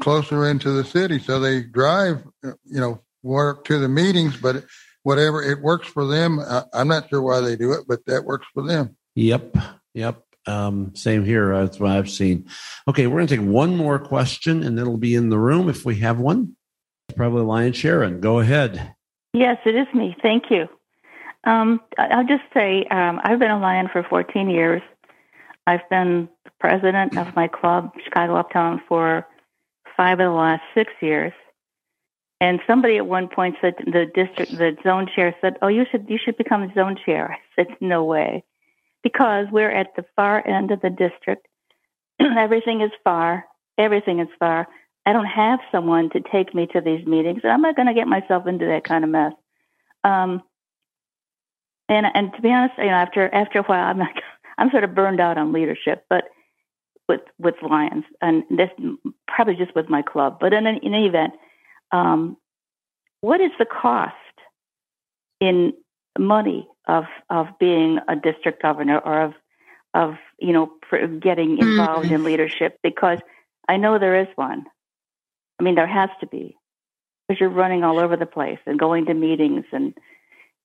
closer 0.00 0.48
into 0.48 0.70
the 0.70 0.84
city, 0.84 1.18
so 1.18 1.40
they 1.40 1.62
drive. 1.62 2.24
You 2.42 2.80
know, 2.80 3.00
work 3.22 3.64
to 3.66 3.78
the 3.78 3.88
meetings, 3.88 4.36
but 4.36 4.64
whatever 5.02 5.42
it 5.42 5.60
works 5.60 5.88
for 5.88 6.06
them. 6.06 6.40
I, 6.40 6.64
I'm 6.72 6.88
not 6.88 7.08
sure 7.08 7.22
why 7.22 7.40
they 7.40 7.56
do 7.56 7.72
it, 7.72 7.84
but 7.88 8.04
that 8.06 8.24
works 8.24 8.46
for 8.52 8.66
them. 8.66 8.96
Yep. 9.14 9.56
Yep. 9.94 10.22
Um, 10.46 10.94
same 10.94 11.24
here. 11.24 11.56
That's 11.58 11.78
what 11.78 11.90
I've 11.90 12.10
seen. 12.10 12.48
Okay, 12.88 13.06
we're 13.06 13.18
going 13.18 13.26
to 13.26 13.36
take 13.36 13.46
one 13.46 13.76
more 13.76 13.98
question, 13.98 14.62
and 14.62 14.78
it'll 14.78 14.96
be 14.96 15.14
in 15.14 15.28
the 15.28 15.38
room 15.38 15.68
if 15.68 15.84
we 15.84 15.96
have 15.96 16.18
one. 16.18 16.56
Probably 17.14 17.42
Lion 17.42 17.72
Sharon. 17.72 18.20
Go 18.20 18.38
ahead. 18.38 18.94
Yes, 19.32 19.58
it 19.64 19.74
is 19.74 19.86
me. 19.94 20.16
Thank 20.22 20.44
you. 20.50 20.68
Um, 21.44 21.80
I'll 21.98 22.26
just 22.26 22.44
say 22.52 22.84
um, 22.90 23.20
I've 23.24 23.38
been 23.38 23.50
a 23.50 23.58
lion 23.58 23.88
for 23.92 24.02
14 24.02 24.50
years. 24.50 24.82
I've 25.66 25.88
been 25.88 26.28
president 26.58 27.16
of 27.16 27.34
my 27.34 27.48
club, 27.48 27.92
Chicago 28.04 28.36
Uptown, 28.36 28.82
for 28.88 29.26
five 29.96 30.20
of 30.20 30.26
the 30.26 30.36
last 30.36 30.62
six 30.74 30.92
years. 31.00 31.32
And 32.40 32.60
somebody 32.66 32.96
at 32.96 33.06
one 33.06 33.28
point 33.28 33.56
said 33.60 33.74
the 33.78 34.06
district, 34.14 34.52
the 34.52 34.76
zone 34.82 35.06
chair 35.14 35.34
said, 35.40 35.58
"Oh, 35.60 35.68
you 35.68 35.84
should 35.90 36.06
you 36.08 36.18
should 36.22 36.38
become 36.38 36.72
zone 36.74 36.96
chair." 37.04 37.32
I 37.32 37.38
said, 37.54 37.76
"No 37.82 38.04
way," 38.04 38.44
because 39.02 39.46
we're 39.52 39.70
at 39.70 39.94
the 39.94 40.04
far 40.16 40.46
end 40.46 40.70
of 40.70 40.80
the 40.80 40.88
district. 40.88 41.46
everything 42.20 42.80
is 42.80 42.92
far. 43.04 43.44
Everything 43.76 44.20
is 44.20 44.28
far. 44.38 44.68
I 45.04 45.12
don't 45.12 45.26
have 45.26 45.60
someone 45.70 46.08
to 46.10 46.20
take 46.20 46.54
me 46.54 46.66
to 46.68 46.80
these 46.80 47.06
meetings, 47.06 47.40
and 47.42 47.52
I'm 47.52 47.62
not 47.62 47.76
going 47.76 47.88
to 47.88 47.94
get 47.94 48.06
myself 48.06 48.46
into 48.46 48.66
that 48.66 48.84
kind 48.84 49.04
of 49.04 49.10
mess. 49.10 49.32
Um, 50.04 50.42
and 51.90 52.06
and 52.14 52.32
to 52.34 52.40
be 52.40 52.50
honest, 52.50 52.78
you 52.78 52.86
know, 52.86 52.92
after 52.92 53.28
after 53.34 53.58
a 53.58 53.62
while, 53.62 53.84
I'm 53.84 53.98
like 53.98 54.22
I'm 54.58 54.70
sort 54.70 54.84
of 54.84 54.94
burned 54.94 55.20
out 55.20 55.36
on 55.36 55.52
leadership, 55.52 56.04
but 56.08 56.24
with 57.08 57.20
with 57.38 57.56
Lions, 57.68 58.04
and 58.22 58.44
this 58.48 58.70
probably 59.26 59.56
just 59.56 59.74
with 59.74 59.90
my 59.90 60.00
club. 60.00 60.38
But 60.40 60.52
in, 60.52 60.66
in 60.66 60.78
any 60.94 61.06
event, 61.06 61.34
um, 61.90 62.36
what 63.20 63.40
is 63.40 63.50
the 63.58 63.66
cost 63.66 64.14
in 65.40 65.72
money 66.18 66.68
of 66.86 67.04
of 67.28 67.48
being 67.58 67.98
a 68.08 68.14
district 68.14 68.62
governor 68.62 68.98
or 68.98 69.22
of 69.22 69.32
of 69.92 70.14
you 70.38 70.52
know 70.52 70.72
getting 71.20 71.58
involved 71.58 72.06
mm-hmm. 72.06 72.14
in 72.14 72.24
leadership? 72.24 72.78
Because 72.82 73.18
I 73.68 73.76
know 73.76 73.98
there 73.98 74.20
is 74.20 74.28
one. 74.36 74.66
I 75.58 75.64
mean, 75.64 75.74
there 75.74 75.86
has 75.86 76.10
to 76.20 76.26
be 76.26 76.56
because 77.28 77.40
you're 77.40 77.50
running 77.50 77.82
all 77.82 77.98
over 77.98 78.16
the 78.16 78.26
place 78.26 78.58
and 78.66 78.78
going 78.78 79.06
to 79.06 79.14
meetings 79.14 79.64
and 79.72 79.94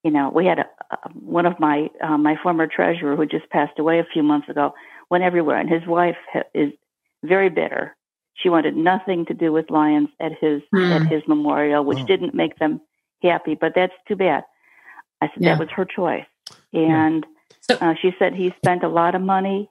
you 0.05 0.11
know 0.11 0.31
we 0.33 0.45
had 0.45 0.59
a, 0.59 0.65
a, 0.91 0.97
one 1.13 1.45
of 1.45 1.59
my 1.59 1.89
uh, 2.01 2.17
my 2.17 2.37
former 2.41 2.67
treasurer 2.67 3.17
who 3.17 3.25
just 3.25 3.49
passed 3.49 3.77
away 3.79 3.99
a 3.99 4.05
few 4.13 4.23
months 4.23 4.47
ago 4.47 4.73
went 5.09 5.23
everywhere 5.23 5.57
and 5.57 5.69
his 5.69 5.85
wife 5.85 6.15
ha- 6.31 6.43
is 6.53 6.71
very 7.23 7.49
bitter 7.49 7.97
she 8.35 8.49
wanted 8.49 8.75
nothing 8.77 9.25
to 9.25 9.33
do 9.33 9.51
with 9.51 9.69
lions 9.71 10.09
at 10.21 10.31
his 10.39 10.61
mm. 10.73 10.91
at 10.91 11.11
his 11.11 11.23
memorial 11.27 11.83
which 11.83 11.97
oh. 11.97 12.05
didn't 12.05 12.35
make 12.35 12.57
them 12.59 12.79
happy 13.23 13.55
but 13.55 13.73
that's 13.75 13.93
too 14.07 14.15
bad 14.15 14.43
i 15.21 15.27
said 15.27 15.37
yeah. 15.39 15.53
that 15.53 15.59
was 15.59 15.69
her 15.71 15.85
choice 15.85 16.27
and 16.71 17.25
yeah. 17.69 17.77
so, 17.77 17.85
uh, 17.85 17.95
she 17.99 18.11
said 18.19 18.35
he 18.35 18.53
spent 18.57 18.83
a 18.83 18.87
lot 18.87 19.15
of 19.15 19.21
money 19.21 19.67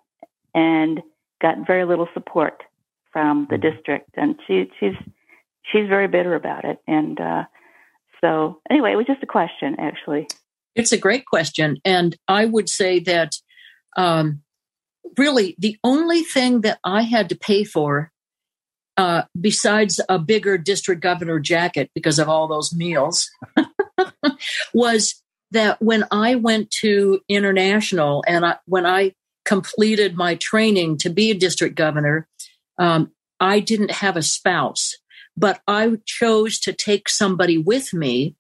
and 0.53 1.01
got 1.41 1.64
very 1.64 1.85
little 1.85 2.09
support 2.12 2.64
from 3.12 3.47
the 3.51 3.57
hmm. 3.57 3.62
district 3.62 4.11
and 4.14 4.41
she 4.49 4.68
she's 4.80 4.97
she's 5.62 5.89
very 5.89 6.09
bitter 6.09 6.35
about 6.35 6.64
it 6.64 6.80
and 6.89 7.20
uh 7.20 7.45
so 8.24 8.60
anyway, 8.70 8.92
it 8.92 8.96
was 8.96 9.06
just 9.06 9.22
a 9.22 9.26
question, 9.26 9.76
actually. 9.78 10.26
It's 10.74 10.92
a 10.92 10.98
great 10.98 11.26
question, 11.26 11.76
and 11.84 12.16
I 12.26 12.46
would 12.46 12.70
say 12.70 12.98
that 13.00 13.32
um, 13.98 14.40
really 15.18 15.54
the 15.58 15.76
only 15.84 16.22
thing 16.22 16.62
that 16.62 16.78
I 16.82 17.02
had 17.02 17.28
to 17.28 17.36
pay 17.36 17.64
for, 17.64 18.10
uh, 18.96 19.22
besides 19.38 20.00
a 20.08 20.18
bigger 20.18 20.56
district 20.56 21.02
governor 21.02 21.38
jacket 21.38 21.90
because 21.94 22.18
of 22.18 22.28
all 22.28 22.48
those 22.48 22.74
meals, 22.74 23.30
was 24.74 25.22
that 25.50 25.82
when 25.82 26.04
I 26.10 26.36
went 26.36 26.70
to 26.80 27.20
international 27.28 28.24
and 28.26 28.46
I, 28.46 28.56
when 28.64 28.86
I 28.86 29.12
completed 29.44 30.16
my 30.16 30.36
training 30.36 30.96
to 30.98 31.10
be 31.10 31.30
a 31.30 31.34
district 31.34 31.76
governor, 31.76 32.26
um, 32.78 33.12
I 33.38 33.60
didn't 33.60 33.90
have 33.90 34.16
a 34.16 34.22
spouse 34.22 34.96
but 35.37 35.61
I 35.66 35.93
chose 36.05 36.59
to 36.61 36.72
take 36.72 37.09
somebody 37.09 37.59
with 37.59 37.93
me. 37.93 38.37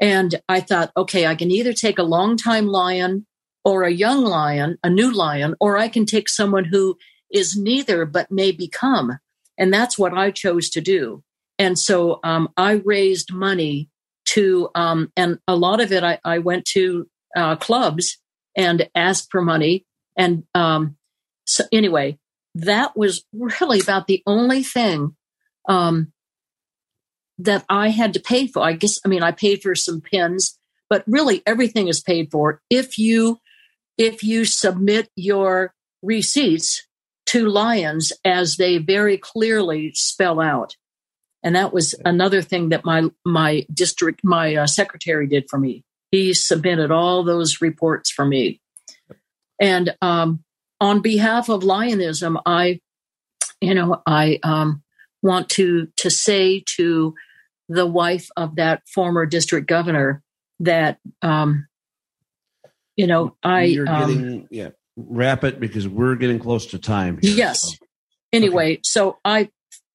And 0.00 0.40
I 0.48 0.60
thought, 0.60 0.92
okay, 0.96 1.26
I 1.26 1.34
can 1.34 1.50
either 1.50 1.72
take 1.72 1.98
a 1.98 2.02
long-time 2.02 2.66
lion 2.66 3.26
or 3.64 3.82
a 3.82 3.92
young 3.92 4.24
lion, 4.24 4.78
a 4.84 4.90
new 4.90 5.10
lion, 5.10 5.54
or 5.58 5.76
I 5.76 5.88
can 5.88 6.06
take 6.06 6.28
someone 6.28 6.64
who 6.64 6.96
is 7.32 7.56
neither 7.56 8.04
but 8.04 8.30
may 8.30 8.52
become. 8.52 9.18
And 9.58 9.72
that's 9.72 9.98
what 9.98 10.12
I 10.12 10.30
chose 10.30 10.70
to 10.70 10.80
do. 10.80 11.24
And 11.58 11.78
so 11.78 12.20
um, 12.22 12.50
I 12.56 12.82
raised 12.84 13.32
money 13.32 13.88
to, 14.26 14.68
um, 14.74 15.10
and 15.16 15.38
a 15.48 15.56
lot 15.56 15.80
of 15.80 15.92
it 15.92 16.04
I, 16.04 16.18
I 16.24 16.38
went 16.38 16.66
to 16.66 17.08
uh, 17.34 17.56
clubs 17.56 18.18
and 18.56 18.88
asked 18.94 19.28
for 19.30 19.40
money. 19.40 19.86
And 20.16 20.44
um, 20.54 20.96
so 21.44 21.64
anyway, 21.72 22.18
that 22.54 22.96
was 22.96 23.24
really 23.32 23.80
about 23.80 24.06
the 24.06 24.22
only 24.26 24.62
thing 24.62 25.16
um, 25.68 26.12
that 27.38 27.64
I 27.68 27.88
had 27.90 28.14
to 28.14 28.20
pay 28.20 28.46
for. 28.46 28.62
I 28.62 28.72
guess, 28.72 28.98
I 29.04 29.08
mean, 29.08 29.22
I 29.22 29.32
paid 29.32 29.62
for 29.62 29.74
some 29.74 30.00
pins, 30.00 30.58
but 30.88 31.04
really 31.06 31.42
everything 31.46 31.88
is 31.88 32.00
paid 32.00 32.30
for 32.30 32.62
if 32.70 32.98
you, 32.98 33.38
if 33.98 34.22
you 34.22 34.44
submit 34.44 35.08
your 35.16 35.74
receipts 36.02 36.86
to 37.26 37.46
Lions 37.46 38.12
as 38.24 38.56
they 38.56 38.78
very 38.78 39.18
clearly 39.18 39.92
spell 39.94 40.40
out. 40.40 40.76
And 41.42 41.54
that 41.54 41.72
was 41.72 41.94
another 42.04 42.42
thing 42.42 42.70
that 42.70 42.84
my, 42.84 43.04
my 43.24 43.66
district, 43.72 44.20
my 44.24 44.56
uh, 44.56 44.66
secretary 44.66 45.26
did 45.26 45.46
for 45.50 45.58
me. 45.58 45.84
He 46.10 46.34
submitted 46.34 46.90
all 46.90 47.24
those 47.24 47.60
reports 47.60 48.10
for 48.10 48.24
me. 48.24 48.60
And, 49.60 49.94
um, 50.00 50.42
on 50.80 51.00
behalf 51.00 51.48
of 51.48 51.62
Lionism, 51.62 52.38
I, 52.44 52.80
you 53.60 53.74
know, 53.74 54.02
I, 54.06 54.38
um, 54.42 54.82
want 55.22 55.48
to 55.50 55.88
to 55.96 56.10
say 56.10 56.62
to 56.76 57.14
the 57.68 57.86
wife 57.86 58.28
of 58.36 58.56
that 58.56 58.82
former 58.88 59.26
district 59.26 59.66
governor 59.66 60.22
that 60.60 60.98
um, 61.22 61.66
you 62.96 63.06
know 63.06 63.36
I 63.42 63.64
you're 63.64 63.88
um, 63.88 64.08
getting 64.08 64.48
yeah 64.50 64.68
wrap 64.96 65.44
it 65.44 65.60
because 65.60 65.86
we're 65.86 66.16
getting 66.16 66.38
close 66.38 66.66
to 66.66 66.78
time. 66.78 67.18
Here, 67.20 67.32
yes. 67.32 67.62
So. 67.62 67.86
Anyway, 68.32 68.74
okay. 68.74 68.80
so 68.84 69.18
I 69.24 69.50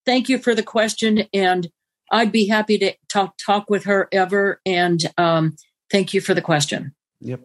thank 0.05 0.29
you 0.29 0.37
for 0.37 0.55
the 0.55 0.63
question, 0.63 1.27
and 1.33 1.69
I'd 2.11 2.31
be 2.31 2.47
happy 2.47 2.77
to 2.79 2.93
talk 3.09 3.35
talk 3.37 3.69
with 3.69 3.85
her 3.85 4.07
ever. 4.11 4.61
And 4.65 5.01
um, 5.17 5.55
thank 5.91 6.13
you 6.13 6.21
for 6.21 6.33
the 6.33 6.41
question. 6.41 6.93
Yep. 7.21 7.41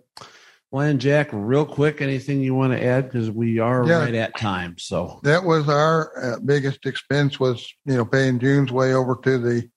well 0.70 0.86
and 0.86 1.00
Jack, 1.00 1.28
real 1.32 1.66
quick, 1.66 2.00
anything 2.00 2.40
you 2.40 2.54
want 2.54 2.72
to 2.72 2.82
add 2.82 3.10
because 3.10 3.30
we 3.30 3.58
are 3.58 3.86
yeah, 3.86 3.98
right 3.98 4.14
at 4.14 4.36
time. 4.38 4.76
So 4.78 5.20
that 5.22 5.44
was 5.44 5.68
our 5.68 6.34
uh, 6.34 6.40
biggest 6.40 6.86
expense 6.86 7.38
was 7.40 7.72
you 7.84 7.96
know 7.96 8.04
paying 8.04 8.38
June's 8.38 8.72
way 8.72 8.94
over 8.94 9.18
to 9.22 9.38
the 9.38 9.68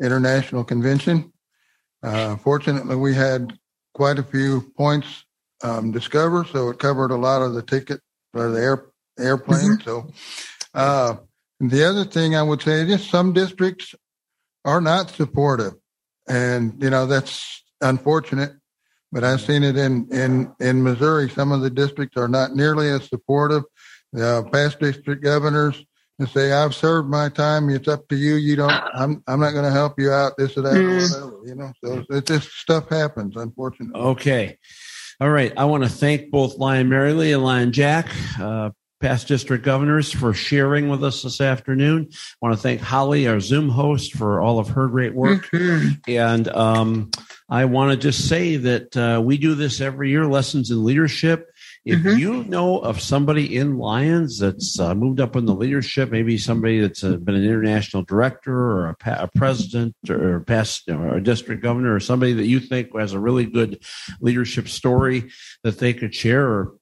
international 0.00 0.64
convention. 0.64 1.32
Uh, 2.02 2.36
fortunately, 2.36 2.96
we 2.96 3.14
had 3.14 3.58
quite 3.94 4.18
a 4.18 4.22
few 4.22 4.72
points 4.76 5.24
um, 5.62 5.90
discovered, 5.90 6.46
so 6.48 6.68
it 6.70 6.78
covered 6.78 7.10
a 7.10 7.16
lot 7.16 7.42
of 7.42 7.54
the 7.54 7.62
ticket 7.62 8.00
for 8.32 8.50
the 8.50 8.60
air, 8.60 8.86
airplane. 9.18 9.78
Mm-hmm. 9.78 9.82
So, 9.82 10.10
uh, 10.74 11.16
the 11.60 11.84
other 11.84 12.04
thing 12.04 12.36
I 12.36 12.42
would 12.42 12.62
say 12.62 12.82
is 12.82 13.08
some 13.08 13.32
districts 13.32 13.94
are 14.64 14.80
not 14.80 15.10
supportive, 15.10 15.74
and 16.28 16.80
you 16.80 16.90
know 16.90 17.06
that's 17.06 17.64
unfortunate. 17.80 18.52
But 19.10 19.24
I've 19.24 19.40
seen 19.40 19.64
it 19.64 19.76
in 19.76 20.06
in 20.12 20.54
in 20.60 20.82
Missouri. 20.84 21.28
Some 21.30 21.50
of 21.50 21.62
the 21.62 21.70
districts 21.70 22.16
are 22.16 22.28
not 22.28 22.54
nearly 22.54 22.88
as 22.88 23.08
supportive. 23.08 23.64
Uh, 24.16 24.42
past 24.52 24.78
district 24.78 25.22
governors 25.22 25.84
and 26.18 26.28
say, 26.28 26.52
"I've 26.52 26.74
served 26.74 27.08
my 27.08 27.28
time. 27.28 27.70
It's 27.70 27.88
up 27.88 28.08
to 28.08 28.16
you. 28.16 28.34
You 28.34 28.56
don't. 28.56 28.70
I'm. 28.70 29.22
I'm 29.26 29.40
not 29.40 29.52
going 29.52 29.64
to 29.64 29.70
help 29.70 29.98
you 29.98 30.10
out. 30.10 30.32
This 30.36 30.56
or 30.56 30.62
that, 30.62 30.74
mm. 30.74 31.14
or 31.14 31.26
whatever. 31.26 31.46
You 31.46 31.54
know. 31.54 31.72
So 31.84 32.04
it 32.10 32.26
just 32.26 32.50
stuff 32.52 32.88
happens, 32.88 33.36
unfortunately. 33.36 34.00
Okay. 34.00 34.58
All 35.20 35.30
right. 35.30 35.52
I 35.56 35.64
want 35.64 35.82
to 35.82 35.88
thank 35.88 36.30
both 36.30 36.58
Lion 36.58 36.88
Mary 36.88 37.12
Lee 37.12 37.32
and 37.32 37.42
Lion 37.42 37.72
Jack, 37.72 38.08
uh, 38.40 38.70
past 39.00 39.26
district 39.26 39.64
governors, 39.64 40.12
for 40.12 40.32
sharing 40.32 40.88
with 40.88 41.02
us 41.02 41.22
this 41.22 41.40
afternoon. 41.40 42.08
I 42.12 42.16
want 42.40 42.54
to 42.56 42.62
thank 42.62 42.80
Holly, 42.80 43.26
our 43.26 43.40
Zoom 43.40 43.68
host, 43.68 44.14
for 44.14 44.40
all 44.40 44.60
of 44.60 44.68
her 44.68 44.86
great 44.86 45.14
work. 45.14 45.48
Mm-hmm. 45.50 46.10
And 46.10 46.48
um, 46.48 47.10
I 47.48 47.64
want 47.64 47.90
to 47.90 47.96
just 47.96 48.28
say 48.28 48.56
that 48.58 48.96
uh, 48.96 49.20
we 49.20 49.38
do 49.38 49.56
this 49.56 49.80
every 49.80 50.10
year, 50.10 50.26
lessons 50.26 50.70
in 50.70 50.84
leadership. 50.84 51.48
If 51.84 52.00
mm-hmm. 52.00 52.18
you 52.18 52.44
know 52.44 52.78
of 52.78 53.00
somebody 53.00 53.56
in 53.56 53.78
Lions 53.78 54.38
that's 54.38 54.78
uh, 54.78 54.94
moved 54.94 55.20
up 55.20 55.36
in 55.36 55.46
the 55.46 55.54
leadership, 55.54 56.10
maybe 56.10 56.36
somebody 56.36 56.80
that's 56.80 57.02
uh, 57.02 57.16
been 57.16 57.34
an 57.34 57.44
international 57.44 58.02
director 58.02 58.54
or 58.54 58.88
a, 58.90 58.94
pa- 58.96 59.18
a 59.20 59.28
president 59.38 59.94
or 60.10 60.40
past 60.40 60.88
or 60.88 61.16
a 61.16 61.22
district 61.22 61.62
governor 61.62 61.94
or 61.94 62.00
somebody 62.00 62.32
that 62.34 62.46
you 62.46 62.60
think 62.60 62.94
has 62.96 63.12
a 63.12 63.20
really 63.20 63.46
good 63.46 63.82
leadership 64.20 64.68
story 64.68 65.30
that 65.62 65.78
they 65.78 65.94
could 65.94 66.14
share, 66.14 66.46
or 66.46 66.74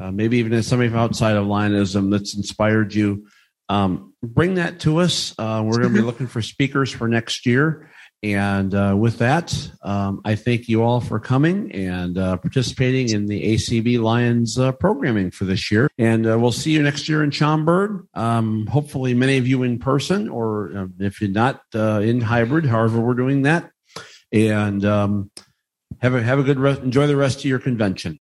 uh, 0.00 0.10
maybe 0.10 0.38
even 0.38 0.62
somebody 0.62 0.90
from 0.90 0.98
outside 0.98 1.36
of 1.36 1.46
Lionism 1.46 2.10
that's 2.10 2.36
inspired 2.36 2.94
you, 2.94 3.26
um, 3.68 4.12
bring 4.22 4.54
that 4.56 4.80
to 4.80 4.98
us. 4.98 5.34
Uh, 5.38 5.62
we're 5.64 5.80
going 5.80 5.94
to 5.94 6.00
be 6.00 6.06
looking 6.06 6.26
for 6.26 6.42
speakers 6.42 6.90
for 6.90 7.08
next 7.08 7.46
year. 7.46 7.90
And 8.22 8.72
uh, 8.72 8.94
with 8.96 9.18
that, 9.18 9.52
um, 9.82 10.20
I 10.24 10.36
thank 10.36 10.68
you 10.68 10.84
all 10.84 11.00
for 11.00 11.18
coming 11.18 11.72
and 11.72 12.16
uh, 12.16 12.36
participating 12.36 13.10
in 13.10 13.26
the 13.26 13.54
ACB 13.54 14.00
Lions 14.00 14.58
uh, 14.60 14.70
programming 14.70 15.32
for 15.32 15.44
this 15.44 15.72
year. 15.72 15.90
And 15.98 16.26
uh, 16.28 16.38
we'll 16.38 16.52
see 16.52 16.70
you 16.70 16.82
next 16.82 17.08
year 17.08 17.24
in 17.24 17.32
Schaumburg. 17.32 18.06
Um, 18.14 18.66
hopefully, 18.66 19.12
many 19.12 19.38
of 19.38 19.48
you 19.48 19.64
in 19.64 19.80
person, 19.80 20.28
or 20.28 20.72
uh, 20.76 20.86
if 21.00 21.20
you're 21.20 21.30
not 21.30 21.62
uh, 21.74 22.00
in 22.00 22.20
hybrid, 22.20 22.64
however, 22.64 23.00
we're 23.00 23.14
doing 23.14 23.42
that. 23.42 23.70
And 24.32 24.84
um, 24.84 25.30
have 26.00 26.14
a 26.14 26.22
have 26.22 26.38
a 26.38 26.44
good 26.44 26.60
re- 26.60 26.78
enjoy 26.78 27.08
the 27.08 27.16
rest 27.16 27.40
of 27.40 27.44
your 27.44 27.58
convention. 27.58 28.20